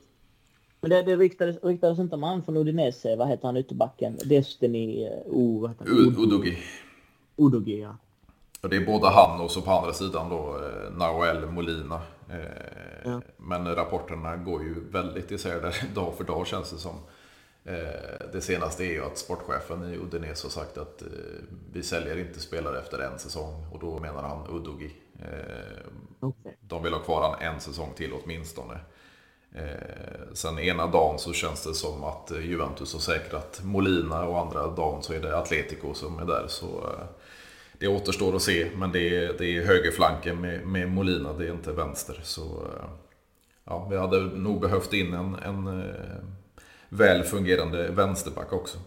Men 0.81 0.91
det, 0.91 1.03
det 1.03 1.17
ryktades, 1.17 1.65
ryktades 1.65 1.99
inte 1.99 2.15
om 2.15 2.23
han 2.23 2.43
från 2.43 2.57
Udinese, 2.57 3.17
vad 3.17 3.29
heter 3.29 3.47
han 3.47 3.57
ytterbacken? 3.57 4.19
Destiny... 4.25 5.09
Oh, 5.27 5.61
vad 5.61 5.71
heter 5.71 5.85
han? 5.85 6.25
Udogi. 6.25 6.59
Udogi, 7.37 7.81
ja. 7.81 7.97
Och 8.65 8.71
det 8.71 8.77
är 8.77 8.87
både 8.87 9.09
han 9.09 9.41
och 9.41 9.51
så 9.51 9.63
på 9.63 9.71
andra 9.71 9.93
sidan 9.93 10.29
då 10.29 10.57
eh, 10.57 10.93
Nahuel 10.93 11.47
Molina. 11.47 12.01
Eh, 12.31 12.39
ja. 13.05 13.21
Men 13.37 13.75
rapporterna 13.75 14.37
går 14.37 14.63
ju 14.63 14.75
väldigt 14.91 15.31
isär 15.31 15.61
där 15.61 15.85
dag 15.95 16.15
för 16.17 16.25
dag 16.25 16.47
känns 16.47 16.71
det 16.71 16.79
som. 16.79 16.97
Eh, 17.65 18.29
det 18.33 18.41
senaste 18.41 18.85
är 18.85 18.93
ju 18.93 19.05
att 19.05 19.19
sportchefen 19.19 19.93
i 19.93 19.97
Udinese 19.97 20.45
har 20.45 20.51
sagt 20.51 20.79
att 20.79 21.03
vi 21.73 21.83
säljer 21.83 22.19
inte 22.19 22.41
spelare 22.41 22.79
efter 22.79 22.99
en 22.99 23.19
säsong 23.19 23.67
och 23.73 23.81
då 23.81 23.99
menar 23.99 24.23
han 24.23 24.57
Udogi. 24.57 24.93
Okay. 26.21 26.53
De 26.61 26.83
vill 26.83 26.93
ha 26.93 27.01
kvar 27.01 27.23
han 27.23 27.55
en 27.55 27.61
säsong 27.61 27.91
till 27.97 28.13
åtminstone. 28.25 28.79
Sen 30.33 30.59
ena 30.59 30.87
dagen 30.87 31.19
så 31.19 31.33
känns 31.33 31.65
det 31.65 31.75
som 31.75 32.05
att 32.05 32.33
Juventus 32.43 32.93
har 32.93 33.01
säkrat 33.01 33.61
Molina 33.65 34.25
och 34.25 34.41
andra 34.41 34.67
dagen 34.67 35.03
så 35.03 35.13
är 35.13 35.21
det 35.21 35.39
Atletico 35.39 35.95
som 35.95 36.19
är 36.19 36.25
där. 36.25 36.45
Så 36.49 36.91
det 37.85 37.89
återstår 37.89 38.37
att 38.37 38.43
se, 38.43 38.71
men 38.77 38.93
det 38.93 39.17
är, 39.17 39.35
det 39.39 39.57
är 39.57 39.67
högerflanken 39.67 40.41
med, 40.41 40.67
med 40.67 40.89
Molina, 40.89 41.33
det 41.33 41.47
är 41.49 41.53
inte 41.53 41.73
vänster. 41.73 42.21
Så 42.23 42.43
eh, 42.43 42.89
ja, 43.65 43.89
vi 43.91 43.97
hade 43.97 44.21
nog 44.21 44.61
behövt 44.61 44.93
in 44.93 45.15
en, 45.15 45.35
en 45.35 45.67
eh, 45.67 46.25
väl 46.89 47.23
fungerande 47.23 47.91
vänsterback 47.91 48.53
också. 48.53 48.79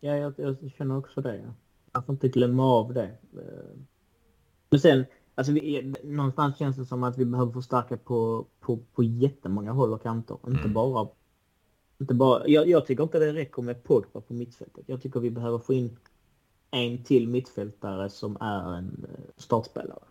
Ja, 0.00 0.16
jag, 0.16 0.34
jag 0.36 0.56
känner 0.78 0.98
också 0.98 1.20
det. 1.20 1.52
Jag 1.92 2.06
får 2.06 2.12
inte 2.12 2.28
glömma 2.28 2.64
av 2.64 2.94
det. 2.94 3.10
Eh, 3.32 3.78
men 4.70 4.80
sen, 4.80 5.04
Alltså 5.38 5.52
vi, 5.52 5.94
någonstans 6.04 6.58
känns 6.58 6.76
det 6.76 6.84
som 6.84 7.02
att 7.02 7.18
vi 7.18 7.24
behöver 7.24 7.52
förstärka 7.52 7.96
på, 7.96 8.46
på, 8.60 8.78
på 8.94 9.02
jättemånga 9.02 9.72
håll 9.72 9.92
och 9.92 10.02
kanter. 10.02 10.38
Mm. 10.46 10.56
Inte 10.56 10.68
bara... 10.68 11.08
Inte 11.98 12.14
bara 12.14 12.48
jag, 12.48 12.68
jag 12.68 12.86
tycker 12.86 13.02
inte 13.02 13.18
det 13.18 13.32
räcker 13.32 13.62
med 13.62 13.84
Pogba 13.84 14.20
på 14.20 14.34
mittfältet. 14.34 14.84
Jag 14.86 15.02
tycker 15.02 15.20
vi 15.20 15.30
behöver 15.30 15.58
få 15.58 15.72
in 15.74 15.96
en 16.76 17.04
till 17.04 17.28
mittfältare 17.28 18.10
som 18.10 18.36
är 18.40 18.76
en 18.76 19.06
eh, 19.08 19.24
startspelare. 19.36 20.02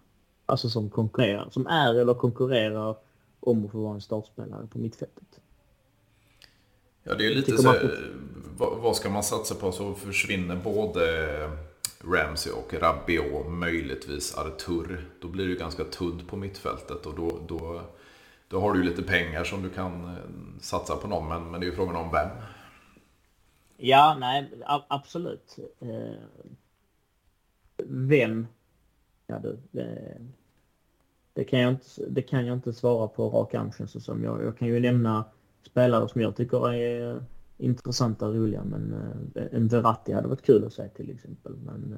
Alltså 0.46 0.70
som 0.70 0.90
konkurrerar, 0.90 1.50
som 1.52 1.68
är 1.68 1.96
eller 1.96 2.14
konkurrerar 2.14 2.96
om 3.40 3.66
att 3.66 3.72
få 3.72 3.78
vara 3.78 3.94
en 3.94 4.02
startspelare 4.02 4.68
på 4.68 4.78
mittfältet. 4.78 5.40
Ja, 7.04 7.16
det 7.16 7.26
är 7.26 7.36
lite 7.36 7.58
så, 7.58 7.74
vad, 8.58 8.78
vad 8.78 8.96
ska 8.96 9.10
man 9.10 9.24
satsa 9.24 9.56
på 9.56 9.72
så 9.72 9.94
försvinner 9.94 10.56
både 10.56 11.02
Ramsey 12.04 12.54
och 12.54 12.74
Rabiot, 12.74 13.48
möjligtvis 13.48 14.38
Artur. 14.38 15.10
Då 15.22 15.28
blir 15.28 15.48
det 15.48 15.56
ganska 15.56 15.84
tunt 15.84 16.28
på 16.28 16.36
mittfältet 16.36 17.06
och 17.06 17.16
då, 17.16 17.40
då, 17.48 17.82
då 18.48 18.60
har 18.60 18.74
du 18.74 18.84
lite 18.84 19.04
pengar 19.04 19.44
som 19.44 19.64
du 19.64 19.70
kan 19.70 20.06
eh, 20.06 20.14
satsa 20.62 20.96
på 20.96 21.08
någon, 21.08 21.28
men, 21.28 21.52
men 21.52 21.60
det 21.60 21.66
är 21.66 21.70
ju 21.70 21.76
frågan 21.76 21.96
om 21.96 22.12
vem. 22.12 22.30
Ja, 23.78 24.18
nej, 24.20 24.52
absolut. 24.88 25.56
Eh, 25.80 26.24
vem? 27.86 28.48
Ja, 29.28 29.40
du. 29.40 29.58
Det 31.34 31.44
kan 31.44 31.60
jag 31.60 31.72
inte, 31.72 31.86
det 32.10 32.22
kan 32.22 32.46
jag 32.46 32.58
inte 32.58 32.74
svara 32.74 33.08
på 33.08 33.30
rak 33.30 33.54
arm 33.54 33.72
känns 33.72 34.06
som. 34.06 34.24
Jag, 34.24 34.44
jag 34.44 34.58
kan 34.58 34.68
ju 34.68 34.80
nämna 34.80 35.26
spelare 35.64 36.10
som 36.10 36.22
jag 36.22 36.36
tycker 36.36 36.74
är 36.74 37.16
eh, 37.16 37.22
intressanta 37.58 38.28
och 38.28 38.36
roliga 38.36 38.64
men 38.64 38.94
eh, 39.36 39.44
en 39.52 39.68
Verratti 39.68 40.14
hade 40.14 40.28
varit 40.28 40.46
kul 40.46 40.66
att 40.66 40.74
se 40.74 40.90
till 40.90 41.12
exempel. 41.12 41.54
Men 41.56 41.96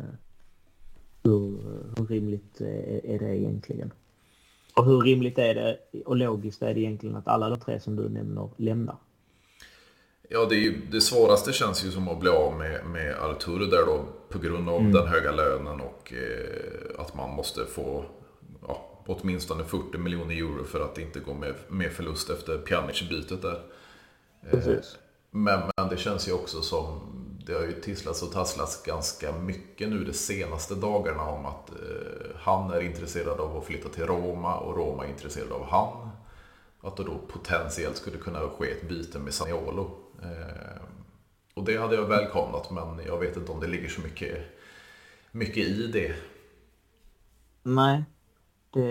hur, 1.23 1.59
hur 1.97 2.05
rimligt 2.07 2.61
är, 2.61 3.05
är 3.05 3.19
det 3.19 3.37
egentligen? 3.37 3.93
Och 4.77 4.85
hur 4.85 5.01
rimligt 5.01 5.37
är 5.37 5.55
det 5.55 5.77
och 6.05 6.15
logiskt 6.15 6.61
är 6.61 6.73
det 6.73 6.79
egentligen 6.79 7.15
att 7.15 7.27
alla 7.27 7.49
de 7.49 7.59
tre 7.59 7.79
som 7.79 7.95
du 7.95 8.09
nämner 8.09 8.49
lämnar? 8.57 8.97
Ja, 10.29 10.45
det, 10.45 10.55
ju, 10.55 10.81
det 10.91 11.01
svåraste 11.01 11.53
känns 11.53 11.85
ju 11.85 11.91
som 11.91 12.07
att 12.07 12.19
bli 12.19 12.29
av 12.29 12.57
med, 12.57 12.85
med 12.85 13.15
Arturo 13.15 13.65
där 13.65 13.85
då 13.85 14.05
på 14.29 14.39
grund 14.39 14.69
av 14.69 14.79
mm. 14.79 14.91
den 14.91 15.07
höga 15.07 15.31
lönen 15.31 15.81
och 15.81 16.13
eh, 16.13 17.01
att 17.01 17.15
man 17.15 17.29
måste 17.29 17.65
få 17.65 18.05
ja, 18.67 19.03
åtminstone 19.05 19.63
40 19.63 19.97
miljoner 19.97 20.35
euro 20.35 20.63
för 20.63 20.79
att 20.79 20.97
inte 20.97 21.19
gå 21.19 21.33
med, 21.33 21.53
med 21.67 21.91
förlust 21.91 22.29
efter 22.29 22.57
Pjanic-bytet 22.57 23.41
där. 23.41 23.61
Eh, 24.51 24.75
men, 25.31 25.59
men 25.77 25.89
det 25.89 25.97
känns 25.97 26.27
ju 26.27 26.31
också 26.31 26.61
som 26.61 26.99
det 27.45 27.53
har 27.53 27.61
ju 27.61 27.81
tisslats 27.81 28.23
och 28.23 28.31
tasslats 28.31 28.83
ganska 28.83 29.31
mycket 29.31 29.89
nu 29.89 30.03
de 30.03 30.13
senaste 30.13 30.75
dagarna 30.75 31.23
om 31.23 31.45
att 31.45 31.69
eh, 31.69 32.35
han 32.35 32.71
är 32.71 32.81
intresserad 32.81 33.39
av 33.39 33.57
att 33.57 33.65
flytta 33.65 33.89
till 33.89 34.05
Roma 34.05 34.57
och 34.57 34.77
Roma 34.77 35.05
är 35.05 35.09
intresserad 35.09 35.51
av 35.51 35.65
han. 35.65 36.09
Att 36.81 36.97
det 36.97 37.03
då 37.03 37.17
potentiellt 37.27 37.97
skulle 37.97 38.17
kunna 38.17 38.39
ske 38.39 38.71
ett 38.71 38.89
byte 38.89 39.19
med 39.19 39.33
Saniolo. 39.33 40.06
Eh, 40.23 40.81
och 41.53 41.63
det 41.63 41.77
hade 41.77 41.95
jag 41.95 42.07
välkomnat 42.07 42.71
men 42.71 43.05
jag 43.05 43.19
vet 43.19 43.37
inte 43.37 43.51
om 43.51 43.59
det 43.59 43.67
ligger 43.67 43.89
så 43.89 44.01
mycket, 44.01 44.37
mycket 45.31 45.67
i 45.67 45.87
det. 45.87 46.15
Nej, 47.63 48.03
det, 48.69 48.89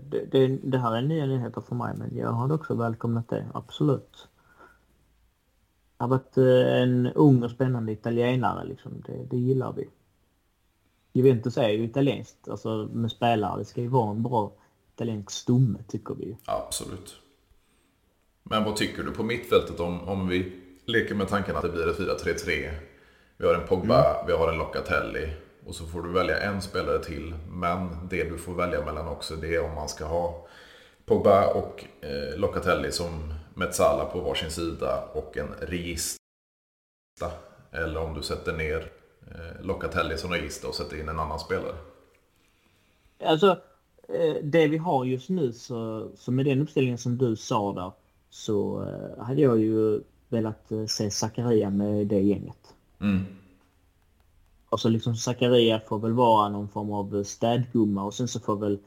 det, 0.00 0.24
det, 0.24 0.46
det 0.62 0.78
här 0.78 0.96
är 0.96 1.02
nya 1.02 1.26
nyheter 1.26 1.60
för 1.60 1.74
mig 1.74 1.94
men 1.96 2.16
jag 2.16 2.32
hade 2.32 2.54
också 2.54 2.74
välkomnat 2.74 3.28
det, 3.28 3.46
absolut. 3.54 4.28
Det 5.98 6.04
har 6.04 6.08
varit 6.08 6.36
eh, 6.36 6.82
en 6.82 7.06
ung 7.06 7.42
och 7.42 7.50
spännande 7.50 7.92
italienare 7.92 8.64
liksom. 8.64 9.02
Det, 9.06 9.24
det 9.30 9.36
gillar 9.36 9.72
vi. 9.72 9.88
Juventus 11.12 11.58
är 11.58 11.68
ju 11.68 11.84
italienskt, 11.84 12.48
alltså 12.48 12.88
med 12.92 13.10
spelare. 13.10 13.58
Det 13.58 13.64
ska 13.64 13.80
ju 13.80 13.88
vara 13.88 14.10
en 14.10 14.22
bra 14.22 14.52
italiensk 14.94 15.30
stomme 15.30 15.78
tycker 15.88 16.14
vi. 16.14 16.36
Absolut. 16.44 17.16
Men 18.42 18.64
vad 18.64 18.76
tycker 18.76 19.02
du 19.02 19.10
på 19.10 19.22
mittfältet 19.22 19.80
om, 19.80 20.08
om 20.08 20.28
vi 20.28 20.67
leker 20.88 21.14
med 21.14 21.28
tanken 21.28 21.56
att 21.56 21.62
det 21.62 21.68
blir 21.68 21.88
ett 21.88 22.22
4-3-3? 22.24 22.70
Vi 23.36 23.46
har 23.46 23.54
en 23.54 23.66
Pogba, 23.66 24.14
mm. 24.14 24.26
vi 24.26 24.32
har 24.32 24.52
en 24.52 24.58
Locatelli 24.58 25.28
och 25.66 25.74
så 25.74 25.86
får 25.86 26.02
du 26.02 26.12
välja 26.12 26.40
en 26.40 26.62
spelare 26.62 27.04
till. 27.04 27.34
Men 27.50 28.08
det 28.10 28.24
du 28.24 28.38
får 28.38 28.54
välja 28.54 28.84
mellan 28.84 29.08
också 29.08 29.36
det 29.36 29.54
är 29.54 29.64
om 29.64 29.74
man 29.74 29.88
ska 29.88 30.04
ha 30.04 30.46
Pogba 31.04 31.46
och 31.46 31.84
eh, 32.00 32.38
Locatelli 32.38 32.92
som 32.92 33.34
Metsala 33.54 34.04
på 34.04 34.20
varsin 34.20 34.50
sida 34.50 35.04
och 35.12 35.36
en 35.36 35.48
register. 35.60 36.18
Eller 37.72 38.00
om 38.00 38.14
du 38.14 38.22
sätter 38.22 38.52
ner 38.52 38.90
eh, 39.30 39.66
Locatelli 39.66 40.18
som 40.18 40.30
register 40.30 40.68
och 40.68 40.74
sätter 40.74 41.00
in 41.00 41.08
en 41.08 41.18
annan 41.18 41.38
spelare. 41.38 41.74
Alltså, 43.24 43.50
eh, 44.08 44.36
det 44.42 44.68
vi 44.68 44.76
har 44.76 45.04
just 45.04 45.28
nu 45.28 45.52
så, 45.52 46.10
så 46.16 46.32
med 46.32 46.44
den 46.44 46.62
uppställningen 46.62 46.98
som 46.98 47.18
du 47.18 47.36
sa 47.36 47.72
där 47.72 47.92
så 48.30 48.82
eh, 48.82 49.24
hade 49.24 49.42
jag 49.42 49.58
ju 49.58 50.00
velat 50.28 50.72
se 50.88 51.10
Zakaria 51.10 51.70
med 51.70 52.06
det 52.06 52.20
gänget. 52.20 52.74
Mm. 53.00 53.24
Och 54.68 54.80
så 54.80 54.88
liksom 54.88 55.16
Zakaria 55.16 55.80
får 55.80 55.98
väl 55.98 56.12
vara 56.12 56.48
någon 56.48 56.68
form 56.68 56.92
av 56.92 57.24
städgumma 57.24 58.04
och 58.04 58.14
sen 58.14 58.28
så 58.28 58.40
får 58.40 58.56
väl 58.56 58.78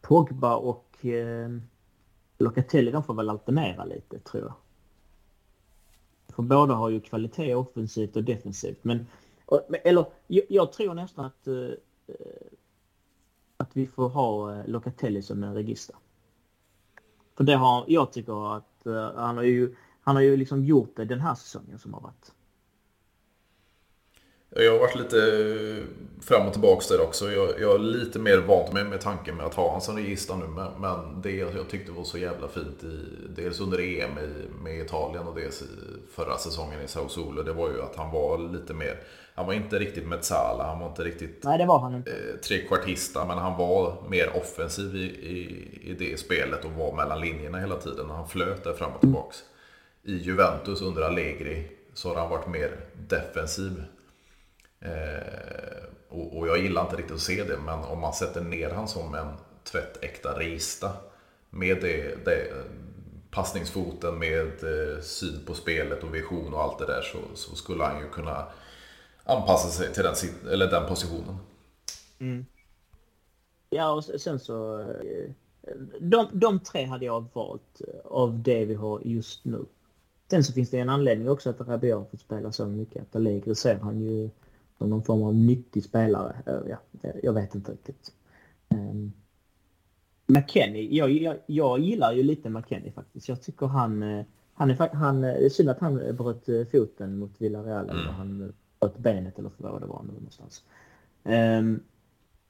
Pogba 0.00 0.56
och 0.56 1.04
eh, 1.04 1.50
Locatelli 2.38 2.90
de 2.90 3.02
får 3.02 3.14
väl 3.14 3.30
alternera 3.30 3.84
lite 3.84 4.18
tror 4.18 4.42
jag. 4.42 4.54
För 6.34 6.42
båda 6.42 6.74
har 6.74 6.88
ju 6.88 7.00
kvalitet 7.00 7.54
offensivt 7.54 8.16
och 8.16 8.24
defensivt. 8.24 8.84
Men, 8.84 9.06
eller 9.84 10.06
jag, 10.26 10.44
jag 10.48 10.72
tror 10.72 10.94
nästan 10.94 11.24
att, 11.24 11.48
uh, 11.48 11.72
att 13.56 13.70
vi 13.72 13.86
får 13.86 14.08
ha 14.08 14.62
Locatelli 14.66 15.22
som 15.22 15.44
en 15.44 15.54
register. 15.54 15.96
För 17.36 17.44
det 17.44 17.56
har, 17.56 17.84
jag 17.88 18.12
tycker 18.12 18.56
att 18.56 18.82
uh, 18.86 19.10
han 19.16 19.36
har 19.36 19.44
ju, 19.44 19.76
han 20.08 20.16
har 20.16 20.22
ju 20.22 20.36
liksom 20.36 20.64
gjort 20.64 20.96
det 20.96 21.04
den 21.04 21.20
här 21.20 21.34
säsongen 21.34 21.78
som 21.78 21.94
har 21.94 22.00
varit. 22.00 22.32
Jag 24.50 24.72
har 24.72 24.78
varit 24.78 24.94
lite 24.94 25.18
fram 26.20 26.46
och 26.46 26.52
tillbaka 26.52 26.84
där 26.90 27.00
också. 27.00 27.32
Jag, 27.32 27.60
jag 27.60 27.74
är 27.74 27.78
lite 27.78 28.18
mer 28.18 28.38
vant 28.38 28.72
mig 28.72 28.84
med 28.84 29.00
tanken 29.00 29.36
med 29.36 29.46
att 29.46 29.54
ha 29.54 29.66
honom 29.66 29.80
som 29.80 29.96
register 29.96 30.36
nu. 30.36 30.46
Men, 30.46 30.80
men 30.80 31.22
det 31.22 31.36
jag 31.36 31.68
tyckte 31.70 31.92
var 31.92 32.04
så 32.04 32.18
jävla 32.18 32.48
fint 32.48 32.84
i, 32.84 32.98
dels 33.36 33.60
under 33.60 33.78
EM 33.78 34.18
i, 34.18 34.62
med 34.62 34.80
Italien 34.80 35.26
och 35.26 35.34
dels 35.34 35.62
i 35.62 35.66
förra 36.14 36.38
säsongen 36.38 36.80
i 36.84 36.88
Sao 36.88 37.08
Solo. 37.08 37.42
Det 37.42 37.52
var 37.52 37.70
ju 37.70 37.82
att 37.82 37.96
han 37.96 38.10
var 38.10 38.38
lite 38.52 38.74
mer, 38.74 39.00
han 39.34 39.46
var 39.46 39.52
inte 39.54 39.78
riktigt 39.78 40.06
Metsala, 40.06 40.64
han 40.66 40.80
var 40.80 40.88
inte 40.88 41.04
riktigt 41.04 41.44
Nej, 41.44 41.58
det 41.58 41.66
var 41.66 41.78
han 41.78 41.94
inte. 41.94 42.10
Eh, 42.10 42.40
trekvartista. 42.48 43.24
Men 43.24 43.38
han 43.38 43.58
var 43.58 44.02
mer 44.08 44.36
offensiv 44.36 44.96
i, 44.96 45.04
i, 45.04 45.68
i 45.90 45.94
det 45.98 46.20
spelet 46.20 46.64
och 46.64 46.72
var 46.72 46.96
mellan 46.96 47.20
linjerna 47.20 47.58
hela 47.58 47.76
tiden. 47.76 48.10
Han 48.10 48.28
flöt 48.28 48.64
där 48.64 48.72
fram 48.72 48.92
och 48.92 49.00
tillbaka. 49.00 49.34
I 50.08 50.16
Juventus 50.16 50.82
under 50.82 51.02
Allegri 51.02 51.68
så 51.94 52.08
har 52.08 52.16
han 52.16 52.30
varit 52.30 52.48
mer 52.48 52.80
defensiv. 53.08 53.84
Eh, 54.80 55.82
och, 56.08 56.38
och, 56.38 56.48
jag 56.48 56.58
gillar 56.58 56.82
inte 56.82 56.96
riktigt 56.96 57.14
att 57.14 57.20
se 57.20 57.44
det, 57.44 57.56
men 57.56 57.78
om 57.78 58.00
man 58.00 58.12
sätter 58.12 58.40
ner 58.40 58.70
han 58.70 58.88
som 58.88 59.14
en 59.14 59.32
tvättäkta 59.64 60.38
rista 60.38 60.92
med 61.50 61.80
det, 61.80 62.24
det 62.24 62.52
passningsfoten 63.30 64.18
med 64.18 64.46
eh, 64.46 65.00
syn 65.00 65.44
på 65.46 65.54
spelet 65.54 66.02
och 66.02 66.14
vision 66.14 66.54
och 66.54 66.62
allt 66.62 66.78
det 66.78 66.86
där 66.86 67.02
så, 67.02 67.18
så 67.34 67.56
skulle 67.56 67.84
han 67.84 68.00
ju 68.00 68.08
kunna 68.08 68.46
anpassa 69.24 69.68
sig 69.68 69.94
till 69.94 70.02
den, 70.02 70.14
eller 70.52 70.70
den 70.70 70.88
positionen. 70.88 71.36
Mm. 72.18 72.46
Ja, 73.70 73.90
och 73.90 74.04
sen 74.04 74.40
så... 74.40 74.80
Eh, 74.80 75.30
de, 76.00 76.28
de 76.32 76.60
tre 76.60 76.84
hade 76.84 77.04
jag 77.04 77.24
valt 77.32 77.80
eh, 77.80 78.10
av 78.10 78.42
det 78.42 78.64
vi 78.64 78.74
har 78.74 79.00
just 79.04 79.44
nu. 79.44 79.64
Sen 80.30 80.44
så 80.44 80.52
finns 80.52 80.70
det 80.70 80.78
en 80.78 80.88
anledning 80.88 81.28
också 81.28 81.50
att 81.50 81.60
Rabiot 81.60 81.98
har 81.98 82.04
fått 82.04 82.20
spela 82.20 82.52
så 82.52 82.66
mycket. 82.66 83.02
Att 83.02 83.16
Allegri 83.16 83.54
ser 83.54 83.78
han 83.78 84.00
ju 84.00 84.30
som 84.78 84.90
någon 84.90 85.04
form 85.04 85.22
av 85.22 85.34
nyttig 85.34 85.84
spelare. 85.84 86.36
Ja, 86.68 86.76
jag 87.22 87.32
vet 87.32 87.54
inte 87.54 87.72
riktigt. 87.72 88.12
Um, 88.68 89.12
McKennie, 90.26 90.96
jag, 90.96 91.10
jag, 91.10 91.36
jag 91.46 91.80
gillar 91.80 92.12
ju 92.12 92.22
lite 92.22 92.50
McKennie 92.50 92.92
faktiskt. 92.92 93.28
Jag 93.28 93.42
tycker 93.42 93.66
han, 93.66 94.02
eh, 94.02 94.24
han 94.54 94.70
är, 94.70 94.94
han, 94.94 95.20
det 95.20 95.46
är 95.46 95.48
synd 95.48 95.68
att 95.68 95.80
han 95.80 96.16
bröt 96.16 96.48
eh, 96.48 96.64
foten 96.64 97.18
mot 97.18 97.40
Villarreal. 97.40 97.90
Mm. 97.90 97.96
Eller 97.96 98.12
han 98.12 98.52
bröt 98.80 98.98
benet 98.98 99.38
eller 99.38 99.50
vad 99.56 99.80
det 99.80 99.86
var 99.86 100.02
nu 100.02 100.12
någonstans. 100.12 100.64
Um, 101.24 101.80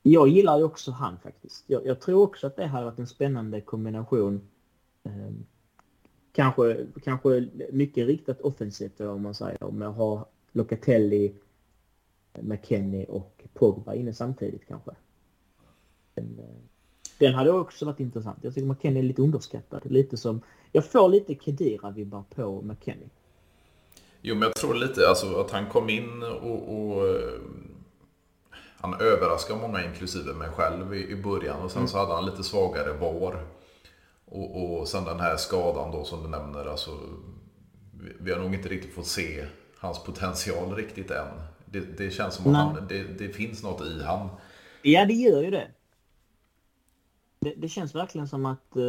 jag 0.02 0.28
gillar 0.28 0.58
ju 0.58 0.64
också 0.64 0.90
han 0.90 1.18
faktiskt. 1.18 1.64
Jag, 1.66 1.86
jag, 1.86 2.00
tror 2.00 2.22
också 2.22 2.46
att 2.46 2.56
det 2.56 2.66
har 2.66 2.84
varit 2.84 2.98
en 2.98 3.06
spännande 3.06 3.60
kombination. 3.60 4.40
Um, 5.02 5.46
kanske, 6.32 6.86
kanske 7.04 7.48
mycket 7.72 8.06
riktat 8.06 8.40
offensivt 8.40 9.00
om 9.00 9.22
man 9.22 9.34
säger. 9.34 9.70
Med 9.70 9.88
att 9.88 9.96
ha 9.96 10.26
Locatelli 10.52 11.34
McKennie 12.40 13.06
och 13.06 13.42
Pogba 13.54 13.94
inne 13.94 14.14
samtidigt 14.14 14.68
kanske. 14.68 14.90
Den, 16.14 16.38
eh, 16.38 16.44
den 17.18 17.34
hade 17.34 17.50
också 17.50 17.84
varit 17.84 18.00
intressant. 18.00 18.38
Jag 18.42 18.54
tycker 18.54 18.68
McKennie 18.68 18.98
är 18.98 19.02
lite 19.02 19.22
underskattad. 19.22 19.90
Lite 19.90 20.16
som, 20.16 20.40
jag 20.72 20.84
får 20.84 21.09
lite 21.09 21.34
Kedira-vibbar 21.34 22.24
på 22.34 22.62
McKennie. 22.62 23.09
Jo, 24.22 24.34
men 24.34 24.42
jag 24.42 24.55
tror 24.55 24.74
lite 24.74 25.09
alltså, 25.09 25.40
att 25.40 25.50
han 25.50 25.66
kom 25.66 25.88
in 25.88 26.22
och, 26.22 26.74
och 26.74 27.09
eh, 27.09 27.40
han 28.80 29.00
överraskade 29.00 29.61
många, 29.61 29.84
inklusive 29.84 30.32
mig 30.32 30.48
själv, 30.48 30.94
i, 30.94 31.09
i 31.09 31.16
början. 31.16 31.62
Och 31.62 31.70
sen 31.70 31.78
mm. 31.78 31.88
så 31.88 31.98
hade 31.98 32.14
han 32.14 32.26
lite 32.26 32.42
svagare 32.42 32.92
var. 32.92 33.44
Och, 34.31 34.81
och 34.81 34.89
sen 34.89 35.05
den 35.05 35.20
här 35.20 35.37
skadan 35.37 35.91
då 35.91 36.05
som 36.05 36.22
du 36.22 36.29
nämner. 36.29 36.64
Alltså, 36.64 36.91
vi, 38.20 38.33
har 38.33 38.39
nog 38.39 38.55
inte 38.55 38.68
riktigt 38.68 38.95
fått 38.95 39.07
se 39.07 39.47
hans 39.79 40.05
potential 40.05 40.74
riktigt 40.74 41.11
än. 41.11 41.26
Det, 41.64 41.81
det 41.81 42.11
känns 42.11 42.35
som 42.35 42.55
att 42.55 42.57
han, 42.57 42.87
det, 42.89 43.03
det, 43.03 43.29
finns 43.29 43.62
något 43.62 43.87
i 43.87 44.03
han. 44.03 44.29
Ja, 44.83 45.07
det 45.07 45.14
gör 45.14 45.43
ju 45.43 45.51
det. 45.51 45.68
Det, 47.41 47.55
det 47.57 47.68
känns 47.68 47.95
verkligen 47.95 48.29
som 48.29 48.47
att, 48.47 48.76
uh, 48.76 48.83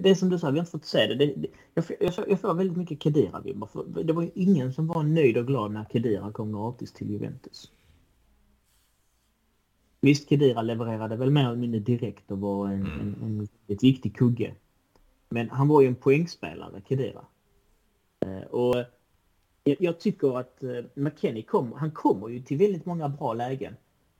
det 0.00 0.10
är 0.10 0.14
som 0.14 0.28
du 0.28 0.38
sa, 0.38 0.50
vi 0.50 0.58
har 0.58 0.62
inte 0.62 0.70
fått 0.70 0.84
se 0.84 1.06
det. 1.06 1.34
jag, 1.74 1.84
jag, 2.00 2.12
jag 2.28 2.40
får 2.40 2.54
väldigt 2.54 2.76
mycket 2.76 3.02
Kedira-vibbar. 3.02 4.02
Det 4.04 4.12
var 4.12 4.30
ingen 4.34 4.72
som 4.72 4.86
var 4.86 5.02
nöjd 5.02 5.36
och 5.36 5.46
glad 5.46 5.72
när 5.72 5.84
Kedira 5.92 6.32
kom 6.32 6.52
gratis 6.52 6.92
till 6.92 7.10
Juventus. 7.10 7.70
Visst, 10.00 10.28
Kedira 10.28 10.62
levererade 10.62 11.16
väl 11.16 11.30
mer 11.30 11.44
eller 11.44 11.56
mindre 11.56 11.80
direkt 11.80 12.30
och 12.30 12.38
var 12.38 12.68
en, 12.68 12.86
mm. 12.86 13.00
en, 13.00 13.16
en, 13.22 13.48
ett 13.66 13.84
viktig 13.84 14.16
kugge. 14.16 14.54
Men 15.28 15.50
han 15.50 15.68
var 15.68 15.80
ju 15.80 15.86
en 15.86 15.94
poängspelare, 15.94 16.82
Kedira. 16.88 17.24
Uh, 18.26 18.42
och 18.42 18.84
jag 19.64 20.00
tycker 20.00 20.38
att 20.38 20.62
eh, 20.62 20.84
McKennie 20.94 21.42
kommer, 21.42 21.76
han 21.76 21.90
kommer 21.90 22.28
ju 22.28 22.40
till 22.40 22.58
väldigt 22.58 22.86
många 22.86 23.08
bra 23.08 23.34
lägen. 23.34 23.74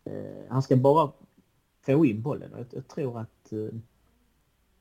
Eh, 0.04 0.48
han 0.48 0.62
ska 0.62 0.76
bara 0.76 1.12
få 1.82 2.06
in 2.06 2.22
bollen 2.22 2.54
och 2.54 2.66
jag, 2.70 2.88
tror 2.88 3.20
att 3.20 3.52
eh, 3.52 3.78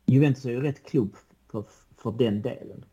Juventus 0.05 0.45
är 0.45 0.49
ju 0.49 0.61
rätt 0.61 0.83
klubb 0.83 1.15
för, 1.47 1.63
för 1.97 2.11
den 2.11 2.41
delen. 2.41 2.85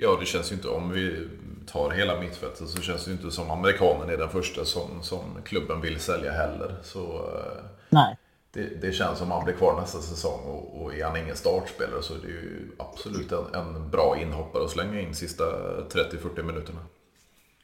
Ja, 0.00 0.16
det 0.20 0.26
känns 0.26 0.52
ju 0.52 0.56
inte, 0.56 0.68
om 0.68 0.90
vi 0.92 1.28
tar 1.66 1.90
hela 1.90 2.20
mittfältet 2.20 2.68
så 2.68 2.82
känns 2.82 3.04
det 3.04 3.10
ju 3.10 3.16
inte 3.16 3.30
som 3.30 3.50
amerikanen 3.50 4.10
är 4.10 4.16
den 4.16 4.28
första 4.28 4.64
som, 4.64 5.02
som 5.02 5.42
klubben 5.44 5.80
vill 5.80 6.00
sälja 6.00 6.32
heller. 6.32 6.74
Så 6.82 7.00
eh, 7.00 7.64
Nej. 7.88 8.16
Det, 8.50 8.80
det 8.80 8.92
känns 8.92 9.18
som 9.18 9.30
han 9.30 9.44
blir 9.44 9.54
kvar 9.54 9.80
nästa 9.80 9.98
säsong 9.98 10.40
och, 10.40 10.82
och 10.82 10.94
är 10.94 11.04
han 11.04 11.16
ingen 11.16 11.36
startspelare 11.36 12.02
så 12.02 12.14
är 12.14 12.18
det 12.18 12.28
ju 12.28 12.70
absolut 12.78 13.32
en, 13.32 13.54
en 13.54 13.90
bra 13.90 14.18
inhoppare 14.18 14.64
att 14.64 14.70
slänga 14.70 15.00
in 15.00 15.14
sista 15.14 15.44
30-40 15.44 16.42
minuterna. 16.42 16.80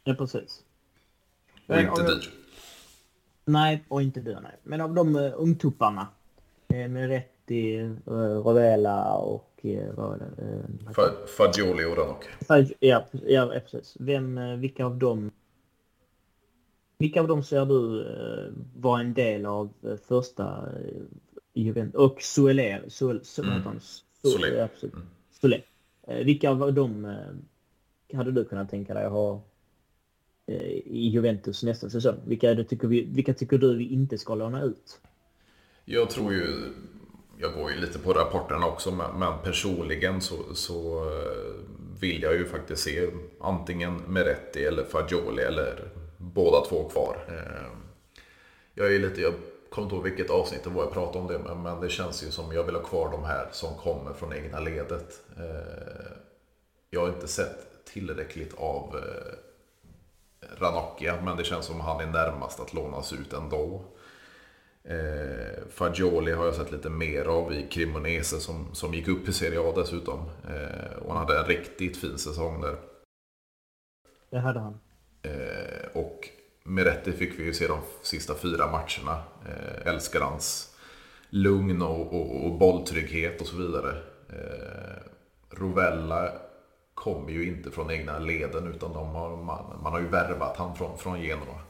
Ja, 0.05 0.15
precis. 0.15 0.63
Och 1.67 1.77
inte 1.77 2.03
dyr. 2.03 2.31
Nej, 3.45 3.85
och 3.89 4.03
inte 4.03 4.21
dyr 4.21 4.39
nej. 4.43 4.57
Men 4.63 4.81
av 4.81 4.95
de 4.95 5.17
uh, 5.17 5.33
ungtupparna 5.37 6.09
eh, 6.69 6.89
med 6.89 7.09
Rätti, 7.09 7.79
uh, 7.81 8.43
Rovella 8.45 9.15
och 9.15 9.54
vad 9.97 10.09
var 10.09 10.19
det? 10.19 11.27
Fagioli 11.27 11.85
och 11.85 11.97
Ranocchi. 11.97 12.75
Ja, 12.81 13.05
ja, 13.27 13.53
precis. 13.71 13.97
Vem, 14.01 14.39
uh, 14.39 14.59
vilka 14.59 14.87
av 14.87 14.99
dem 14.99 15.31
vilka 16.99 17.21
av 17.21 17.29
dem 17.29 17.43
ser 17.43 17.67
du 17.67 18.01
uh, 18.01 18.53
var 18.77 19.01
en 19.01 19.15
del 19.15 19.47
av 19.47 19.71
första 20.09 20.69
Juventus? 21.53 21.95
Och 21.95 22.23
Soler, 22.23 22.85
Sol, 22.89 23.21
Sol, 23.25 23.45
mm. 23.45 23.81
Soler. 24.23 24.69
Precis. 24.69 24.93
Mm. 24.93 25.07
Soler. 25.41 25.65
vilka 26.25 26.51
av 26.51 26.75
dem 26.75 27.17
hade 28.15 28.33
du 28.33 28.45
kunnat 28.45 28.71
tänka 28.71 28.95
dig 28.95 29.09
ha 29.09 29.43
i 30.85 31.09
Juventus 31.09 31.63
nästa 31.63 31.91
säsong? 31.91 32.17
Vilka, 32.27 32.65
tycker 32.65 32.89
vi, 32.89 33.05
vilka 33.05 33.35
tycker 33.35 33.59
du 33.59 33.77
vi 33.77 33.89
inte 33.89 34.19
ska 34.19 34.35
låna 34.35 34.63
ut? 34.63 35.01
Jag 35.85 36.11
tror 36.11 36.33
ju, 36.33 36.47
jag 37.39 37.53
går 37.53 37.71
ju 37.71 37.77
lite 37.77 37.99
på 37.99 38.13
rapporterna 38.13 38.67
också, 38.67 38.91
men, 38.91 39.39
personligen 39.43 40.21
så, 40.21 40.55
så 40.55 41.05
eh, 41.09 41.55
vill 42.01 42.23
jag 42.23 42.35
ju 42.35 42.47
faktiskt 42.47 42.83
se 42.83 43.11
antingen 43.41 43.97
Meretti 43.97 44.65
eller 44.65 44.85
Fagioli 44.85 45.43
eller 45.43 45.89
båda 46.17 46.65
två 46.65 46.89
kvar. 46.89 47.17
Eh, 47.29 47.67
jag 48.75 48.95
är 48.95 48.99
lite, 48.99 49.21
jag 49.21 49.35
kommer 49.71 49.87
inte 49.87 49.97
ihåg 49.97 50.05
vilket 50.05 50.31
avsnitt 50.31 50.65
det 50.65 50.71
var 50.71 50.83
jag 50.83 50.93
pratade 50.93 51.19
om 51.19 51.27
det, 51.27 51.55
men 51.55 51.81
det 51.81 51.89
känns 51.89 52.25
ju 52.25 52.31
som 52.31 52.53
jag 52.53 52.65
vill 52.65 52.75
ha 52.75 52.83
kvar 52.83 53.11
de 53.11 53.25
här 53.25 53.49
som 53.53 53.75
kommer 53.75 54.13
från 54.13 54.33
egna 54.33 54.61
ledet. 54.61 55.21
Eh, 55.37 56.13
jag 56.91 57.01
har 57.01 57.09
inte 57.09 57.29
sett 57.29 57.85
tillräckligt 57.85 58.55
av 58.55 58.97
Ranocchia, 60.59 61.21
men 61.23 61.37
det 61.37 61.45
känns 61.45 61.67
som 61.67 61.81
han 61.81 62.01
är 62.01 62.07
närmast 62.07 62.61
att 62.61 62.75
lånas 62.75 63.13
ut 63.13 63.33
ändå. 63.33 63.85
Eh, 64.89 65.69
Fagioli 65.71 66.33
har 66.33 66.45
jag 66.45 66.55
sett 66.55 66.73
lite 66.73 66.91
mer 66.91 67.25
av 67.25 67.53
i 67.53 67.67
Cremonese 67.71 68.41
som, 68.41 68.75
som 68.75 68.95
gick 68.95 69.09
upp 69.09 69.29
i 69.29 69.33
Serie 69.33 69.61
A 69.61 69.73
dessutom. 69.77 70.19
Eh, 70.49 70.97
och 71.03 71.15
han 71.15 71.27
hade 71.27 71.39
en 71.39 71.47
riktigt 71.47 71.97
fin 71.97 72.19
säsong 72.19 72.61
där. 72.61 72.77
Det 74.31 74.39
hade 74.39 74.61
han. 74.61 74.79
Eh, 75.23 75.89
och 75.93 76.29
Meretti 76.65 77.13
fick 77.13 77.39
vi 77.39 77.45
ju 77.45 77.55
se 77.55 77.67
de 77.67 77.79
sista 78.03 78.35
fyra 78.35 78.67
matcherna. 78.67 79.23
Eh, 79.47 79.87
älskar 79.87 80.21
hans 80.21 80.77
lugn 81.29 81.83
och, 81.83 82.15
och, 82.15 82.47
och 82.47 82.59
bolltrygghet 82.59 83.41
och 83.41 83.47
så 83.47 83.57
vidare. 83.57 83.91
Eh, 84.29 85.03
Rovella 85.51 86.33
kommer 86.95 87.31
ju 87.31 87.49
inte 87.49 87.71
från 87.71 87.91
egna 87.91 88.19
leden 88.19 88.67
utan 88.67 88.93
de 88.93 89.09
har, 89.09 89.37
man, 89.37 89.83
man 89.83 89.93
har 89.93 90.01
ju 90.01 90.09
värvat 90.09 90.57
han 90.57 90.77
från, 90.77 90.99
från 90.99 91.23
Genoa. 91.23 91.61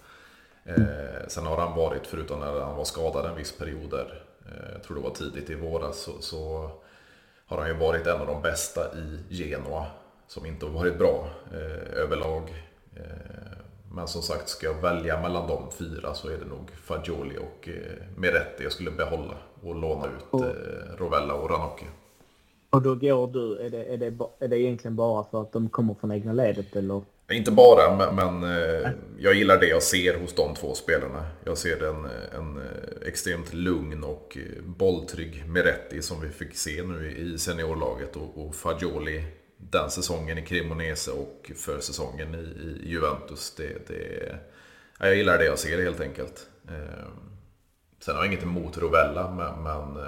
Eh, 0.64 1.26
sen 1.28 1.46
har 1.46 1.56
han 1.56 1.76
varit, 1.76 2.06
förutom 2.06 2.40
när 2.40 2.60
han 2.60 2.76
var 2.76 2.84
skadad 2.84 3.26
en 3.26 3.36
viss 3.36 3.58
period 3.58 3.90
där, 3.90 4.22
eh, 4.46 4.72
jag 4.72 4.82
tror 4.82 4.96
det 4.96 5.02
var 5.02 5.10
tidigt 5.10 5.50
i 5.50 5.54
våras, 5.54 5.98
så, 5.98 6.12
så, 6.20 6.70
har 7.46 7.58
han 7.58 7.68
ju 7.68 7.74
varit 7.74 8.06
en 8.06 8.20
av 8.20 8.26
de 8.26 8.42
bästa 8.42 8.80
i 8.94 9.34
Genoa. 9.34 9.86
Som 10.26 10.46
inte 10.46 10.66
har 10.66 10.72
varit 10.72 10.98
bra 10.98 11.28
eh, 11.52 12.02
överlag. 12.02 12.42
Eh, 12.96 13.58
men 13.92 14.08
som 14.08 14.22
sagt, 14.22 14.48
ska 14.48 14.66
jag 14.66 14.82
välja 14.82 15.20
mellan 15.20 15.48
de 15.48 15.70
fyra 15.72 16.14
så 16.14 16.28
är 16.28 16.38
det 16.38 16.44
nog 16.44 16.70
Fagioli 16.70 17.38
och 17.38 17.68
eh, 17.68 18.06
Meretti 18.16 18.62
jag 18.62 18.72
skulle 18.72 18.90
behålla 18.90 19.34
och 19.62 19.74
låna 19.74 20.06
ut 20.06 20.42
eh, 20.42 20.96
Rovella 20.98 21.34
och 21.34 21.50
Ranocchi. 21.50 21.86
Och 22.70 22.82
då 22.82 22.94
går 22.94 23.26
du, 23.26 23.58
är 23.58 23.70
det, 23.70 23.84
är, 23.84 23.96
det, 23.96 24.14
är 24.38 24.48
det 24.48 24.58
egentligen 24.58 24.96
bara 24.96 25.24
för 25.24 25.42
att 25.42 25.52
de 25.52 25.68
kommer 25.68 25.94
från 25.94 26.12
egna 26.12 26.32
ledet 26.32 26.76
eller? 26.76 27.02
Inte 27.30 27.50
bara, 27.50 27.96
men, 27.96 28.14
men 28.14 28.58
eh, 28.58 28.90
jag 29.18 29.34
gillar 29.34 29.60
det 29.60 29.66
jag 29.66 29.82
ser 29.82 30.18
hos 30.20 30.34
de 30.34 30.54
två 30.54 30.74
spelarna. 30.74 31.26
Jag 31.44 31.58
ser 31.58 31.82
en, 31.84 32.06
en 32.38 32.56
eh, 32.56 33.08
extremt 33.08 33.52
lugn 33.52 34.04
och 34.04 34.38
eh, 34.40 34.62
bolltrygg 34.62 35.44
Meretti 35.46 36.02
som 36.02 36.20
vi 36.20 36.28
fick 36.28 36.56
se 36.56 36.82
nu 36.82 37.10
i 37.10 37.38
seniorlaget 37.38 38.16
och, 38.16 38.46
och 38.46 38.54
Fagioli 38.54 39.24
den 39.56 39.90
säsongen 39.90 40.38
i 40.38 40.42
Cremonese 40.42 41.10
och 41.10 41.50
för 41.56 41.80
säsongen 41.80 42.34
i, 42.34 42.38
i 42.38 42.90
Juventus. 42.90 43.54
Det, 43.56 43.88
det, 43.88 44.38
ja, 44.98 45.06
jag 45.06 45.16
gillar 45.16 45.38
det 45.38 45.44
jag 45.44 45.58
ser 45.58 45.82
helt 45.82 46.00
enkelt. 46.00 46.46
Sen 48.00 48.14
har 48.14 48.24
jag 48.24 48.32
inget 48.32 48.42
emot 48.42 48.78
Rovella, 48.78 49.30
men, 49.30 49.62
men 49.62 50.04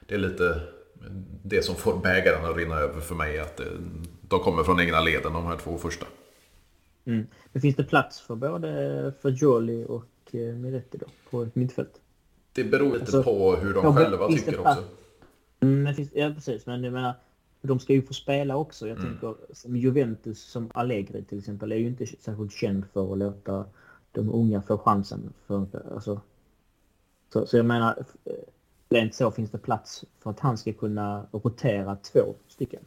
det 0.00 0.14
är 0.14 0.18
lite 0.18 0.60
det 1.44 1.62
som 1.62 1.74
får 1.76 1.96
bägaren 1.96 2.44
att 2.44 2.56
rinna 2.56 2.78
över 2.78 3.00
för 3.00 3.14
mig. 3.14 3.38
Att 3.38 3.60
de 4.32 4.40
kommer 4.40 4.62
från 4.62 4.80
egna 4.80 5.00
leden, 5.00 5.32
de 5.32 5.46
här 5.46 5.56
två 5.56 5.78
första. 5.78 6.06
Mm. 7.04 7.26
Men 7.52 7.62
finns 7.62 7.76
det 7.76 7.84
plats 7.84 8.20
för 8.20 8.34
både 8.34 9.12
för 9.20 9.30
Jolly 9.30 9.84
och 9.84 10.06
eh, 10.32 10.54
Miretti 10.54 10.98
då, 10.98 11.06
på 11.30 11.42
ett 11.42 11.54
mittfält? 11.54 12.00
Det 12.52 12.64
beror 12.64 12.92
lite 12.92 13.00
alltså, 13.00 13.22
på 13.22 13.56
hur 13.56 13.74
de 13.74 13.96
själva 13.96 14.28
tycker 14.28 14.60
också. 14.60 14.84
Mm, 15.60 15.94
finns, 15.94 16.10
ja, 16.14 16.32
precis. 16.34 16.66
Men 16.66 16.84
jag 16.84 16.92
menar, 16.92 17.14
de 17.62 17.80
ska 17.80 17.92
ju 17.92 18.02
få 18.02 18.14
spela 18.14 18.56
också. 18.56 18.88
Jag 18.88 18.98
mm. 18.98 19.10
tänker 19.10 19.34
som 19.52 19.76
Juventus, 19.76 20.42
som 20.42 20.70
Allegri 20.74 21.24
till 21.24 21.38
exempel, 21.38 21.72
är 21.72 21.76
ju 21.76 21.86
inte 21.86 22.06
särskilt 22.06 22.52
känd 22.52 22.84
för 22.92 23.12
att 23.12 23.18
låta 23.18 23.64
de 24.12 24.30
unga 24.30 24.62
få 24.62 24.78
chansen. 24.78 25.32
För, 25.46 25.66
alltså, 25.94 26.20
så, 27.32 27.46
så 27.46 27.56
jag 27.56 27.66
menar, 27.66 28.04
eh, 28.24 28.32
rent 28.88 29.14
så 29.14 29.30
finns 29.30 29.50
det 29.50 29.58
plats 29.58 30.04
för 30.18 30.30
att 30.30 30.40
han 30.40 30.58
ska 30.58 30.72
kunna 30.72 31.26
rotera 31.32 31.96
två 31.96 32.34
stycken. 32.48 32.82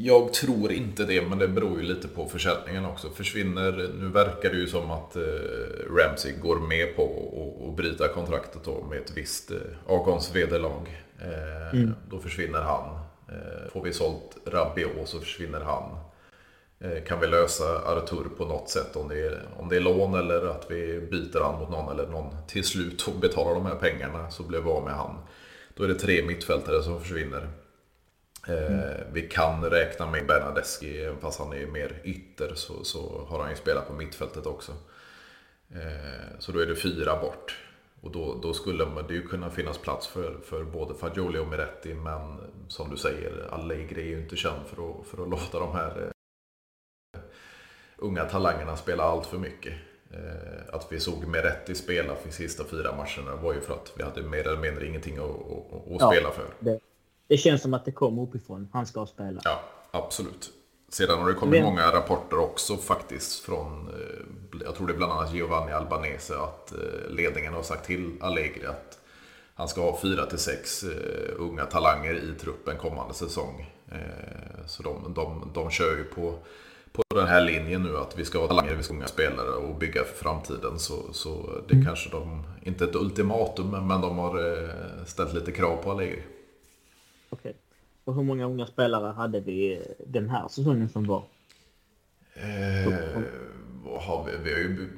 Jag 0.00 0.32
tror 0.32 0.72
inte 0.72 1.04
det, 1.04 1.22
men 1.22 1.38
det 1.38 1.48
beror 1.48 1.80
ju 1.80 1.86
lite 1.86 2.08
på 2.08 2.26
försäljningen 2.26 2.84
också. 2.84 3.10
Försvinner, 3.10 3.90
nu 4.00 4.08
verkar 4.08 4.50
det 4.50 4.56
ju 4.56 4.66
som 4.66 4.90
att 4.90 5.16
eh, 5.16 5.22
Ramsey 5.96 6.32
går 6.32 6.60
med 6.60 6.96
på 6.96 7.04
att 7.68 7.76
bryta 7.76 8.08
kontraktet 8.08 8.64
då 8.64 8.84
med 8.90 8.98
ett 8.98 9.12
visst 9.14 9.50
eh, 9.50 9.56
avgångsvederlag. 9.86 11.04
Eh, 11.18 11.74
mm. 11.74 11.94
Då 12.10 12.18
försvinner 12.18 12.60
han. 12.60 12.98
Får 13.72 13.82
vi 13.82 13.92
sålt 13.92 14.36
Rabiot 14.46 15.08
så 15.08 15.20
försvinner 15.20 15.60
han. 15.60 15.98
Kan 17.06 17.20
vi 17.20 17.26
lösa 17.26 17.64
Artur 17.78 18.24
på 18.36 18.44
något 18.44 18.70
sätt, 18.70 18.96
om 18.96 19.08
det, 19.08 19.20
är, 19.26 19.42
om 19.58 19.68
det 19.68 19.76
är 19.76 19.80
lån 19.80 20.14
eller 20.14 20.46
att 20.46 20.66
vi 20.70 21.00
byter 21.10 21.42
han 21.42 21.60
mot 21.60 21.70
någon 21.70 21.92
eller 21.92 22.06
någon 22.06 22.36
till 22.46 22.64
slut 22.64 23.08
betalar 23.20 23.54
de 23.54 23.66
här 23.66 23.74
pengarna 23.74 24.30
så 24.30 24.42
blir 24.42 24.60
vi 24.60 24.70
av 24.70 24.84
med 24.84 24.94
han. 24.94 25.18
Då 25.74 25.84
är 25.84 25.88
det 25.88 25.94
tre 25.94 26.22
mittfältare 26.26 26.82
som 26.82 27.00
försvinner. 27.00 27.48
Mm. 28.46 29.12
Vi 29.12 29.22
kan 29.22 29.64
räkna 29.64 30.06
med 30.06 30.26
Bernadeschi, 30.26 31.02
även 31.02 31.20
fast 31.20 31.38
han 31.38 31.52
är 31.52 31.66
mer 31.66 32.00
ytter 32.04 32.54
så, 32.54 32.84
så 32.84 33.26
har 33.28 33.40
han 33.40 33.50
ju 33.50 33.56
spelat 33.56 33.86
på 33.88 33.92
mittfältet 33.92 34.46
också. 34.46 34.72
Eh, 35.74 36.38
så 36.38 36.52
då 36.52 36.58
är 36.58 36.66
det 36.66 36.76
fyra 36.76 37.20
bort. 37.20 37.56
Och 38.00 38.10
då, 38.10 38.40
då 38.42 38.54
skulle 38.54 38.84
det 39.08 39.14
ju 39.14 39.28
kunna 39.28 39.50
finnas 39.50 39.78
plats 39.78 40.06
för, 40.06 40.38
för 40.44 40.64
både 40.64 40.94
Fagioli 40.94 41.38
och 41.38 41.46
Miretti. 41.46 41.94
Men 41.94 42.38
som 42.68 42.90
du 42.90 42.96
säger, 42.96 43.48
Allegri 43.50 44.02
är 44.02 44.06
ju 44.06 44.20
inte 44.22 44.36
känd 44.36 44.66
för 44.66 44.90
att, 44.90 45.06
för 45.06 45.22
att 45.22 45.28
låta 45.30 45.58
de 45.58 45.72
här 45.72 46.12
eh, 47.16 47.20
unga 47.96 48.24
talangerna 48.24 48.76
spela 48.76 49.02
allt 49.02 49.26
för 49.26 49.38
mycket. 49.38 49.74
Att 50.72 50.86
vi 50.92 51.00
såg 51.00 51.26
Miretti 51.26 51.74
spela 51.74 52.14
för 52.14 52.28
de 52.28 52.32
sista 52.32 52.64
fyra 52.64 52.96
matcherna 52.96 53.36
var 53.42 53.54
ju 53.54 53.60
för 53.60 53.74
att 53.74 53.92
vi 53.96 54.02
hade 54.02 54.22
mer 54.22 54.46
eller 54.46 54.60
mindre 54.60 54.86
ingenting 54.86 55.18
att, 55.18 55.24
att, 55.24 56.02
att 56.02 56.12
spela 56.12 56.30
för. 56.30 56.46
Det, 56.60 56.80
det 57.28 57.36
känns 57.36 57.62
som 57.62 57.74
att 57.74 57.84
det 57.84 57.92
kommer 57.92 58.22
uppifrån. 58.22 58.68
Han 58.72 58.86
ska 58.86 59.06
spela. 59.06 59.40
Ja, 59.44 59.60
absolut. 59.90 60.52
Sedan 60.88 61.18
har 61.18 61.28
det 61.28 61.34
kommit 61.34 61.54
Vem? 61.54 61.64
många 61.64 61.92
rapporter 61.92 62.38
också 62.38 62.76
faktiskt 62.76 63.40
från, 63.40 63.88
eh, 63.88 64.60
jag 64.64 64.74
tror 64.74 64.86
det 64.86 64.92
är 64.92 64.96
bland 64.96 65.12
annat 65.12 65.34
Giovanni 65.34 65.72
Albanese, 65.72 66.38
att 66.38 66.72
eh, 66.72 67.10
ledningen 67.10 67.54
har 67.54 67.62
sagt 67.62 67.86
till 67.86 68.12
Allegri 68.20 68.66
att 68.66 68.98
han 69.54 69.68
ska 69.68 69.80
ha 69.80 69.98
fyra 70.02 70.26
till 70.26 70.38
sex 70.38 70.82
eh, 70.82 71.34
unga 71.38 71.64
talanger 71.64 72.14
i 72.14 72.38
truppen 72.40 72.76
kommande 72.76 73.14
säsong. 73.14 73.74
Så 74.66 74.82
de, 74.82 75.14
de, 75.14 75.50
de 75.54 75.70
kör 75.70 75.96
ju 75.96 76.04
på, 76.04 76.34
på 76.92 77.02
den 77.14 77.26
här 77.26 77.40
linjen 77.40 77.82
nu 77.82 77.96
att 77.96 78.18
vi 78.18 78.24
ska 78.24 78.38
ha 78.38 78.48
talanger, 78.48 78.74
vi 78.74 78.82
ska 78.82 78.92
ha 78.92 78.98
unga 78.98 79.06
spelare 79.06 79.50
och 79.50 79.74
bygga 79.74 80.04
för 80.04 80.24
framtiden. 80.24 80.78
Så, 80.78 81.12
så 81.12 81.50
det 81.68 81.74
mm. 81.74 81.86
kanske 81.86 82.10
de, 82.10 82.42
inte 82.62 82.84
ett 82.84 82.94
ultimatum, 82.94 83.70
men 83.70 84.00
de 84.00 84.18
har 84.18 84.70
ställt 85.06 85.34
lite 85.34 85.52
krav 85.52 85.76
på 85.76 85.90
Allegri. 85.90 86.22
Okej. 87.30 87.56
Och 88.04 88.14
hur 88.14 88.22
många 88.22 88.44
unga 88.46 88.66
spelare 88.66 89.12
hade 89.12 89.40
vi 89.40 89.82
den 90.06 90.30
här 90.30 90.48
säsongen 90.48 90.88
som 90.88 91.06
var? 91.06 91.22
Eh, 92.34 92.92
har 94.00 94.24
vi, 94.24 94.32
vi 94.44 94.52
har 94.52 94.58
ju 94.58 94.88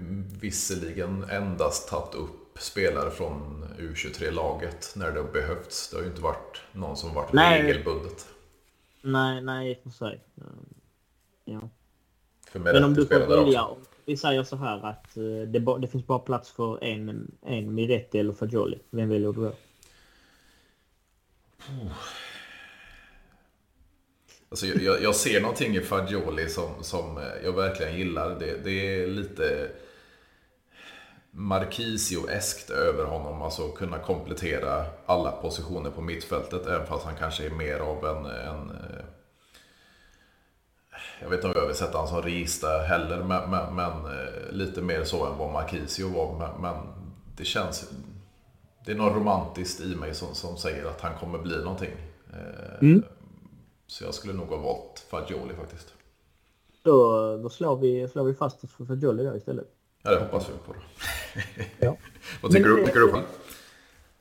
visserligen 0.41 1.25
endast 1.31 1.89
tagit 1.89 2.15
upp 2.15 2.59
spelare 2.59 3.11
från 3.11 3.65
U23-laget 3.79 4.93
när 4.97 5.13
det 5.13 5.21
har 5.21 5.33
behövts. 5.33 5.91
Det 5.91 5.97
har 5.97 6.03
ju 6.03 6.09
inte 6.09 6.23
varit 6.23 6.63
någon 6.73 6.97
som 6.97 7.15
varit 7.15 7.33
Nej. 7.33 7.63
regelbundet. 7.63 8.27
Nej, 9.03 9.43
nej 9.43 9.71
i 9.71 9.75
och 9.75 9.83
för 9.83 9.91
sig. 9.91 10.21
Ja. 11.45 11.61
För 12.51 12.59
Men 12.59 12.85
om 12.85 12.95
du 12.95 13.07
får 13.07 13.45
välja. 13.45 13.69
Vi 14.05 14.17
säger 14.17 14.43
så 14.43 14.57
här 14.57 14.87
att 14.87 15.17
eh, 15.17 15.23
det, 15.23 15.79
det 15.81 15.89
finns 15.89 16.07
bara 16.07 16.19
plats 16.19 16.51
för 16.51 16.85
en, 16.85 17.31
en 17.43 17.75
Miretti 17.75 18.19
eller 18.19 18.33
Fagioli. 18.33 18.79
Vem 18.91 19.09
väljer 19.09 19.33
du 19.33 19.41
då? 19.41 19.53
Alltså, 24.51 24.67
jag- 24.67 25.03
jag, 25.03 25.15
ser 25.15 25.41
någonting 25.41 25.77
i 25.77 25.81
Fagioli 25.81 26.49
som, 26.49 26.85
som 26.85 27.21
jag 27.45 27.53
verkligen 27.53 27.99
gillar. 27.99 28.31
Det, 28.39 28.65
det 28.65 29.03
är 29.03 29.07
lite 29.07 29.69
Marquisio-eskt 31.31 32.71
över 32.71 33.05
honom. 33.05 33.43
Alltså 33.43 33.69
kunna 33.71 33.99
komplettera 33.99 34.87
alla 35.07 35.33
positioner 35.33 35.91
på 35.91 36.01
mittfältet. 36.01 36.67
Även 36.67 36.87
fast 36.87 37.05
han 37.05 37.17
kanske 37.17 37.47
är 37.47 37.51
mer 37.51 37.79
av 37.79 38.07
en... 38.07 38.27
en 38.27 38.71
eh, 38.71 39.05
jag 41.23 41.29
vet 41.31 41.37
inte 41.45 41.47
om 41.49 41.63
jag 41.63 41.67
vill 41.67 41.77
sätta 41.77 41.99
honom 41.99 42.09
som 42.09 42.23
register 42.23 42.79
heller. 42.79 43.17
Men, 43.25 43.51
men, 43.51 43.75
men 43.75 44.19
eh, 44.19 44.53
lite 44.53 44.81
mer 44.83 45.05
så 45.05 45.27
än 45.27 45.39
vad 45.39 45.53
Marquisio 45.53 46.09
var. 46.09 46.39
Men, 46.39 46.61
men 46.61 46.87
det 47.37 47.45
känns... 47.45 47.91
Det 48.85 48.93
är 48.93 48.97
något 48.97 49.17
romantiskt 49.17 49.81
i 49.81 49.95
mig 49.97 50.15
som, 50.15 50.35
som 50.35 50.57
säger 50.57 50.85
att 50.87 51.01
han 51.01 51.19
kommer 51.19 51.39
bli 51.39 51.57
någonting. 51.63 51.91
Eh, 52.33 52.79
Mm. 52.89 53.03
så 53.87 54.05
jag 54.05 54.15
skulle 54.15 54.33
nog 54.33 54.47
ha 54.49 54.57
valt 54.57 55.07
Fagioli 55.11 55.55
faktiskt. 55.55 55.95
Då, 56.83 57.37
då 57.43 57.49
slår, 57.49 57.77
vi, 57.77 58.09
slår 58.09 58.25
vi 58.25 58.35
fast 58.35 58.65
oss 58.65 58.73
för 58.73 58.85
Fagioli 58.85 59.25
då 59.25 59.37
istället. 59.37 59.67
Ja, 60.03 60.11
det 60.11 60.21
hoppas 60.21 60.49
vi 60.49 60.53
på. 60.67 60.73
Då. 60.73 60.79
Ja. 61.79 61.97
Vad 62.43 62.53
tycker 62.53 62.69
Men- 62.69 62.77
du? 62.79 62.87
Tycker 62.87 63.01
du 63.01 63.13
själv? 63.13 63.25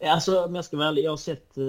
Alltså 0.04 0.44
om 0.46 0.56
jag 0.56 0.66
ska 0.66 0.78
vara 0.78 0.88
ärlig, 0.88 1.04
jag 1.06 1.12
har 1.12 1.18
sett, 1.18 1.58
eh, 1.58 1.64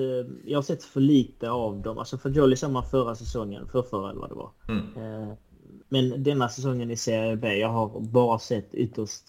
jag 0.44 0.58
har 0.58 0.62
sett 0.62 0.84
för 0.84 1.00
lite 1.00 1.50
av 1.50 1.76
dem. 1.82 1.98
Alltså 1.98 2.18
Fagioli 2.18 2.56
samma 2.56 2.82
förra 2.82 3.14
säsongen, 3.14 3.68
för 3.68 3.82
förra 3.82 4.10
eller 4.10 4.20
vad 4.20 4.30
det 4.30 4.34
var. 4.34 4.50
Mm. 4.68 4.84
Eh, 5.28 5.34
Men 5.88 6.22
denna 6.22 6.48
säsongen 6.48 6.90
i 6.90 6.96
Serie 6.96 7.36
B, 7.36 7.54
jag 7.58 7.68
har 7.68 8.00
bara 8.00 8.38
sett 8.38 8.74
ytterst, 8.74 9.24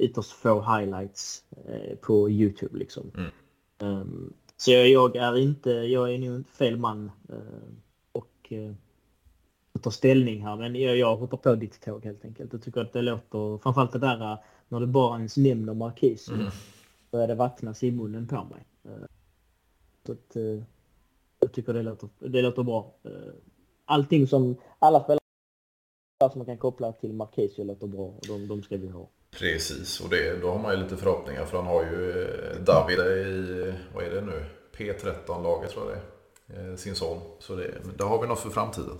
ytterst 0.00 0.30
få 0.32 0.60
highlights 0.60 1.44
eh, 1.66 1.96
på 1.96 2.30
Youtube 2.30 2.78
liksom. 2.78 3.10
Mm. 3.16 3.30
Ehm, 3.78 4.32
Så 4.56 4.70
jag, 4.70 4.88
jag 4.88 5.16
är 5.16 5.38
inte, 5.38 5.70
jag 5.70 6.14
är 6.14 6.18
nog 6.18 6.36
inte 6.36 6.50
fel 6.52 6.76
man 6.76 7.10
eh, 7.28 7.70
och 8.12 8.52
eh, 8.52 8.72
att 9.72 9.82
ta 9.82 9.90
ställning 9.90 10.42
här. 10.42 10.56
Men 10.56 10.74
jag, 10.74 10.96
jag 10.96 11.16
hoppar 11.16 11.36
på 11.36 11.54
ditt 11.54 11.80
tåg 11.80 12.04
helt 12.04 12.24
enkelt. 12.24 12.52
Jag 12.52 12.62
tycker 12.62 12.80
att 12.80 12.92
det 12.92 13.02
låter, 13.02 13.58
framförallt 13.58 13.92
det 13.92 13.98
där 13.98 14.32
eh, 14.32 14.38
när 14.68 14.80
du 14.80 14.86
bara 14.86 15.16
ens 15.16 15.36
nämner 15.36 15.74
Marquis. 15.74 16.28
Mm. 16.28 16.46
Började 17.10 17.34
vattnas 17.34 17.82
i 17.82 17.90
munnen 17.90 18.26
på 18.26 18.34
mig. 18.44 18.64
Eh, 18.84 19.06
Så 20.06 20.12
att, 20.12 20.36
eh, 20.36 20.62
jag 21.40 21.52
tycker 21.52 21.72
det 21.72 21.82
låter, 21.82 22.08
det 22.18 22.42
låter 22.42 22.62
bra. 22.62 22.94
Eh, 23.02 23.32
Allting 23.84 24.26
som 24.26 24.56
alla 24.78 25.00
spelare 25.00 25.20
som 26.20 26.38
man 26.38 26.46
kan 26.46 26.58
koppla 26.58 26.92
till 26.92 27.12
Marquisio 27.12 27.64
låter 27.64 27.86
bra 27.86 28.06
och 28.06 28.26
de, 28.26 28.48
de 28.48 28.62
ska 28.62 28.76
vi 28.76 28.88
ha. 28.88 29.08
Precis, 29.30 30.00
och 30.00 30.10
det, 30.10 30.40
då 30.40 30.50
har 30.50 30.58
man 30.58 30.74
ju 30.74 30.82
lite 30.82 30.96
förhoppningar 30.96 31.44
för 31.44 31.56
han 31.56 31.66
har 31.66 31.82
ju 31.82 32.22
eh, 32.22 32.60
David 32.64 32.98
i, 32.98 33.74
vad 33.94 34.04
är 34.04 34.10
det 34.10 34.20
nu, 34.20 34.44
P13-laget 34.76 35.70
tror 35.70 35.90
jag 35.90 35.98
det 35.98 36.62
är, 36.62 36.70
eh, 36.70 36.76
sin 36.76 36.94
son. 36.94 37.20
Så 37.38 37.56
det, 37.56 37.74
där 37.96 38.04
har 38.04 38.22
vi 38.22 38.28
något 38.28 38.40
för 38.40 38.50
framtiden. 38.50 38.98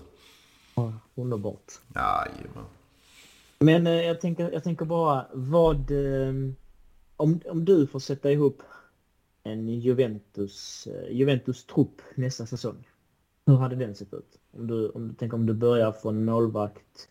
Ja, 0.75 0.93
underbart. 1.15 1.71
Jajamän. 1.95 2.65
Men 3.59 3.87
eh, 3.87 3.93
jag, 3.93 4.21
tänker, 4.21 4.51
jag 4.51 4.63
tänker 4.63 4.85
bara 4.85 5.25
vad... 5.33 5.91
Om, 7.15 7.39
om 7.45 7.65
du 7.65 7.87
får 7.87 7.99
sätta 7.99 8.31
ihop 8.31 8.61
en 9.43 9.69
Juventus, 9.69 10.87
eh, 10.87 11.15
Juventus-trupp 11.15 12.01
nästa 12.15 12.45
säsong. 12.45 12.87
Hur 13.45 13.55
hade 13.55 13.75
den 13.75 13.95
sett 13.95 14.13
ut? 14.13 14.39
Om 14.51 14.67
du, 14.67 14.89
om 14.89 15.07
du 15.07 15.13
tänker 15.13 15.35
om 15.35 15.45
du 15.45 15.53
börjar 15.53 15.91
från 15.91 16.25
målvakt, 16.25 17.09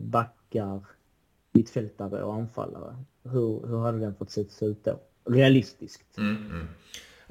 backar, 0.00 0.84
mittfältare 1.52 2.22
och 2.22 2.34
anfallare. 2.34 2.96
Hur, 3.22 3.66
hur 3.66 3.78
hade 3.78 3.98
den 3.98 4.14
fått 4.14 4.30
se 4.30 4.40
ut 4.60 4.84
då? 4.84 5.00
Realistiskt. 5.24 6.18
Mm, 6.18 6.36
mm. 6.36 6.68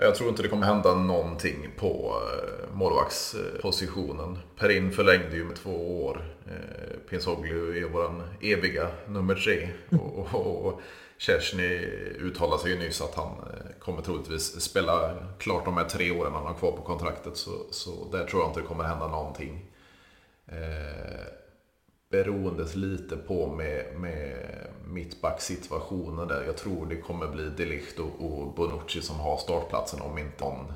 Jag 0.01 0.15
tror 0.15 0.29
inte 0.29 0.41
det 0.41 0.49
kommer 0.49 0.65
hända 0.65 0.95
någonting 0.95 1.71
på 1.77 2.21
eh, 2.33 2.75
målvaktspositionen. 2.75 4.37
Perin 4.55 4.91
förlängde 4.91 5.35
ju 5.35 5.43
med 5.43 5.55
två 5.55 6.05
år. 6.05 6.35
Eh, 6.47 7.09
Pinsoglu 7.09 7.83
är 7.83 7.89
vår 7.89 8.23
eviga 8.41 8.87
nummer 9.07 9.35
tre. 9.35 9.69
Och, 9.99 10.27
och, 10.33 10.65
och 10.65 10.81
Kersny 11.17 11.77
uttalade 12.19 12.61
sig 12.61 12.71
ju 12.71 12.77
nyss 12.77 13.01
att 13.01 13.15
han 13.15 13.27
eh, 13.27 13.79
kommer 13.79 14.01
troligtvis 14.01 14.61
spela 14.61 15.15
klart 15.37 15.65
de 15.65 15.77
här 15.77 15.85
tre 15.85 16.11
åren 16.11 16.33
han 16.33 16.45
har 16.45 16.53
kvar 16.53 16.71
på 16.71 16.81
kontraktet. 16.81 17.37
Så, 17.37 17.51
så 17.71 18.07
där 18.11 18.25
tror 18.25 18.41
jag 18.41 18.49
inte 18.49 18.59
det 18.59 18.67
kommer 18.67 18.83
hända 18.83 19.07
någonting. 19.07 19.65
Eh, 20.47 21.25
Beroendes 22.09 22.75
lite 22.75 23.17
på 23.17 23.47
med, 23.47 23.99
med 23.99 24.47
mittbacksituationen 24.87 26.27
där. 26.27 26.43
Jag 26.43 26.57
tror 26.57 26.85
det 26.85 26.95
kommer 26.95 27.27
bli 27.27 27.49
Delicht 27.49 27.99
och, 27.99 28.25
och 28.25 28.53
Bonucci 28.53 29.01
som 29.01 29.19
har 29.19 29.37
startplatsen 29.37 30.01
om 30.01 30.17
inte 30.17 30.43
någon 30.43 30.73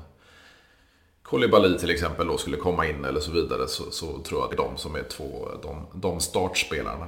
Kolibali 1.22 1.78
till 1.78 1.90
exempel 1.90 2.26
då 2.26 2.38
skulle 2.38 2.56
komma 2.56 2.86
in 2.86 3.04
eller 3.04 3.20
så 3.20 3.32
vidare 3.32 3.68
så, 3.68 3.90
så 3.90 4.18
tror 4.22 4.40
jag 4.40 4.44
att 4.44 4.50
det 4.50 4.62
är 4.62 4.68
de 4.68 4.76
som 4.76 4.96
är 4.96 5.02
två, 5.02 5.48
de, 5.62 5.86
de 5.94 6.20
startspelarna. 6.20 7.04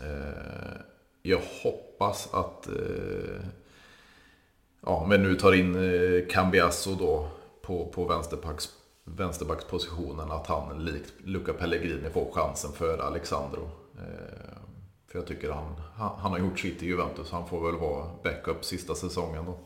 Eh, 0.00 0.80
jag 1.22 1.40
hoppas 1.62 2.34
att 2.34 2.68
eh, 2.68 3.44
ja, 4.80 5.06
men 5.08 5.22
nu 5.22 5.34
tar 5.34 5.52
in 5.52 5.74
eh, 5.74 6.26
Cambiasso 6.30 6.94
då 6.94 7.28
på, 7.62 7.86
på 7.86 8.04
vänsterpacks 8.04 8.68
vänsterbackspositionen 9.06 10.30
att 10.30 10.46
han 10.46 10.84
likt 10.84 11.12
Luca 11.24 11.52
Pellegrini 11.52 12.10
får 12.10 12.32
chansen 12.32 12.72
för 12.72 12.98
Alexandro. 12.98 13.70
Eh, 13.98 14.58
för 15.08 15.18
jag 15.18 15.26
tycker 15.26 15.50
han, 15.50 15.80
han, 15.94 16.18
han 16.18 16.32
har 16.32 16.38
gjort 16.38 16.58
sitt 16.58 16.82
i 16.82 16.86
Juventus, 16.86 17.30
han 17.30 17.48
får 17.48 17.66
väl 17.66 17.80
vara 17.80 18.10
backup 18.22 18.64
sista 18.64 18.94
säsongen 18.94 19.44
då. 19.46 19.58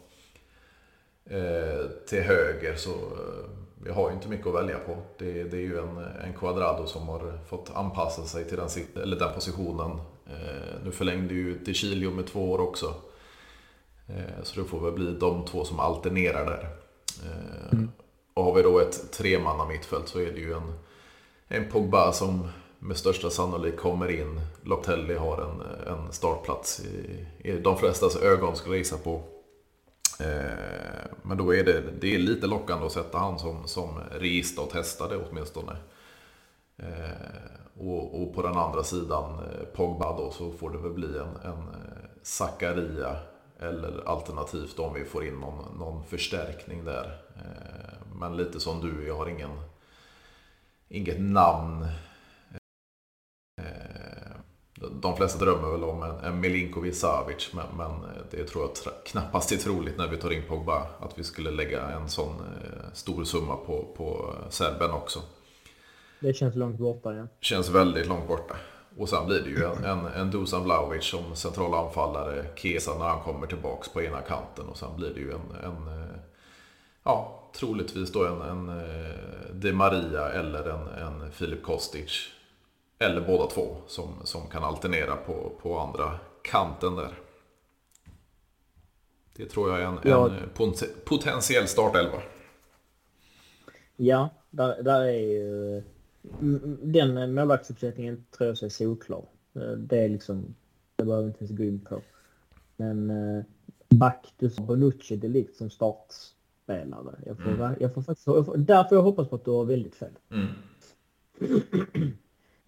Eh, 1.35 1.87
till 2.09 2.23
höger 2.23 2.77
så 2.77 2.91
eh, 2.91 3.51
vi 3.83 3.91
har 3.91 4.09
ju 4.09 4.15
inte 4.15 4.29
mycket 4.29 4.47
att 4.47 4.55
välja 4.55 4.79
på. 4.79 4.97
Det, 5.19 5.45
det 5.45 5.57
är 5.57 5.61
ju 5.61 5.79
en, 5.79 5.99
en 5.99 6.33
Quadrado 6.33 6.87
som 6.87 7.09
har 7.09 7.39
fått 7.49 7.71
anpassa 7.75 8.25
sig 8.25 8.49
till 8.49 8.57
den, 8.57 9.03
eller 9.03 9.17
den 9.17 9.35
positionen. 9.35 9.91
Eh, 10.27 10.85
nu 10.85 10.93
förlängde 10.93 11.35
ju 11.35 11.75
Chilio 11.75 12.11
med 12.11 12.27
två 12.27 12.51
år 12.51 12.61
också. 12.61 12.95
Eh, 14.07 14.43
så 14.43 14.61
det 14.61 14.67
får 14.67 14.81
väl 14.81 14.93
bli 14.93 15.13
de 15.13 15.45
två 15.45 15.65
som 15.65 15.81
alternerar 15.81 16.47
där. 16.47 16.69
Eh, 17.25 17.73
mm. 17.73 17.91
Och 18.41 18.47
har 18.47 18.55
vi 18.55 18.63
då 18.63 18.79
ett 18.79 19.13
tremanna 19.13 19.67
mittfält 19.67 20.09
så 20.09 20.21
är 20.21 20.33
det 20.33 20.41
ju 20.41 20.53
en, 20.55 20.73
en 21.49 21.71
Pogba 21.71 22.13
som 22.13 22.49
med 22.79 22.97
största 22.97 23.31
sannolikhet 23.31 23.81
kommer 23.81 24.11
in. 24.11 24.41
Loptelli 24.63 25.15
har 25.15 25.43
en, 25.43 25.63
en 25.93 26.13
startplats 26.13 26.81
i, 26.81 27.27
i 27.39 27.53
de 27.53 27.77
flestas 27.79 28.17
ögon 28.17 28.57
skulle 28.57 28.75
jag 28.75 28.79
gissa 28.79 28.99
på. 28.99 29.23
Eh, 30.21 31.11
Men 31.23 31.39
då 31.39 31.55
är 31.55 31.65
det, 31.65 31.83
det 32.01 32.15
är 32.15 32.19
lite 32.19 32.47
lockande 32.47 32.87
att 32.87 32.93
sätta 32.93 33.19
han 33.19 33.39
som, 33.39 33.69
som 33.69 33.99
register 34.11 34.63
och 34.63 34.71
testa 34.71 35.09
det 35.09 35.17
åtminstone. 35.31 35.77
Eh, 36.77 37.51
Och, 37.79 38.23
och 38.23 38.35
på 38.35 38.43
den 38.43 38.57
andra 38.57 38.83
sidan 38.83 39.35
eh, 39.35 39.67
Pogba 39.77 40.17
då 40.17 40.31
så 40.31 40.53
får 40.53 40.71
det 40.71 40.79
väl 40.79 40.93
bli 40.93 41.19
en, 41.19 41.37
en 41.51 41.59
eh, 41.69 42.09
Zakaria 42.23 43.17
eller 43.59 44.03
alternativt 44.09 44.79
om 44.79 44.95
vi 44.95 45.05
får 45.05 45.25
in 45.27 45.41
någon, 45.41 45.79
någon 45.79 46.05
förstärkning 46.05 46.85
där. 46.85 47.19
Eh, 47.37 48.00
men 48.21 48.37
lite 48.37 48.61
som 48.61 48.81
du, 48.81 49.07
jag 49.07 49.17
har 49.17 49.27
ingen, 49.27 49.51
inget 50.89 51.21
namn. 51.21 51.87
Eh, 53.63 54.31
De 55.03 55.17
flesta 55.17 55.45
drömmer 55.45 55.71
väl 55.71 55.85
om 55.85 56.03
en, 56.03 56.17
en 56.25 56.41
Milinkovic 56.41 57.01
Savic 57.01 57.53
men, 57.53 57.67
men 57.77 57.91
det 58.31 58.45
tror 58.45 58.65
jag 58.65 59.05
knappast 59.05 59.53
är 59.53 59.57
troligt 59.57 59.99
när 59.99 60.09
vi 60.09 60.17
tar 60.17 60.33
in 60.33 60.43
Pogba 60.49 60.87
att 61.01 61.19
vi 61.19 61.25
skulle 61.25 61.51
lägga 61.51 61.91
en 61.91 62.09
sån 62.09 62.35
eh, 62.41 62.93
stor 62.93 63.25
summa 63.25 63.57
på, 63.57 63.95
på 63.97 64.35
serben 64.51 64.91
också. 64.91 65.21
Det 66.21 66.35
känns 66.35 66.55
långt 66.55 66.79
borta 66.79 67.15
ja. 67.15 67.27
Känns 67.41 67.69
väldigt 67.69 68.07
långt 68.07 68.29
borta. 68.29 68.57
Och 68.99 69.09
sen 69.09 69.27
blir 69.27 69.41
det 69.43 69.51
ju 69.51 69.65
en, 69.65 69.85
en, 69.85 70.07
en 70.07 70.31
Dusan 70.31 70.65
Vlahovic 70.65 71.05
som 71.05 71.37
central 71.37 71.75
anfallare, 71.75 72.47
Kesa 72.57 72.99
när 72.99 73.09
han 73.09 73.21
kommer 73.21 73.47
tillbaks 73.47 73.89
på 73.89 74.03
ena 74.03 74.21
kanten 74.21 74.69
och 74.69 74.77
sen 74.77 74.97
blir 74.97 75.15
det 75.15 75.21
ju 75.21 75.33
en, 75.33 75.65
en 75.65 76.03
eh, 76.03 76.17
ja, 77.05 77.40
troligtvis 77.53 78.13
då 78.13 78.27
en, 78.27 78.41
en 78.43 78.69
eh, 78.69 79.15
De 79.55 79.73
Maria 79.73 80.29
eller 80.33 80.69
en, 80.69 80.89
en 80.89 81.33
Filip 81.33 81.63
Kostic. 81.63 82.29
Eller 82.99 83.21
båda 83.27 83.47
två 83.51 83.77
som, 83.87 84.15
som 84.25 84.47
kan 84.49 84.65
alternera 84.65 85.17
på, 85.17 85.53
på 85.63 85.79
andra 85.79 86.19
kanten 86.43 86.97
där. 86.97 87.15
Det 89.37 89.47
tror 89.47 89.71
jag 89.71 89.81
är 89.81 89.87
en, 89.87 89.99
Ja. 90.05 90.27
en 90.31 90.49
pot- 90.55 91.05
potentiell 91.05 91.67
startelva. 91.69 92.23
Ja, 93.97 94.29
där, 94.51 94.83
där 94.83 95.01
är 95.01 95.11
ju... 95.21 95.77
mm, 96.41 96.79
Den 96.83 97.35
målvaktsuppsättningen 97.35 98.25
tror 98.31 98.49
jag 98.49 98.63
är 98.63 98.69
solklar. 98.69 99.25
Eh, 99.55 99.63
Det 99.63 99.99
är 99.99 100.09
liksom... 100.09 100.55
Det 100.97 101.05
behöver 101.05 101.27
inte 101.27 101.45
ens 101.45 101.57
gå 101.59 101.65
in 101.65 101.81
på. 101.81 102.03
Men 102.77 103.11
eh, 103.11 103.45
Bactus 103.89 104.57
Bonucci 104.57 105.17
Delict 105.17 105.57
som 105.57 105.71
startspelare. 106.71 107.19
Jag 107.27 107.37
får, 107.39 107.51
Mm. 107.51 107.75
jag 107.81 107.95
får 107.95 108.03
faktiskt, 108.03 108.27
jag 108.27 108.47
får, 108.47 108.57
där 108.57 108.85
får 108.85 108.99
jag 108.99 109.03
hoppas 109.03 109.29
på 109.29 109.37
att 109.37 109.45
du 109.45 109.51
har 109.51 109.65
väldigt 109.65 109.95
fel. 109.95 110.13
Mm. 110.31 110.47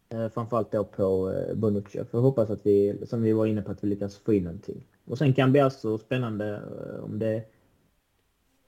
Eh, 0.08 0.28
Framförallt 0.28 0.72
då 0.72 0.84
på 0.84 1.30
eh, 1.32 1.54
Bonucci. 1.54 1.98
Jag 1.98 2.08
får 2.08 2.20
hoppas 2.20 2.50
att 2.50 2.66
vi, 2.66 3.06
som 3.06 3.22
vi 3.22 3.32
var 3.32 3.46
inne 3.46 3.62
på, 3.62 3.72
att 3.72 3.84
vi 3.84 3.88
lyckas 3.88 4.16
få 4.16 4.32
in 4.32 4.44
någonting. 4.44 4.86
Och 5.04 5.18
sen 5.18 5.34
kan 5.34 5.48
det 5.48 5.52
bli 5.52 5.60
alltså 5.60 5.98
spännande 5.98 6.48
eh, 6.56 7.04
om 7.04 7.18
det... 7.18 7.44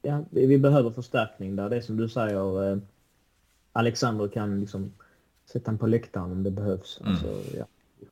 Ja, 0.02 0.24
vi 0.30 0.58
behöver 0.58 0.90
förstärkning 0.90 1.56
där. 1.56 1.70
Det 1.70 1.76
är 1.76 1.80
som 1.80 1.96
du 1.96 2.08
säger, 2.08 2.70
eh, 2.72 2.78
Alexander 3.72 4.28
kan 4.28 4.60
liksom 4.60 4.92
sätta 5.52 5.68
honom 5.70 5.78
på 5.78 5.86
läktaren 5.86 6.32
om 6.32 6.42
det 6.42 6.50
behövs. 6.50 7.00
Mm. 7.00 7.12
Alltså, 7.12 7.56
ja, 7.58 7.64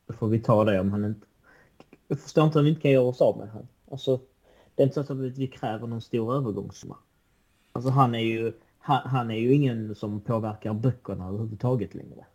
då 0.06 0.14
får 0.14 0.28
vi 0.28 0.40
ta 0.40 0.64
det 0.64 0.80
om 0.80 0.90
han 0.92 1.04
inte... 1.04 1.26
Jag 2.08 2.20
förstår 2.20 2.44
inte 2.44 2.58
om 2.58 2.64
vi 2.64 2.70
inte 2.70 2.82
kan 2.82 2.90
göra 2.90 3.04
oss 3.04 3.20
av 3.20 3.38
med 3.38 3.48
honom. 3.48 3.68
Alltså, 3.90 4.20
det 4.74 4.82
är 4.82 4.86
inte 4.86 5.04
så 5.04 5.12
att 5.12 5.18
vi 5.18 5.46
kräver 5.46 5.86
någon 5.86 6.00
stor 6.00 6.34
övergångssumma. 6.36 6.96
Alltså 7.72 7.90
han 7.90 8.14
är 8.14 8.18
ju, 8.18 8.52
han, 8.78 9.08
han 9.08 9.30
är 9.30 9.38
ju 9.38 9.52
ingen 9.54 9.94
som 9.94 10.20
påverkar 10.20 10.72
böckerna 10.74 11.28
överhuvudtaget 11.28 11.94
längre. 11.94 12.26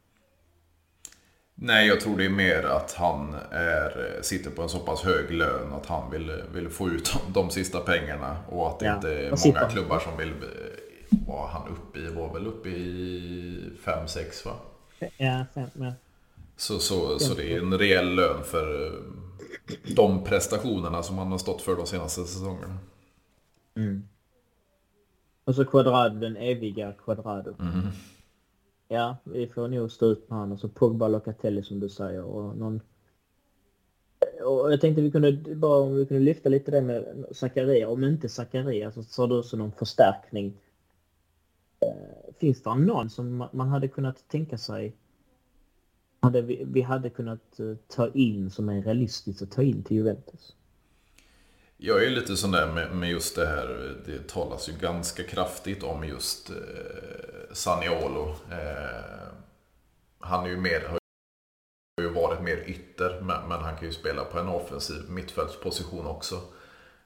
Nej, 1.55 1.87
jag 1.87 2.01
tror 2.01 2.17
det 2.17 2.25
är 2.25 2.29
mer 2.29 2.63
att 2.63 2.93
han 2.93 3.35
är, 3.51 4.19
sitter 4.21 4.51
på 4.51 4.61
en 4.61 4.69
så 4.69 4.79
pass 4.79 5.03
hög 5.03 5.31
lön 5.31 5.73
att 5.73 5.85
han 5.85 6.11
vill, 6.11 6.41
vill 6.53 6.69
få 6.69 6.89
ut 6.89 7.13
de, 7.13 7.33
de 7.33 7.49
sista 7.49 7.79
pengarna. 7.79 8.37
Och 8.49 8.67
att 8.67 8.79
det 8.79 8.85
Ja, 8.85 8.95
inte 8.95 9.13
är 9.13 9.47
många 9.47 9.69
klubbar 9.69 9.99
som 9.99 10.17
vill... 10.17 10.33
Vad 11.09 11.37
var 11.37 11.47
han 11.47 11.67
uppe 11.67 11.99
i? 11.99 12.07
Var 12.07 12.33
väl 12.33 12.47
uppe 12.47 12.69
i 12.69 13.71
5-6 13.83 14.45
va? 14.45 14.53
Ja, 15.17 15.45
fem, 15.53 15.69
ja. 15.73 15.93
Så, 16.57 16.79
så, 16.79 17.19
så 17.19 17.33
det 17.33 17.53
är 17.53 17.59
en 17.59 17.77
rejäl 17.77 18.15
lön 18.15 18.43
för 18.43 18.85
eh, 18.85 18.93
de 19.95 20.23
prestationerna 20.23 21.03
som 21.03 21.17
han 21.17 21.31
har 21.31 21.37
stått 21.37 21.61
för 21.61 21.75
de 21.75 21.85
senaste 21.85 22.23
säsongerna. 22.23 22.77
Mm. 23.75 24.07
Och 25.47 25.55
så 25.55 25.65
Quadrado, 25.65 26.19
den 26.19 26.37
eviga 26.37 26.93
Quadrado. 26.93 27.55
Mm. 27.59 27.87
Ja, 28.87 29.17
vi 29.23 29.47
får 29.47 29.67
nog 29.67 29.91
stå 29.91 30.05
ut 30.05 30.29
med 30.29 30.39
honom. 30.39 30.51
Och 30.51 30.59
så 30.59 30.69
Pogba 30.69 31.07
Locatelli 31.07 31.63
som 31.63 31.79
du 31.79 31.89
säger. 31.89 32.23
Och 32.23 32.57
någon... 32.57 32.81
Och 34.45 34.71
jag 34.71 34.81
tänkte 34.81 35.01
vi 35.01 35.11
kunde 35.11 35.55
bara 35.55 35.81
om 35.81 35.95
vi 35.95 36.05
kunde 36.05 36.23
lyfta 36.23 36.49
lite 36.49 36.71
det 36.71 36.81
med 36.81 37.25
Zakaria. 37.31 37.89
Om 37.89 38.03
inte 38.03 38.29
Zakaria 38.29 38.91
så 38.91 39.03
sa 39.03 39.27
du 39.27 39.39
också 39.39 39.57
någon 39.57 39.71
förstärkning. 39.71 40.53
Eh, 41.79 42.33
Finns 42.39 42.63
det 42.63 42.75
någon 42.75 43.09
som 43.09 43.41
ma- 43.43 43.49
man 43.51 43.67
hade 43.67 43.87
kunnat 43.87 44.27
tänka 44.27 44.57
sig 44.57 44.95
hade 46.19 46.41
vi, 46.41 46.63
vi 46.67 46.81
hade 46.81 47.09
kunnat 47.09 47.59
eh, 47.59 47.75
ta 47.87 48.09
in 48.09 48.49
som 48.49 48.69
är 48.69 48.81
realistiskt 48.81 49.41
att 49.41 49.51
ta 49.51 49.63
in 49.63 49.83
till 49.83 49.97
Juventus? 49.97 50.56
Jag 51.77 52.03
är 52.05 52.09
lite 52.09 52.37
sån 52.37 52.51
där 52.51 52.71
med, 52.73 52.95
med 52.95 53.09
just 53.09 53.35
det 53.35 53.45
här. 53.47 53.95
Det 54.05 54.27
talas 54.27 54.69
ju 54.69 54.73
ganska 54.73 55.23
kraftigt 55.23 55.83
om 55.83 56.03
just 56.03 56.49
eh, 56.49 56.55
Saniolo. 57.53 58.35
Eh, 58.51 59.27
han 60.19 60.45
är 60.45 60.49
ju 60.49 60.57
mer, 60.57 60.81
har 60.87 60.99
ju 62.03 62.09
varit 62.09 62.41
mer 62.41 62.57
ytter, 62.67 63.21
men, 63.21 63.47
men 63.49 63.61
han 63.61 63.75
kan 63.77 63.87
ju 63.87 63.93
spela 63.93 64.23
på 64.25 64.39
en 64.39 64.47
offensiv 64.47 65.09
mittfältsposition 65.09 66.07
också. 66.07 66.41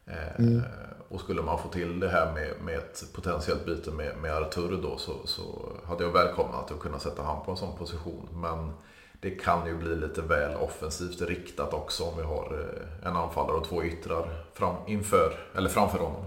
Eh, 0.06 0.62
Och 1.10 1.20
skulle 1.20 1.42
man 1.42 1.60
få 1.60 1.70
till 1.70 2.00
det 2.00 2.10
här 2.10 2.34
med, 2.34 2.54
med 2.62 2.78
ett 2.78 3.04
potentiellt 3.14 3.66
byte 3.66 3.92
med, 3.92 4.18
med 4.18 4.34
Arturo 4.34 4.78
då 4.82 4.98
så, 4.98 5.28
så 5.28 5.74
hade 5.86 6.04
jag 6.04 6.12
välkomnat 6.12 6.72
att 6.72 6.80
kunna 6.80 7.00
sätta 7.00 7.24
han 7.24 7.46
på 7.46 7.52
en 7.52 7.58
sån 7.58 7.78
position. 7.78 8.30
Men 8.34 8.74
det 9.22 9.30
kan 9.32 9.68
ju 9.68 9.78
bli 9.78 9.96
lite 9.96 10.22
väl 10.22 10.56
offensivt 10.56 11.22
riktat 11.22 11.74
också 11.74 12.04
om 12.04 12.18
vi 12.18 12.24
har 12.24 12.60
eh, 12.60 13.08
en 13.10 13.16
anfallare 13.16 13.58
och 13.58 13.66
två 13.68 13.84
yttrar 13.84 14.44
fram, 14.54 14.76
inför, 14.88 15.34
eller 15.56 15.70
framför 15.70 15.98
honom. 16.00 16.26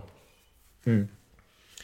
Mm. 0.84 1.08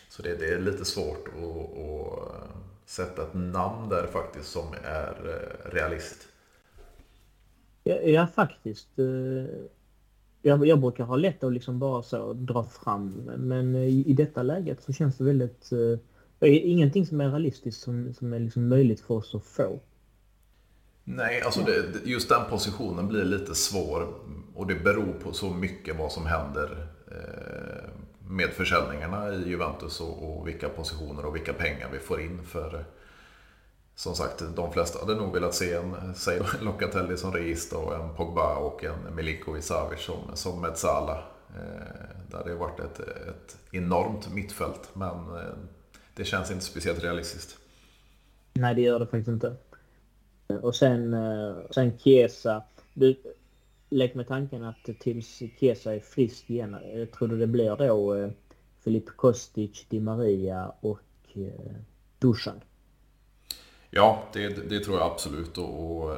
Så 0.09 0.23
det, 0.23 0.37
det 0.37 0.47
är 0.55 0.59
lite 0.61 0.85
svårt 0.85 1.29
att, 1.29 1.79
att 1.79 2.41
sätta 2.87 3.23
ett 3.23 3.35
namn 3.35 3.89
där 3.89 4.07
faktiskt 4.07 4.51
som 4.53 4.67
är 4.85 5.15
eh, 5.29 5.71
realist. 5.75 6.29
Ja, 7.85 7.95
ja 7.95 8.27
faktiskt. 8.27 8.99
eh, 8.99 9.55
Jag, 10.43 10.67
jag 10.67 10.81
brukar 10.81 11.05
ha 11.05 11.17
lätt 11.17 11.45
att 11.45 11.53
liksom 11.53 11.79
bara 11.79 12.03
så 12.03 12.33
dra 12.33 12.65
fram. 12.65 13.11
Men 13.39 13.75
i, 13.77 14.05
i 14.07 14.13
detta 14.13 14.43
läget 14.43 14.83
så 14.83 14.93
känns 14.93 15.17
det 15.19 15.25
väldigt... 15.25 15.73
eh, 15.73 15.99
Det 16.39 16.47
är 16.47 16.61
ingenting 16.61 17.07
som 17.07 17.21
är 17.21 17.31
realistiskt 17.31 17.83
som, 17.83 18.15
som 18.15 18.33
är 18.33 18.39
liksom 18.39 18.69
möjligt 18.69 19.01
för 19.01 19.15
oss 19.15 19.35
att 19.35 19.45
få. 19.45 19.81
Nej, 21.17 21.43
alltså 21.43 21.61
det, 21.61 22.05
just 22.05 22.29
den 22.29 22.43
positionen 22.51 23.09
blir 23.09 23.25
lite 23.25 23.55
svår 23.55 24.15
och 24.55 24.67
det 24.67 24.75
beror 24.75 25.13
på 25.13 25.33
så 25.33 25.51
mycket 25.51 25.97
vad 25.97 26.13
som 26.13 26.27
händer 26.27 26.87
eh, 27.11 27.91
med 28.29 28.49
försäljningarna 28.49 29.35
i 29.35 29.49
Juventus 29.49 30.01
och, 30.01 30.39
och 30.39 30.49
vilka 30.49 30.69
positioner 30.69 31.25
och 31.25 31.37
vilka 31.37 31.53
pengar 31.53 31.89
vi 31.93 31.99
får 31.99 32.21
in 32.21 32.43
för 32.47 32.85
som 33.95 34.15
sagt, 34.15 34.43
de 34.57 34.73
flesta 34.73 34.99
hade 34.99 35.15
nog 35.15 35.35
velat 35.35 35.55
se 35.55 35.75
en 35.75 36.15
säg 36.15 36.41
Locatelli 36.61 37.17
som 37.17 37.33
register 37.33 37.79
och 37.79 37.95
en 37.95 38.15
Pogba 38.15 38.57
och 38.57 38.85
en 38.85 39.15
Milinkovic 39.15 39.67
Savic 39.67 40.01
som, 40.01 40.37
som 40.37 40.61
Metsala. 40.61 41.25
Eh, 41.57 41.63
där 42.29 42.31
det 42.31 42.37
hade 42.37 42.55
varit 42.55 42.81
ett, 42.81 43.01
ett 43.01 43.57
enormt 43.73 44.35
mittfält 44.35 44.89
men 44.93 45.11
eh, 45.11 45.55
det 46.15 46.25
känns 46.25 46.51
inte 46.51 46.65
speciellt 46.65 47.05
realistiskt. 47.05 47.59
Nej, 48.53 48.75
det 48.75 48.81
gör 48.81 48.99
det 48.99 49.07
faktiskt 49.07 49.29
inte. 49.29 49.57
Och 50.59 50.75
sen, 50.75 51.15
eh, 51.15 51.57
sen 51.71 51.99
Chiesa. 51.99 52.63
Du, 52.95 53.17
lek 53.91 54.15
med 54.15 54.29
tanken 54.29 54.65
att 54.65 54.89
tills 55.01 55.43
Chiesa 55.59 55.95
är 55.95 56.01
frisk 56.01 56.51
igen. 56.51 56.75
Eh, 56.75 57.07
tror 57.07 57.29
du 57.29 57.39
det 57.39 57.47
blir 57.47 57.77
då 57.77 58.15
eh, 58.15 58.31
Filip 58.85 59.17
Kostic, 59.17 59.87
Di 59.89 60.01
Maria 60.01 60.73
och 60.81 61.01
Dusan? 62.19 62.61
Ja, 63.91 64.23
det, 64.33 64.49
det 64.49 64.81
tror 64.81 64.99
jag 64.99 65.11
absolut. 65.11 65.59
Och, 65.59 66.03
och 66.03 66.17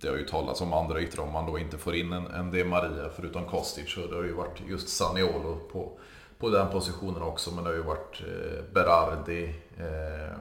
det 0.00 0.08
har 0.08 0.16
ju 0.16 0.26
talats 0.26 0.60
om 0.60 0.72
andra 0.72 1.00
yttrar 1.00 1.24
om 1.24 1.32
man 1.32 1.46
då 1.46 1.58
inte 1.58 1.78
får 1.78 1.94
in 1.94 2.12
en, 2.12 2.26
en 2.26 2.50
De 2.50 2.64
Maria 2.64 3.10
förutom 3.16 3.44
Kostic. 3.44 3.90
Så 3.90 4.06
det 4.06 4.16
har 4.16 4.24
ju 4.24 4.32
varit 4.32 4.62
just 4.68 4.88
Saniolo 4.88 5.58
på, 5.72 5.98
på 6.38 6.48
den 6.50 6.70
positionen 6.70 7.22
också. 7.22 7.54
Men 7.54 7.64
det 7.64 7.70
har 7.70 7.76
ju 7.76 7.82
varit 7.82 8.22
eh, 8.22 8.64
Berardi. 8.74 9.54
Eh, 9.78 10.38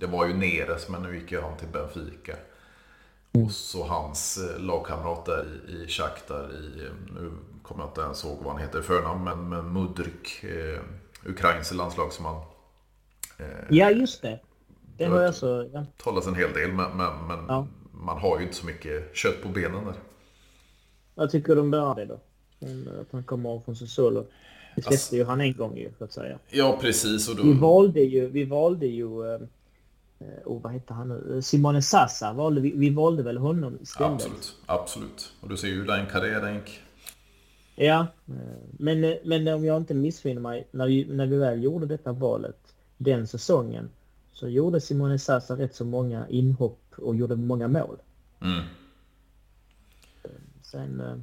det 0.00 0.06
var 0.06 0.26
ju 0.26 0.34
Neres 0.34 0.88
men 0.88 1.02
nu 1.02 1.14
gick 1.18 1.32
ju 1.32 1.40
han 1.40 1.56
till 1.56 1.68
Benfica. 1.68 2.36
Och 3.32 3.50
så 3.50 3.84
hans 3.86 4.38
eh, 4.38 4.60
lagkamrat 4.62 5.24
där 5.26 5.46
i, 5.68 5.72
i 5.72 5.86
Shakhtar 5.88 6.50
i, 6.52 6.84
eh, 6.84 6.92
nu 7.20 7.30
kommer 7.62 7.82
jag 7.82 7.90
inte 7.90 8.00
ens 8.00 8.24
ihåg 8.24 8.38
vad 8.42 8.52
han 8.52 8.62
heter 8.62 8.78
i 8.78 8.82
förnamn, 8.82 9.24
men, 9.24 9.48
men 9.48 9.72
Mudryk, 9.72 10.44
eh, 10.44 10.80
Ukrains 11.30 11.72
landslagsman. 11.74 12.42
Eh, 13.38 13.46
Ja, 13.70 13.90
just 13.90 14.22
det. 14.22 14.40
Det 14.96 15.04
Jag 15.04 15.10
har 15.10 15.20
jag 15.22 15.34
så... 15.34 15.70
Ja. 15.72 15.86
talas 16.02 16.26
en 16.26 16.34
hel 16.34 16.52
del, 16.52 16.72
men, 16.72 16.96
men, 16.96 17.26
men 17.28 17.38
Ja. 17.48 17.66
man 17.92 18.18
har 18.18 18.38
ju 18.38 18.44
inte 18.44 18.56
så 18.56 18.66
mycket 18.66 19.16
kött 19.16 19.42
på 19.42 19.48
benen 19.48 19.84
där. 19.84 19.94
Vad 21.14 21.30
tycker 21.30 21.54
du 21.54 21.60
om 21.60 21.70
Berardi 21.70 22.04
då? 22.04 22.20
Om, 22.58 22.88
Att 23.00 23.12
han 23.12 23.24
kommer 23.24 23.60
från 23.64 23.76
Sassuolo. 23.76 24.20
Vi 24.76 24.82
släppte 24.82 24.88
Alltså- 24.94 25.16
ju 25.16 25.24
han 25.24 25.40
en 25.40 25.56
gång 25.56 25.76
ju, 25.76 25.90
så 25.98 26.04
att 26.04 26.12
säga. 26.12 26.38
Ja, 26.50 26.78
precis. 26.80 27.28
Och 27.28 27.36
då, 27.36 27.42
Vi 27.42 27.52
valde 27.52 28.00
ju, 28.00 28.26
vi 28.28 28.44
valde 28.44 28.86
ju, 28.86 29.08
eh, 30.20 30.26
eh, 30.26 30.42
oh, 30.44 30.62
vad 30.62 30.72
heter 30.72 30.94
han 30.94 31.08
nu? 31.08 31.34
Eh, 31.34 31.40
Simone 31.40 31.82
Sassa 31.82 32.32
valde 32.32 32.60
vi, 32.60 32.72
vi 32.76 32.90
valde 32.90 33.22
väl 33.22 33.36
honom 33.36 33.78
istället. 33.82 34.12
absolut, 34.12 34.56
absolut. 34.66 35.32
Och 35.40 35.48
du 35.48 35.56
ser 35.56 35.68
ju 35.68 35.84
den 35.84 36.54
gick. 36.54 36.80
Ja, 37.76 38.06
eh, 38.28 38.34
men, 38.70 39.16
men 39.24 39.48
om 39.48 39.64
jag 39.64 39.76
inte 39.76 39.94
missminner 39.94 40.40
mig, 40.40 40.68
när 40.70 40.86
vi, 40.86 41.04
när 41.04 41.26
vi 41.26 41.36
väl 41.36 41.62
gjorde 41.62 41.86
detta 41.86 42.12
valet 42.12 42.74
den 42.96 43.26
säsongen 43.26 43.90
så 44.32 44.48
gjorde 44.48 44.80
Simone 44.80 45.18
Sassa 45.18 45.56
rätt 45.56 45.74
så 45.74 45.84
många 45.84 46.28
inhopp 46.28 46.82
och 46.96 47.16
gjorde 47.16 47.36
många 47.36 47.68
mål. 47.68 47.96
Mm. 48.40 48.64
Sen, 50.62 51.22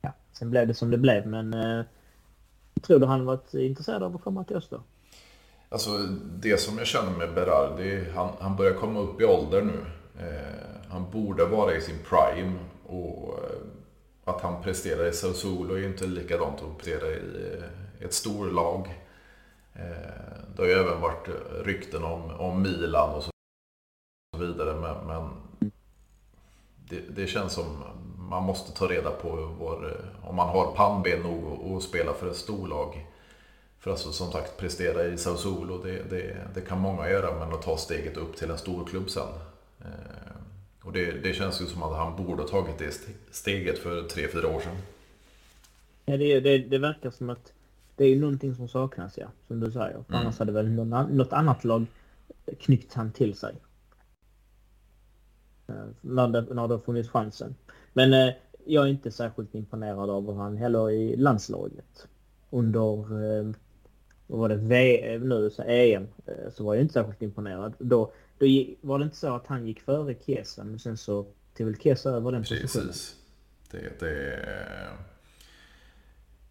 ja, 0.00 0.12
sen 0.32 0.50
blev 0.50 0.68
det 0.68 0.74
som 0.74 0.90
det 0.90 0.98
blev, 0.98 1.26
men 1.26 1.54
tror 2.82 2.98
du 2.98 3.06
han 3.06 3.24
varit 3.24 3.54
intresserad 3.54 4.02
av 4.02 4.16
att 4.16 4.22
komma 4.22 4.44
till 4.44 4.56
oss 4.56 4.68
då? 4.68 4.82
Alltså 5.72 5.98
det 6.22 6.60
som 6.60 6.78
jag 6.78 6.86
känner 6.86 7.10
med 7.10 7.34
Berardi, 7.34 8.10
han, 8.14 8.30
han 8.40 8.56
börjar 8.56 8.74
komma 8.74 9.00
upp 9.00 9.20
i 9.20 9.24
ålder 9.24 9.62
nu. 9.62 9.84
Eh, 10.18 10.90
han 10.90 11.10
borde 11.10 11.44
vara 11.44 11.74
i 11.74 11.80
sin 11.80 11.98
prime 12.08 12.58
och 12.86 13.38
eh, 13.38 13.56
att 14.24 14.40
han 14.40 14.62
presterar 14.62 15.06
i 15.06 15.12
Sassuolo 15.12 15.74
är 15.74 15.78
ju 15.78 15.86
inte 15.86 16.06
likadant 16.06 16.62
att 16.62 16.78
prestera 16.78 17.06
i 17.06 17.16
eh, 17.16 18.04
ett 18.04 18.14
storlag. 18.14 19.04
Eh, 19.74 20.12
det 20.56 20.62
har 20.62 20.66
ju 20.66 20.72
även 20.72 21.00
varit 21.00 21.28
eh, 21.28 21.64
rykten 21.64 22.04
om, 22.04 22.30
om 22.30 22.62
Milan 22.62 23.14
och 23.14 23.22
så 23.22 23.30
vidare 24.38 24.74
men, 24.74 25.06
men 25.06 25.30
det, 26.88 27.00
det 27.16 27.26
känns 27.26 27.52
som 27.52 27.82
man 28.16 28.42
måste 28.42 28.72
ta 28.72 28.86
reda 28.86 29.10
på 29.10 29.28
var, 29.60 29.96
om 30.22 30.36
man 30.36 30.48
har 30.48 30.74
pannben 30.76 31.22
nog 31.22 31.44
och, 31.44 31.72
och 31.72 31.82
spela 31.82 32.12
för 32.12 32.30
ett 32.30 32.36
storlag. 32.36 33.06
För 33.82 33.90
alltså 33.90 34.12
som 34.12 34.32
sagt 34.32 34.56
prestera 34.56 35.04
i 35.06 35.18
Sassuolo, 35.18 35.82
det, 35.82 36.10
det, 36.10 36.36
det 36.54 36.60
kan 36.60 36.78
många 36.78 37.10
göra 37.10 37.38
men 37.38 37.54
att 37.54 37.62
ta 37.62 37.76
steget 37.76 38.16
upp 38.16 38.36
till 38.36 38.50
en 38.50 38.58
stor 38.58 38.84
klubb 38.86 39.10
sen. 39.10 39.28
Eh, 39.80 40.36
och 40.82 40.92
det, 40.92 41.12
det 41.12 41.34
känns 41.34 41.62
ju 41.62 41.66
som 41.66 41.82
att 41.82 41.96
han 41.96 42.24
borde 42.24 42.42
ha 42.42 42.48
tagit 42.48 42.78
det 42.78 42.90
ste- 42.90 43.16
steget 43.30 43.78
för 43.78 44.02
tre 44.02 44.28
fyra 44.28 44.48
år 44.48 44.60
sedan. 44.60 44.76
Ja, 46.04 46.16
det, 46.16 46.40
det, 46.40 46.58
det 46.58 46.78
verkar 46.78 47.10
som 47.10 47.30
att 47.30 47.52
det 47.96 48.04
är 48.04 48.16
någonting 48.16 48.54
som 48.54 48.68
saknas, 48.68 49.18
ja. 49.18 49.26
Som 49.48 49.60
du 49.60 49.70
säger. 49.70 49.94
Mm. 49.94 50.04
Annars 50.08 50.38
hade 50.38 50.52
väl 50.52 50.70
någon, 50.70 51.16
något 51.16 51.32
annat 51.32 51.64
lag 51.64 51.86
knyckt 52.60 52.94
han 52.94 53.12
till 53.12 53.34
sig. 53.34 53.54
Eh, 55.66 55.74
när 56.00 56.28
det, 56.28 56.40
när 56.40 56.68
det 56.68 56.74
har 56.74 56.78
funnits 56.78 57.08
chansen. 57.08 57.54
Men 57.92 58.12
eh, 58.12 58.34
jag 58.64 58.84
är 58.84 58.88
inte 58.90 59.10
särskilt 59.10 59.54
imponerad 59.54 60.10
av 60.10 60.36
han 60.36 60.56
heller 60.56 60.90
i 60.90 61.16
landslaget. 61.16 62.06
Under, 62.50 63.24
eh, 63.24 63.52
vad 64.32 64.40
var 64.40 64.48
det, 64.48 64.56
v, 64.56 65.18
nu, 65.18 65.50
så 65.50 65.62
EM, 65.62 66.08
eh, 66.26 66.52
så 66.52 66.64
var 66.64 66.74
jag 66.74 66.82
inte 66.82 66.94
särskilt 66.94 67.22
imponerad. 67.22 67.74
Då, 67.78 68.12
då 68.38 68.46
var 68.80 68.98
det 68.98 69.04
inte 69.04 69.16
så 69.16 69.34
att 69.34 69.46
han 69.46 69.66
gick 69.66 69.80
före 69.80 70.14
Kesa, 70.26 70.64
men 70.64 70.78
sen 70.78 70.96
så 70.96 71.26
tog 71.56 71.66
väl 71.66 71.76
Kesa 71.76 72.10
över 72.10 72.32
den 72.32 72.42
positionen. 72.42 72.86
Precis. 72.86 73.16
Det, 73.70 74.00
det, 74.00 74.38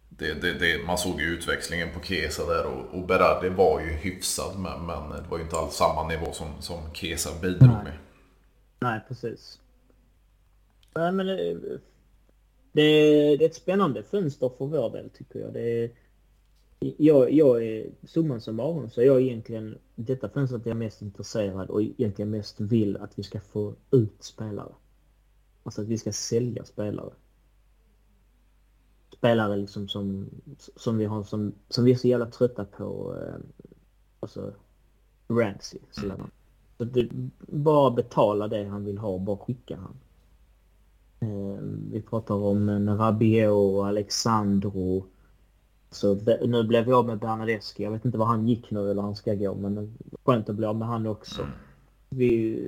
det, 0.08 0.34
det, 0.34 0.52
det, 0.52 0.86
man 0.86 0.98
såg 0.98 1.20
ju 1.20 1.26
utväxlingen 1.26 1.88
på 1.94 2.00
Kesa 2.00 2.46
där 2.46 2.66
och, 2.66 2.98
och 2.98 3.06
Berardi 3.06 3.48
var 3.48 3.80
ju 3.80 3.86
hyfsad 3.86 4.58
men, 4.58 4.86
men 4.86 5.10
det 5.10 5.28
var 5.28 5.38
ju 5.38 5.44
inte 5.44 5.56
alls 5.56 5.74
samma 5.74 6.08
nivå 6.08 6.32
som, 6.32 6.62
som 6.62 6.94
Kesa 6.94 7.30
bidrog 7.42 7.70
Nej. 7.70 7.84
med. 7.84 7.98
Nej, 8.80 9.00
precis. 9.08 9.60
Nej, 10.94 11.12
men 11.12 11.26
det, 11.26 11.58
det, 12.72 12.82
är 12.82 13.42
ett 13.42 13.54
spännande 13.54 14.02
fönster 14.02 14.50
för 14.58 14.66
vår 14.66 14.90
del 14.90 15.10
tycker 15.10 15.38
jag. 15.38 15.52
Det 15.52 15.90
jag, 16.98 17.32
jag 17.32 17.64
är 17.64 17.90
summan 18.04 18.40
som 18.40 18.60
Aron 18.60 18.90
så 18.90 19.02
jag 19.02 19.16
är 19.16 19.20
egentligen 19.20 19.78
detta 19.94 20.28
fönstret 20.28 20.66
är 20.66 20.70
jag 20.70 20.76
mest 20.76 21.02
intresserad 21.02 21.70
och 21.70 21.82
egentligen 21.82 22.30
mest 22.30 22.60
vill 22.60 22.96
att 22.96 23.18
vi 23.18 23.22
ska 23.22 23.40
få 23.40 23.74
ut 23.90 24.22
spelare. 24.22 24.72
Alltså 25.62 25.82
att 25.82 25.88
vi 25.88 25.98
ska 25.98 26.12
sälja 26.12 26.64
spelare. 26.64 27.10
Spelare 29.12 29.56
liksom 29.56 29.88
som, 29.88 30.30
som 30.76 30.98
vi 30.98 31.04
har 31.04 31.22
som, 31.22 31.52
som 31.68 31.84
vi 31.84 31.92
är 31.92 31.96
så 31.96 32.08
jävla 32.08 32.26
trötta 32.26 32.64
på. 32.64 33.16
Eh, 33.18 33.34
alltså 34.20 34.52
Ramsey. 35.28 35.80
Så, 35.90 36.12
så 36.78 36.84
det, 36.84 37.08
bara 37.38 37.90
betala 37.90 38.48
det 38.48 38.64
han 38.64 38.84
vill 38.84 38.98
ha, 38.98 39.18
bara 39.18 39.36
skicka 39.36 39.76
han. 39.76 39.96
Eh, 41.20 41.62
vi 41.92 42.02
pratar 42.02 42.34
om 42.34 42.88
Rabiot, 42.98 43.84
Alexandro. 43.84 45.06
Så 45.94 46.14
nu 46.46 46.62
blev 46.62 46.84
vi 46.84 46.92
av 46.92 47.06
med 47.06 47.18
Bernadeschi. 47.18 47.82
Jag 47.82 47.90
vet 47.90 48.04
inte 48.04 48.18
var 48.18 48.26
han 48.26 48.48
gick 48.48 48.70
nu 48.70 48.90
eller 48.90 49.02
han 49.02 49.16
ska 49.16 49.34
gå 49.34 49.54
men 49.54 49.98
skönt 50.24 50.48
att 50.48 50.56
bli 50.56 50.66
av 50.66 50.76
med 50.76 50.88
han 50.88 51.06
också. 51.06 51.42
Mm. 51.42 51.54
Vi, 52.08 52.58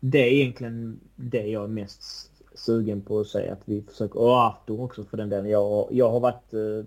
det 0.00 0.18
är 0.18 0.32
egentligen 0.32 1.00
det 1.16 1.46
jag 1.46 1.64
är 1.64 1.68
mest 1.68 2.32
sugen 2.54 3.02
på 3.02 3.20
att 3.20 3.26
säga 3.26 3.52
att 3.52 3.62
vi 3.64 3.82
försöker, 3.82 4.18
och 4.18 4.36
Arthur 4.36 4.80
också 4.80 5.04
för 5.04 5.16
den 5.16 5.28
delen. 5.28 5.50
Jag, 5.50 5.88
jag 5.90 6.10
har 6.10 6.20
varit 6.20 6.54
eh, 6.54 6.84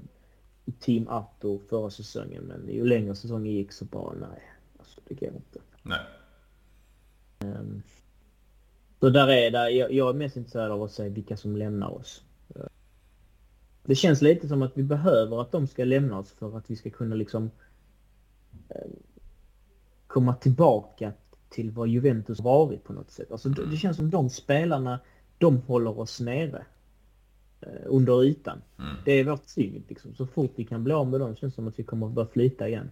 team 0.80 1.08
Arthur 1.08 1.60
förra 1.70 1.90
säsongen 1.90 2.44
men 2.44 2.76
ju 2.76 2.86
längre 2.86 3.16
säsongen 3.16 3.54
gick 3.54 3.72
så 3.72 3.86
bara 3.86 4.14
nej, 4.14 4.42
alltså 4.80 5.02
det 5.08 5.14
går 5.14 5.30
inte. 5.30 5.60
Nej. 5.84 6.00
Um, 7.40 7.84
så 9.00 9.10
där 9.10 9.28
är 9.28 9.52
det, 9.52 9.70
jag, 9.70 9.92
jag 9.92 10.10
är 10.10 10.14
mest 10.14 10.38
intresserad 10.38 10.72
av 10.72 10.84
att 10.84 10.92
se 10.92 11.10
vilka 11.10 11.38
som 11.38 11.58
lämnar 11.58 11.90
oss. 11.90 12.24
Det 13.84 13.96
känns 13.96 14.22
lite 14.22 14.48
som 14.48 14.62
att 14.62 14.78
vi 14.78 14.84
behöver 14.84 15.42
att 15.42 15.52
de 15.52 15.68
ska 15.68 15.84
lämna 15.84 16.20
oss 16.20 16.32
för 16.32 16.58
att 16.58 16.72
vi 16.72 16.76
ska 16.76 16.90
kunna 16.90 17.16
liksom 17.16 17.52
eh, 18.70 18.92
komma 20.08 20.36
tillbaka 20.36 21.14
till 21.50 21.72
vad 21.72 21.88
Juventus 21.88 22.40
varit 22.40 22.84
på 22.84 22.94
något 22.94 23.12
sätt. 23.12 23.32
Alltså 23.32 23.50
det 23.50 23.78
känns 23.78 23.98
som 23.98 24.10
de 24.10 24.30
spelarna, 24.30 25.00
de 25.38 25.58
håller 25.58 26.00
oss 26.00 26.20
nere 26.20 26.66
eh, 27.62 27.68
under 27.86 28.24
ytan. 28.24 28.62
Mm. 28.80 28.96
Det 29.06 29.12
är 29.12 29.24
vårt 29.24 29.48
tyngd 29.48 29.90
liksom. 29.90 30.16
Så 30.16 30.28
fort 30.28 30.52
vi 30.56 30.66
kan 30.66 30.84
bli 30.84 30.94
av 30.94 31.08
med 31.08 31.20
dem 31.20 31.36
känns 31.36 31.54
det 31.54 31.56
som 31.56 31.68
att 31.68 31.80
vi 31.80 31.84
kommer 31.84 32.08
att 32.08 32.14
börja 32.14 32.28
flyta 32.28 32.68
igen. 32.68 32.90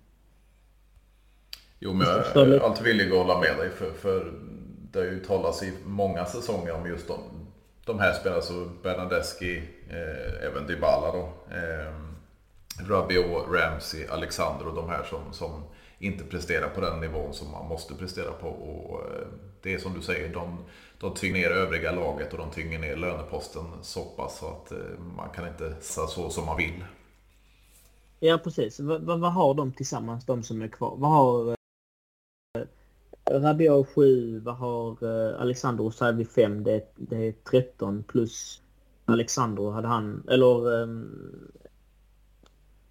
Jo, 1.80 1.94
men 1.94 2.08
jag 2.08 2.48
är 2.48 2.60
alltid 2.60 2.84
villig 2.84 3.12
att 3.12 3.18
hålla 3.18 3.40
med 3.40 3.58
dig 3.58 3.70
för, 3.70 3.92
för 3.92 4.34
det 4.92 5.00
har 5.00 5.06
ju 5.06 5.20
talats 5.20 5.64
i 5.64 5.74
många 5.86 6.26
säsonger 6.26 6.74
om 6.74 6.88
just 6.88 7.08
de, 7.08 7.20
de 7.86 8.00
här 8.00 8.14
spelarna, 8.14 8.42
så 8.42 8.66
Bernadeschi, 8.84 9.58
eh, 9.90 10.48
även 10.48 10.68
Dybala 10.68 11.12
då. 11.12 11.34
Eh, 11.56 11.94
Rabiot, 12.88 13.46
Ramsey, 13.50 14.08
Alexander 14.08 14.68
och 14.68 14.76
de 14.76 14.90
här 14.90 15.04
som, 15.04 15.34
som 15.34 15.64
inte 16.00 16.24
presterar 16.24 16.70
på 16.70 16.82
den 16.82 17.00
nivån 17.00 17.34
som 17.34 17.52
man 17.52 17.68
måste 17.68 17.96
prestera 17.96 18.32
på. 18.32 18.48
Och 18.48 19.00
eh, 19.00 19.28
det 19.62 19.74
är 19.74 19.80
som 19.80 19.94
du 19.94 20.02
säger, 20.02 20.34
de, 20.34 20.58
de 21.00 21.14
tynger 21.14 21.34
ner 21.34 21.52
övriga 21.52 21.92
laget 21.92 22.34
och 22.34 22.38
de 22.40 22.52
tynger 22.52 22.80
ner 22.80 22.96
löneposten 22.96 23.66
så 23.82 24.04
pass 24.04 24.40
så 24.40 24.48
att 24.48 24.72
eh, 24.72 24.78
man 25.16 25.30
kan 25.30 25.48
inte 25.48 25.76
säga 25.82 26.08
så 26.08 26.30
som 26.30 26.46
man 26.46 26.58
vill. 26.58 26.84
Ja 28.20 28.38
precis. 28.38 28.80
Vad, 28.80 29.02
vad, 29.02 29.20
vad 29.20 29.34
har 29.34 29.54
de 29.54 29.72
tillsammans, 29.72 30.26
de 30.26 30.44
som 30.44 30.62
är 30.62 30.68
kvar? 30.68 30.96
Vad 30.98 31.12
har 31.12 31.56
Rabiot 33.30 33.88
7, 33.88 34.40
vad 34.40 34.56
har 34.56 35.04
uh, 35.04 35.42
Alexandro 35.42 35.92
så 35.92 36.06
hade 36.06 36.18
vi 36.18 36.26
5, 36.26 36.64
det, 36.64 36.94
det 36.96 37.28
är 37.28 37.32
13 37.32 38.04
plus 38.04 38.62
Alexandro 39.06 39.72
hade 39.72 39.88
han, 39.88 40.24
eller 40.30 40.68
um, 40.68 41.52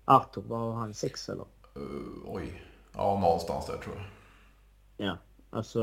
Arthur, 0.04 0.42
vad 0.46 0.60
har 0.60 0.72
han, 0.72 0.94
6 0.94 1.28
eller? 1.28 1.44
Uh, 1.76 1.82
oj, 2.26 2.62
ja 2.94 3.20
någonstans 3.20 3.66
där 3.66 3.76
tror 3.76 3.94
jag. 3.96 4.04
Ja, 5.06 5.18
alltså, 5.50 5.82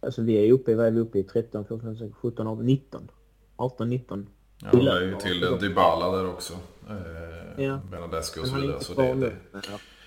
alltså 0.00 0.22
vi 0.22 0.48
är 0.48 0.52
uppe 0.52 0.70
i, 0.70 0.74
vad 0.74 0.86
är 0.86 0.90
vi 0.90 1.00
uppe 1.00 1.18
i, 1.18 1.22
13, 1.24 1.64
14, 1.64 1.96
16, 1.96 2.12
17, 2.12 2.46
18, 2.46 2.66
19? 2.66 3.10
18, 3.56 3.88
19. 3.88 4.28
Ja, 4.58 4.70
det 4.70 4.90
är 4.90 5.00
ju 5.00 5.16
till 5.16 5.40
Dybala 5.60 6.16
där 6.16 6.28
också. 6.28 6.52
Eh, 6.88 7.64
ja. 7.64 7.80
Benadescu 7.90 8.40
och 8.40 8.46
så 8.46 8.56
vidare. 8.56 8.80
Så 8.80 8.94
det, 8.94 9.14
det... 9.14 9.32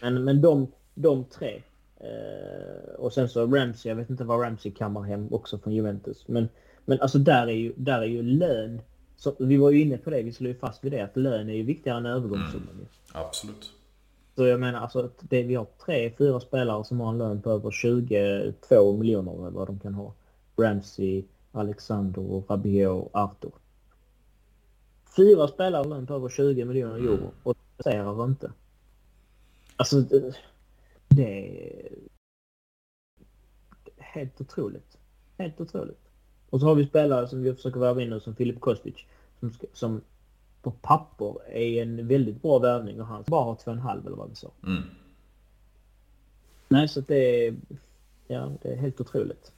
Men, 0.02 0.24
men 0.24 0.42
de, 0.42 0.72
de 0.94 1.26
tre 1.26 1.62
Eh, 2.00 2.94
och 2.98 3.14
sen 3.14 3.30
så 3.30 3.48
Ramsey, 3.48 3.90
jag 3.90 3.96
vet 3.96 4.10
inte 4.10 4.24
vad 4.24 4.42
Ramsey 4.42 4.72
kammar 4.72 5.02
hem 5.02 5.34
också 5.34 5.58
från 5.58 5.74
Juventus. 5.74 6.28
Men, 6.28 6.50
men 6.86 7.02
alltså 7.02 7.18
där 7.18 7.48
är 7.48 7.52
ju, 7.52 7.74
där 7.76 8.02
är 8.02 8.06
ju 8.06 8.24
lön. 8.24 8.82
Så, 9.18 9.36
vi 9.40 9.58
var 9.58 9.72
ju 9.72 9.82
inne 9.82 9.98
på 9.98 10.10
det, 10.10 10.22
vi 10.22 10.34
slog 10.34 10.48
ju 10.48 10.56
fast 10.56 10.84
vid 10.84 10.92
det, 10.92 11.02
att 11.02 11.18
lön 11.18 11.50
är 11.50 11.54
ju 11.54 11.64
viktigare 11.64 11.98
än 11.98 12.06
övergångssumman. 12.06 12.70
Mm, 12.74 12.88
absolut. 13.12 13.72
Så 14.36 14.46
jag 14.46 14.60
menar 14.60 14.80
alltså 14.80 15.10
det, 15.20 15.44
vi 15.44 15.56
har 15.56 15.68
tre, 15.86 16.12
fyra 16.18 16.40
spelare 16.40 16.84
som 16.84 17.00
har 17.00 17.10
en 17.10 17.18
lön 17.18 17.42
på 17.42 17.52
över 17.52 17.72
22 17.72 18.98
miljoner 18.98 19.48
eller 19.48 19.58
vad 19.58 19.68
de 19.68 19.80
kan 19.80 19.94
ha. 19.94 20.14
Ramsey, 20.58 21.24
Alexander, 21.52 22.44
Rabiot, 22.50 23.10
Arthur. 23.14 23.52
Fyra 25.16 25.48
spelare 25.48 25.80
har 25.80 25.90
lön 25.90 26.08
på 26.08 26.14
över 26.14 26.30
20 26.30 26.66
miljoner 26.66 26.96
euro 26.96 27.14
mm. 27.14 27.30
och 27.44 27.58
det 27.84 28.24
inte. 28.24 28.52
Alltså 29.76 30.04
det 31.18 31.58
är 31.70 31.90
helt 33.98 34.42
otroligt. 34.42 34.98
Helt 35.38 35.62
otroligt. 35.62 36.10
Och 36.50 36.60
så 36.60 36.66
har 36.66 36.76
vi 36.76 36.86
spelare 36.86 37.28
som 37.28 37.44
vi 37.44 37.54
försöker 37.54 37.80
värva 37.80 38.02
in 38.02 38.10
nu 38.10 38.20
som 38.20 38.36
Filip 38.36 38.60
Kostic. 38.60 38.96
Som, 39.40 39.54
som 39.74 40.02
på 40.62 40.72
papper 40.72 41.52
är 41.52 41.82
en 41.82 42.08
väldigt 42.08 42.42
bra 42.42 42.60
värvning 42.60 43.02
och 43.02 43.08
han 43.08 43.24
bara 43.28 43.44
har 43.44 43.56
två 43.56 43.72
och 43.72 43.78
en 43.78 43.84
halv 43.84 44.08
eller 44.08 44.18
vad 44.18 44.30
vi 44.30 44.36
sa. 44.36 44.52
Mm. 44.64 44.84
Nej, 46.68 46.88
så 46.88 47.02
det 47.02 47.48
är, 47.48 47.56
ja, 48.28 48.52
det 48.62 48.70
är 48.70 48.76
helt 48.76 49.02
otroligt. 49.02 49.52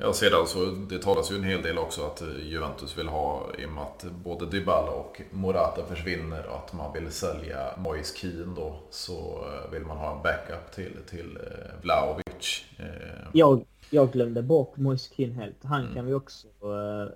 Ja, 0.00 0.12
sedan 0.12 0.46
så 0.46 0.64
det 0.64 0.98
talas 0.98 1.30
ju 1.30 1.36
en 1.36 1.44
hel 1.44 1.62
del 1.62 1.78
också 1.78 2.06
att 2.06 2.22
Juventus 2.42 2.98
vill 2.98 3.08
ha, 3.08 3.46
i 3.58 3.66
och 3.66 3.70
med 3.70 3.82
att 3.82 4.04
både 4.24 4.46
Dybala 4.46 4.90
och 4.90 5.22
Morata 5.30 5.86
försvinner, 5.86 6.56
att 6.56 6.72
man 6.72 6.92
vill 6.92 7.12
sälja 7.12 7.76
Moise 7.78 8.16
Keane 8.16 8.54
då, 8.56 8.80
så 8.90 9.44
eh, 9.44 9.70
vill 9.72 9.82
man 9.82 9.96
ha 9.96 10.16
en 10.16 10.22
backup 10.22 10.72
till, 10.74 10.96
till 11.10 11.36
eh, 11.36 11.82
Vlahovic. 11.82 12.64
Eh, 12.78 13.28
jag, 13.32 13.64
jag 13.90 14.12
glömde 14.12 14.42
bort 14.42 14.76
Moise 14.76 15.14
Keane 15.14 15.34
helt. 15.34 15.64
Han 15.64 15.80
mm. 15.82 15.94
kan 15.94 16.06
vi 16.06 16.14
också... 16.14 16.48
Uh, 16.48 17.10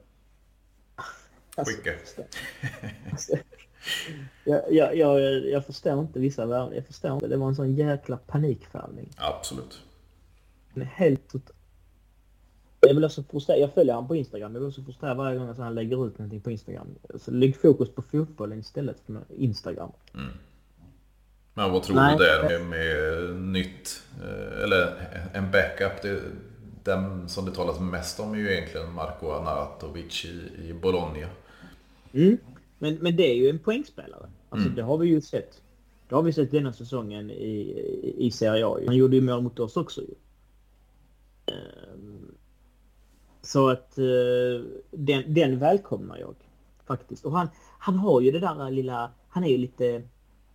alltså, 1.55 1.77
Skicka. 1.77 1.91
Alltså, 3.11 3.37
jag, 4.45 4.73
jag, 4.73 4.97
jag, 4.97 5.21
jag 5.49 5.67
förstår 5.67 6.01
inte 6.01 6.19
vissa 6.19 6.47
värden. 6.47 6.75
Jag 6.75 6.87
förstår 6.87 7.13
inte. 7.13 7.27
Det 7.27 7.37
var 7.37 7.49
en 7.49 7.57
sån 7.57 7.75
jäkla 7.75 8.17
panikfärgning. 8.17 9.09
Absolut. 9.17 9.83
Den 10.75 10.87
är 12.97 13.01
helt 13.01 13.17
jag 13.17 13.25
blir 13.25 13.25
så 13.25 13.31
frustrerad. 13.31 13.61
Jag 13.61 13.75
följer 13.75 13.95
honom 13.95 14.09
på 14.09 14.17
Instagram. 14.17 14.53
Jag 14.53 14.63
blir 14.63 14.71
så 14.71 14.83
frustrerad 14.83 15.17
varje 15.17 15.39
gång 15.39 15.55
han 15.59 15.75
lägger 15.75 16.07
ut 16.07 16.19
någonting 16.19 16.41
på 16.41 16.51
Instagram. 16.51 16.87
Så 17.17 17.31
lägg 17.31 17.57
fokus 17.57 17.89
på 17.95 18.03
fotbollen 18.03 18.59
istället 18.59 18.97
för 19.07 19.21
Instagram. 19.37 19.93
Mm. 20.15 20.33
Men 21.55 21.73
vad 21.73 21.83
tror 21.83 21.97
Nej, 21.97 22.17
du 22.19 22.25
där 22.25 22.43
med, 22.49 22.67
med 22.67 23.37
nytt, 23.37 24.03
eh, 24.23 24.63
eller 24.63 25.09
en 25.33 25.51
backup? 25.51 26.03
Det, 26.03 26.21
den 26.85 27.29
som 27.29 27.45
det 27.45 27.53
talas 27.53 27.81
mest 27.81 28.21
om 28.21 28.35
är 28.35 28.39
ju 28.39 28.53
egentligen 28.53 28.93
Marco 28.93 29.31
Arnautovic 29.31 30.25
i, 30.25 30.69
i 30.69 30.73
Bologna. 30.73 31.27
Mm. 32.13 32.39
Men, 32.79 32.95
men 32.95 33.17
det 33.17 33.31
är 33.31 33.35
ju 33.35 33.49
en 33.49 33.59
poängspelare. 33.59 34.27
Alltså 34.49 34.67
mm. 34.67 34.77
det 34.77 34.83
har 34.83 34.99
vi 34.99 35.09
ju 35.09 35.21
sett. 35.21 35.63
Det 36.09 36.15
har 36.15 36.23
vi 36.23 36.33
sett 36.33 36.51
denna 36.51 36.73
säsongen 36.73 37.31
i, 37.31 38.15
i 38.19 38.31
Serie 38.31 38.67
A. 38.67 38.79
Han 38.87 38.97
gjorde 38.97 39.17
ju 39.17 39.23
mål 39.23 39.43
mot 39.43 39.59
oss 39.59 39.77
också 39.77 40.01
ju. 40.01 40.15
Så 43.43 43.69
att 43.69 43.99
uh, 43.99 44.65
den, 44.91 45.35
den 45.35 45.59
välkomnar 45.59 46.19
jag. 46.19 46.35
Faktiskt. 46.85 47.25
Och 47.25 47.33
han, 47.33 47.49
han 47.79 47.99
har 47.99 48.21
ju 48.21 48.31
det 48.31 48.39
där 48.39 48.71
lilla... 48.71 49.11
Han 49.29 49.45
är 49.45 49.49
ju 49.49 49.59
lite, 49.59 50.03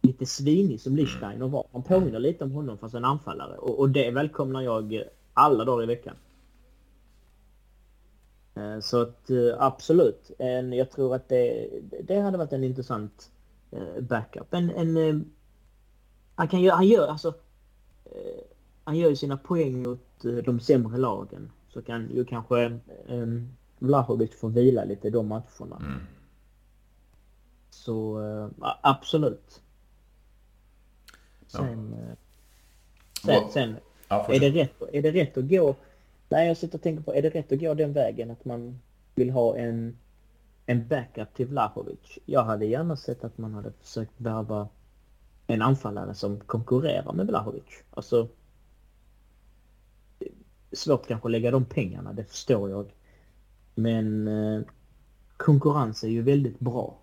lite 0.01 0.25
svinig 0.25 0.81
som 0.81 0.95
Lichsteiner 0.95 1.47
var. 1.47 1.67
Han 1.71 1.83
påminner 1.83 2.19
lite 2.19 2.43
om 2.43 2.51
honom 2.51 2.77
fast 2.77 2.95
en 2.95 3.05
anfallare. 3.05 3.57
Och, 3.57 3.79
och 3.79 3.89
det 3.89 4.11
välkomnar 4.11 4.61
jag 4.61 5.03
alla 5.33 5.65
dagar 5.65 5.83
i 5.83 5.85
veckan. 5.85 6.15
Eh, 8.55 8.79
så 8.79 9.01
att 9.01 9.29
eh, 9.29 9.55
absolut. 9.59 10.31
En, 10.39 10.73
jag 10.73 10.91
tror 10.91 11.15
att 11.15 11.29
det, 11.29 11.69
det 12.03 12.19
hade 12.19 12.37
varit 12.37 12.53
en 12.53 12.63
intressant 12.63 13.31
eh, 13.71 14.01
backup. 14.01 14.53
En, 14.53 14.69
en, 14.69 15.25
han, 16.35 16.47
kan 16.47 16.61
göra, 16.61 16.75
han 16.75 16.87
gör 16.87 17.07
alltså... 17.07 17.33
Han 18.83 18.97
gör 18.97 19.09
ju 19.09 19.15
sina 19.15 19.37
poäng 19.37 19.83
mot 19.83 20.21
de 20.43 20.59
sämre 20.59 20.97
lagen. 20.97 21.51
Så 21.67 21.81
kan 21.81 22.11
ju 22.11 22.25
kanske 22.25 22.79
um, 23.07 23.49
Vlahovic 23.79 24.39
få 24.39 24.47
vila 24.47 24.83
lite 24.83 25.09
de 25.09 25.27
matcherna. 25.27 25.77
Mm. 25.79 26.01
Så 27.69 28.21
absolut. 28.81 29.61
Sen... 31.47 31.95
Ja. 31.99 32.15
Sen, 33.25 33.51
sen 33.51 33.75
ja, 34.07 34.27
är, 34.33 34.39
det 34.39 34.49
rätt, 34.49 34.81
är 34.91 35.01
det 35.01 35.11
rätt 35.11 35.37
att 35.37 35.49
gå 35.49 35.75
Nej, 36.29 36.47
jag 36.47 36.57
sitter 36.57 36.77
och 36.77 36.81
tänker 36.81 37.03
på, 37.03 37.13
är 37.13 37.21
det 37.21 37.29
rätt 37.29 37.51
att 37.51 37.59
gå 37.59 37.73
den 37.73 37.93
vägen 37.93 38.31
att 38.31 38.45
man 38.45 38.79
vill 39.15 39.29
ha 39.29 39.57
en, 39.57 39.97
en 40.65 40.87
backup 40.87 41.33
till 41.33 41.45
Vlahovic? 41.45 42.19
Jag 42.25 42.43
hade 42.43 42.65
gärna 42.65 42.97
sett 42.97 43.23
att 43.23 43.37
man 43.37 43.53
hade 43.53 43.71
försökt 43.71 44.13
värva 44.17 44.67
en 45.47 45.61
anfallare 45.61 46.13
som 46.13 46.39
konkurrerar 46.39 47.13
med 47.13 47.27
Vlahovic. 47.27 47.83
Alltså, 47.91 48.27
svårt 50.71 51.07
kanske 51.07 51.27
att 51.27 51.31
lägga 51.31 51.51
de 51.51 51.65
pengarna, 51.65 52.13
det 52.13 52.23
förstår 52.23 52.69
jag. 52.69 52.93
Men 53.75 54.27
eh, 54.27 54.61
konkurrens 55.37 56.03
är 56.03 56.07
ju 56.07 56.21
väldigt 56.21 56.59
bra. 56.59 56.97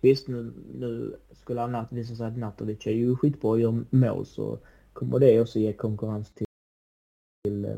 Visst, 0.00 0.28
nu, 0.28 0.52
nu 0.74 1.16
skulle 1.32 1.62
Anat 1.62 1.92
visa 1.92 2.16
sig 2.16 2.26
att 2.26 2.38
Natovic 2.38 2.86
är 2.86 2.90
ju 2.90 3.16
skitbra 3.16 3.50
och 3.50 3.60
gör 3.60 3.84
mål 3.90 4.26
så 4.26 4.58
kommer 4.92 5.18
det 5.18 5.40
också 5.40 5.58
ge 5.58 5.72
konkurrens 5.72 6.30
till, 6.34 6.46
till 7.44 7.64
eh, 7.64 7.76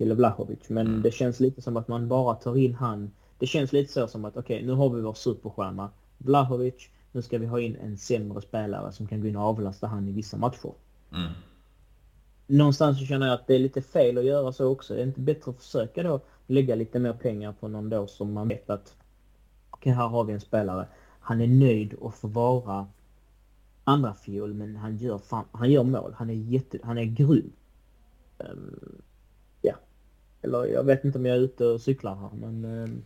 till 0.00 0.12
Vlahovic. 0.12 0.68
Men 0.68 0.86
mm. 0.86 1.02
det 1.02 1.10
känns 1.10 1.40
lite 1.40 1.62
som 1.62 1.76
att 1.76 1.88
man 1.88 2.08
bara 2.08 2.34
tar 2.34 2.56
in 2.56 2.74
han. 2.74 3.10
Det 3.38 3.46
känns 3.46 3.72
lite 3.72 3.92
så 3.92 4.08
som 4.08 4.24
att 4.24 4.36
okej, 4.36 4.56
okay, 4.56 4.66
nu 4.66 4.72
har 4.72 4.90
vi 4.90 5.00
vår 5.00 5.14
superstjärna 5.14 5.90
Vlahovic. 6.18 6.88
Nu 7.12 7.22
ska 7.22 7.38
vi 7.38 7.46
ha 7.46 7.60
in 7.60 7.76
en 7.76 7.98
sämre 7.98 8.40
spelare 8.40 8.92
som 8.92 9.06
kan 9.06 9.20
gå 9.20 9.28
in 9.28 9.36
och 9.36 9.42
avlasta 9.42 9.86
han 9.86 10.08
i 10.08 10.12
vissa 10.12 10.36
matcher. 10.36 10.72
Mm. 11.12 11.32
Någonstans 12.50 12.98
så 12.98 13.04
känner 13.04 13.26
jag 13.26 13.34
att 13.34 13.46
det 13.46 13.54
är 13.54 13.58
lite 13.58 13.82
fel 13.82 14.18
att 14.18 14.24
göra 14.24 14.52
så 14.52 14.66
också. 14.66 14.94
Det 14.94 15.00
är 15.00 15.06
inte 15.06 15.20
bättre 15.20 15.50
att 15.50 15.56
försöka 15.56 16.02
då 16.02 16.20
lägga 16.46 16.74
lite 16.74 16.98
mer 16.98 17.12
pengar 17.12 17.52
på 17.52 17.68
någon 17.68 17.88
då 17.88 18.06
som 18.06 18.32
man 18.32 18.48
vet 18.48 18.70
att 18.70 18.94
okej, 19.70 19.90
okay, 19.90 19.92
här 19.92 20.08
har 20.08 20.24
vi 20.24 20.32
en 20.32 20.40
spelare. 20.40 20.86
Han 21.20 21.40
är 21.40 21.46
nöjd 21.46 21.94
att 22.02 22.14
få 22.14 22.28
vara 22.28 22.86
andra 23.84 24.14
fiol 24.14 24.54
men 24.54 24.76
han 24.76 24.96
gör, 24.96 25.18
fan, 25.18 25.44
han 25.52 25.70
gör 25.70 25.82
mål. 25.82 26.14
Han 26.16 26.30
är 26.30 26.34
jätte, 26.34 26.78
han 26.82 26.98
är 26.98 27.04
grym. 27.04 27.52
Um, 28.38 29.00
eller 30.42 30.64
jag 30.64 30.84
vet 30.84 31.04
inte 31.04 31.18
om 31.18 31.26
jag 31.26 31.36
är 31.36 31.40
ute 31.40 31.66
och 31.66 31.80
cyklar 31.80 32.14
här 32.14 32.30
men... 32.32 32.64
Um, 32.64 33.02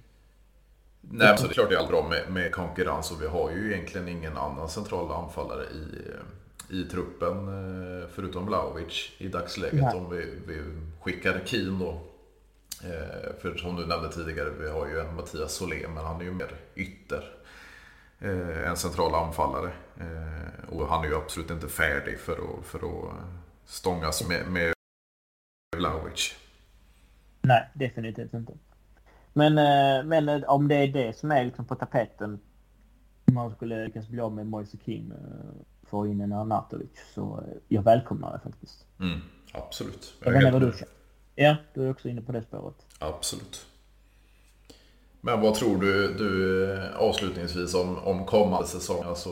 Nej, 1.11 1.29
men 1.29 1.39
så 1.39 1.47
det 1.47 1.53
är 1.53 1.55
klart 1.55 1.71
det 1.71 1.77
är 1.77 1.87
bra 1.87 2.09
med, 2.09 2.33
med 2.33 2.53
konkurrens 2.53 3.11
och 3.11 3.23
vi 3.23 3.27
har 3.27 3.51
ju 3.51 3.73
egentligen 3.73 4.09
ingen 4.09 4.37
annan 4.37 4.69
central 4.69 5.13
anfallare 5.13 5.65
i, 5.65 6.09
ehm, 6.09 6.27
i 6.71 6.85
truppen 6.85 7.49
eh, 7.49 8.09
förutom 8.09 8.47
Vlahovic 8.47 9.13
i 9.19 9.29
dagsläget 9.29 9.83
Nej. 9.83 9.95
om 9.95 10.11
vi, 10.11 10.39
vi 10.47 10.63
skickar 11.01 11.43
Keen 11.45 11.79
då. 11.79 12.01
Eh, 12.85 13.35
för 13.41 13.57
som 13.57 13.77
du 13.77 13.87
nämnde 13.87 14.13
tidigare, 14.13 14.51
vi 14.51 14.71
har 14.71 14.87
ju 14.87 15.01
en 15.01 15.15
Mattias 15.15 15.55
Solé 15.55 15.89
men 15.89 16.05
han 16.05 16.21
är 16.21 16.25
ju 16.25 16.33
mer 16.33 16.55
ytter. 16.77 17.31
En 18.67 18.77
central 18.77 19.15
anfallare. 19.15 19.73
Och 20.69 20.89
han 20.89 21.05
är 21.05 21.09
ju 21.09 21.17
absolut 21.17 21.51
inte 21.51 21.69
färdig 21.69 22.19
för 22.19 22.33
att, 22.33 22.67
för 22.67 22.79
att 22.79 23.15
stångas 23.65 24.29
med, 24.29 24.47
med 24.51 24.75
Vlahovic. 25.77 26.35
Nej, 27.43 27.71
definitivt 27.75 28.35
inte. 28.35 28.53
Men, 29.33 29.59
eh, 29.59 30.05
men 30.05 30.29
eh, 30.29 30.43
om 30.49 30.69
det 30.69 30.75
är 30.75 30.89
det 30.89 31.17
som 31.17 31.31
är 31.31 31.45
liksom 31.45 31.65
på 31.65 31.75
tapeten, 31.75 32.41
man 33.25 33.51
skulle 33.51 33.85
lyckas 33.85 34.09
bli 34.09 34.21
av 34.21 34.33
med 34.33 34.47
Moise 34.47 34.79
eh, 34.87 35.01
få 35.95 36.07
in 36.07 36.21
en 36.21 36.33
Arnatovic, 36.33 36.91
så 37.15 37.45
jag 37.69 37.83
välkomnar 37.83 38.33
det 38.33 38.51
faktiskt. 38.51 38.87
Mm, 39.01 39.21
absolut. 39.53 40.15
Jag, 40.21 40.27
jag 40.27 40.33
vet 40.33 40.47
inte 40.47 40.59
vad 40.59 40.63
du 40.63 40.79
känner. 40.79 40.95
Ja, 41.35 41.57
du 41.75 41.87
är 41.87 41.91
också 41.91 42.09
inne 42.09 42.23
på 42.23 42.33
det 42.33 42.43
spåret. 42.43 42.87
Absolut. 42.99 43.67
Men 45.21 45.41
vad 45.41 45.55
tror 45.55 45.81
du, 45.81 46.15
du 46.15 46.79
avslutningsvis 46.97 47.75
om, 47.75 47.99
om 47.99 48.27
kommande 48.27 48.69
säsong? 48.69 49.05
Alltså 49.05 49.31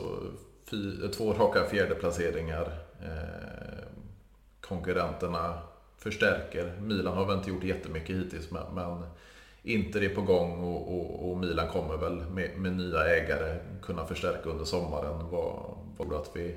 fy, 0.65 1.07
två 1.07 1.33
raka 1.33 1.65
fjärdeplaceringar. 1.65 2.79
Eh, 3.01 3.85
konkurrenterna 4.61 5.59
förstärker. 5.97 6.79
Milan 6.81 7.17
har 7.17 7.25
väl 7.25 7.37
inte 7.37 7.49
gjort 7.49 7.63
jättemycket 7.63 8.15
hittills 8.15 8.51
men, 8.51 8.75
men 8.75 9.03
Inter 9.63 10.03
är 10.03 10.09
på 10.09 10.21
gång 10.21 10.63
och, 10.63 10.95
och, 10.95 11.31
och 11.31 11.37
Milan 11.37 11.67
kommer 11.67 11.97
väl 11.97 12.29
med, 12.29 12.57
med, 12.57 12.73
nya 12.73 13.05
ägare 13.05 13.59
kunna 13.81 14.05
förstärka 14.05 14.49
under 14.49 14.65
sommaren. 14.65 15.29
Vad, 15.29 15.77
vad 15.97 16.13
att 16.13 16.31
vi, 16.35 16.55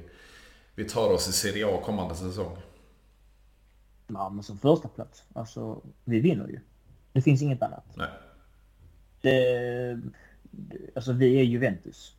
vi 0.74 0.84
tar 0.84 1.12
oss 1.12 1.28
i 1.28 1.32
Serie 1.32 1.66
A 1.66 1.80
kommande 1.84 2.14
säsong? 2.14 2.56
Ja, 4.06 4.28
men 4.28 4.42
som 4.42 4.58
första 4.58 4.88
plats. 4.88 5.24
Alltså, 5.32 5.82
vi 6.04 6.20
vinner 6.20 6.48
ju. 6.48 6.60
Det 7.12 7.22
finns 7.22 7.42
inget 7.42 7.62
annat. 7.62 7.84
Nej. 7.94 8.08
Det, 9.20 10.00
alltså, 10.94 11.12
vi 11.12 11.40
är 11.40 11.42
Juventus. 11.42 12.16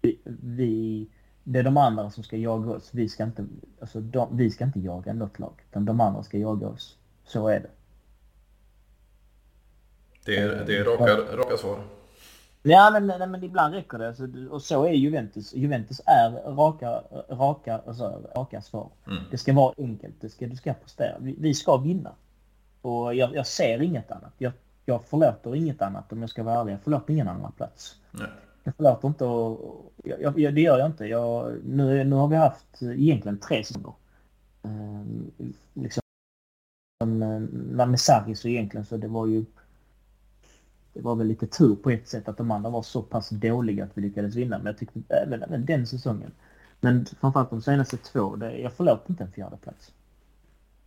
Vi, 0.00 0.20
vi 0.42 1.08
det 1.44 1.58
är 1.58 1.62
de 1.62 1.76
andra 1.76 2.10
som 2.10 2.24
ska 2.24 2.36
jaga 2.36 2.70
oss. 2.70 2.90
Vi 2.92 3.08
ska 3.08 3.24
inte, 3.24 3.46
alltså 3.80 4.00
de, 4.00 4.36
vi 4.36 4.50
ska 4.50 4.64
inte 4.64 4.80
jaga 4.80 5.12
något 5.12 5.38
lag. 5.38 5.52
Utan 5.70 5.84
de 5.84 6.00
andra 6.00 6.22
ska 6.22 6.38
jaga 6.38 6.68
oss. 6.68 6.98
Så 7.24 7.48
är 7.48 7.60
det. 7.60 7.70
Det 10.24 10.36
är, 10.36 10.64
det 10.66 10.76
är 10.76 10.84
raka, 10.84 11.36
raka 11.36 11.56
svar. 11.56 11.78
Ja, 12.62 12.90
men, 12.92 13.06
nej, 13.06 13.28
men 13.28 13.44
ibland 13.44 13.74
räcker 13.74 13.98
det. 13.98 14.08
Alltså, 14.08 14.28
och 14.50 14.62
så 14.62 14.84
är 14.84 14.92
Juventus. 14.92 15.54
Juventus 15.54 16.00
är 16.06 16.30
raka, 16.30 17.02
raka, 17.28 17.80
alltså, 17.86 18.22
raka 18.36 18.62
svar. 18.62 18.88
Mm. 19.06 19.22
Det 19.30 19.38
ska 19.38 19.52
vara 19.52 19.74
enkelt. 19.78 20.14
Det 20.20 20.28
ska, 20.28 20.46
du 20.46 20.56
ska 20.56 20.74
prestera. 20.74 21.18
Vi, 21.18 21.36
vi 21.38 21.54
ska 21.54 21.76
vinna. 21.76 22.12
Och 22.82 23.14
jag, 23.14 23.34
jag 23.34 23.46
ser 23.46 23.82
inget 23.82 24.10
annat. 24.10 24.32
Jag, 24.38 24.52
jag 24.84 25.04
förlåter 25.04 25.56
inget 25.56 25.82
annat 25.82 26.12
om 26.12 26.20
jag 26.20 26.30
ska 26.30 26.42
vara 26.42 26.60
ärlig. 26.60 26.72
Jag 26.72 26.80
förlåter 26.80 27.12
ingen 27.12 27.28
annan 27.28 27.52
plats. 27.52 27.96
Nej. 28.10 28.28
Jag 28.64 28.74
förlåter 28.76 29.08
inte 29.08 29.24
och... 29.24 29.92
Jag, 30.04 30.38
jag, 30.38 30.54
det 30.54 30.60
gör 30.60 30.78
jag 30.78 30.86
inte. 30.86 31.06
Jag, 31.06 31.56
nu, 31.64 32.04
nu 32.04 32.16
har 32.16 32.28
vi 32.28 32.36
haft 32.36 32.82
egentligen 32.82 33.38
tre 33.38 33.64
säsonger. 33.64 33.92
Eh, 34.62 35.04
liksom, 35.74 36.02
med 37.74 38.00
Sarri 38.00 38.34
så 38.34 38.48
egentligen 38.48 38.86
så 38.86 38.96
det 38.96 39.08
var 39.08 39.26
ju... 39.26 39.44
Det 40.94 41.00
var 41.00 41.14
väl 41.14 41.26
lite 41.26 41.46
tur 41.46 41.76
på 41.76 41.90
ett 41.90 42.08
sätt 42.08 42.28
att 42.28 42.36
de 42.36 42.50
andra 42.50 42.70
var 42.70 42.82
så 42.82 43.02
pass 43.02 43.30
dåliga 43.30 43.84
att 43.84 43.90
vi 43.94 44.02
lyckades 44.02 44.34
vinna. 44.34 44.58
Men 44.58 44.66
jag 44.66 44.78
tyckte 44.78 45.00
även, 45.14 45.42
även 45.42 45.66
den 45.66 45.86
säsongen. 45.86 46.32
Men 46.80 47.06
framförallt 47.20 47.50
de 47.50 47.62
senaste 47.62 47.96
två, 47.96 48.36
det, 48.36 48.58
jag 48.58 48.72
förlåter 48.72 49.10
inte 49.10 49.24
en 49.24 49.32
fjärde 49.32 49.56
plats. 49.56 49.92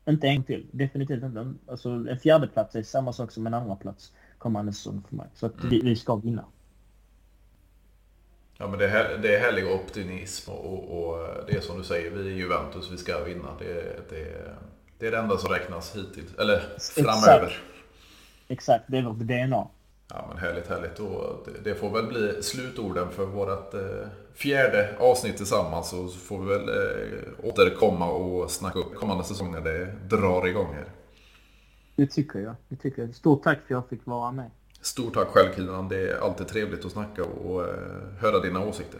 Inte 0.05 0.27
en 0.27 0.43
till, 0.43 0.67
definitivt 0.71 1.23
inte. 1.23 1.53
Alltså 1.67 1.89
en 1.89 2.19
fjärde 2.19 2.47
plats 2.47 2.75
är 2.75 2.83
samma 2.83 3.13
sak 3.13 3.31
som 3.31 3.47
en 3.47 3.53
andra 3.53 3.75
plats 3.75 4.11
kommande 4.37 4.73
säsong 4.73 5.03
för 5.09 5.15
mig. 5.15 5.27
Så 5.33 5.45
att 5.45 5.59
mm. 5.59 5.69
vi, 5.69 5.81
vi 5.81 5.95
ska 5.95 6.15
vinna. 6.15 6.45
Ja 8.57 8.67
men 8.67 8.79
det 8.79 8.89
är, 8.89 9.17
det 9.17 9.35
är 9.35 9.39
härlig 9.39 9.67
optimism 9.67 10.51
och, 10.51 10.65
och, 10.65 11.09
och, 11.09 11.45
det 11.47 11.57
är 11.57 11.61
som 11.61 11.77
du 11.77 11.83
säger, 11.83 12.11
vi 12.11 12.31
är 12.31 12.35
Juventus, 12.35 12.91
vi 12.91 12.97
ska 12.97 13.23
vinna. 13.23 13.49
Det, 13.59 14.09
det, 14.09 14.55
det 14.99 15.07
är 15.07 15.11
det 15.11 15.17
enda 15.17 15.37
som 15.37 15.53
räknas 15.53 15.95
hittills, 15.95 16.35
eller 16.35 16.61
framöver. 16.79 17.45
Exakt, 17.45 17.63
Exakt 18.47 18.83
det 18.87 18.97
är 18.97 19.03
vårt 19.03 19.17
DNA. 19.17 19.67
Ja 20.09 20.25
men 20.29 20.37
härligt, 20.37 20.67
härligt. 20.67 20.99
Och 20.99 21.47
det, 21.63 21.75
får 21.75 21.89
väl 21.89 22.07
bli 22.07 22.43
slutorden 22.43 23.11
för 23.11 23.25
vårt 23.25 23.73
eh, 23.73 24.07
fjärde 24.33 24.95
avsnitt 24.99 25.37
tillsammans. 25.37 25.89
Så 25.89 26.07
får 26.07 26.39
vi 26.39 26.47
väl 26.47 26.69
eh, 26.69 27.49
återkomma 27.49 28.11
och 28.11 28.51
snacka 28.51 28.79
upp 28.79 28.95
kommande 28.95 29.23
säsong 29.23 29.51
när 29.51 29.61
det 29.61 29.85
drar 29.85 30.47
igång 30.47 30.73
här. 30.73 30.85
Det 31.95 32.07
tycker 32.07 32.39
jag. 32.39 32.55
Det 32.69 32.75
tycker 32.75 33.01
jag. 33.01 33.15
Stort 33.15 33.43
tack 33.43 33.57
för 33.57 33.63
att 33.63 33.69
jag 33.69 33.89
fick 33.89 34.05
vara 34.05 34.31
med. 34.31 34.51
Stort 34.81 35.13
tack 35.13 35.27
själv 35.27 35.55
Kinan. 35.55 35.89
Det 35.89 36.09
är 36.09 36.19
alltid 36.19 36.47
trevligt 36.47 36.85
att 36.85 36.91
snacka 36.91 37.23
och 37.23 37.63
eh, 37.63 37.69
höra 38.19 38.39
dina 38.39 38.65
åsikter. 38.65 38.99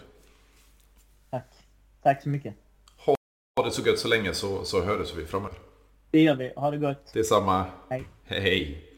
Tack. 1.30 1.48
Tack 2.04 2.24
så 2.24 2.30
mycket. 2.30 2.56
Ha 3.58 3.64
det 3.64 3.72
så 3.72 3.82
gött 3.82 4.00
så 4.00 4.08
länge 4.08 4.34
så, 4.34 4.64
så 4.64 4.82
hörs 4.82 5.16
vi 5.16 5.26
framöver. 5.26 5.58
Det 6.12 6.22
gör 6.22 6.36
vi. 6.36 6.54
Ha 6.56 6.72
det 6.72 6.78
gott. 6.78 7.14
Detsamma. 7.14 7.66
Hej. 7.90 8.04
Hej. 8.24 8.95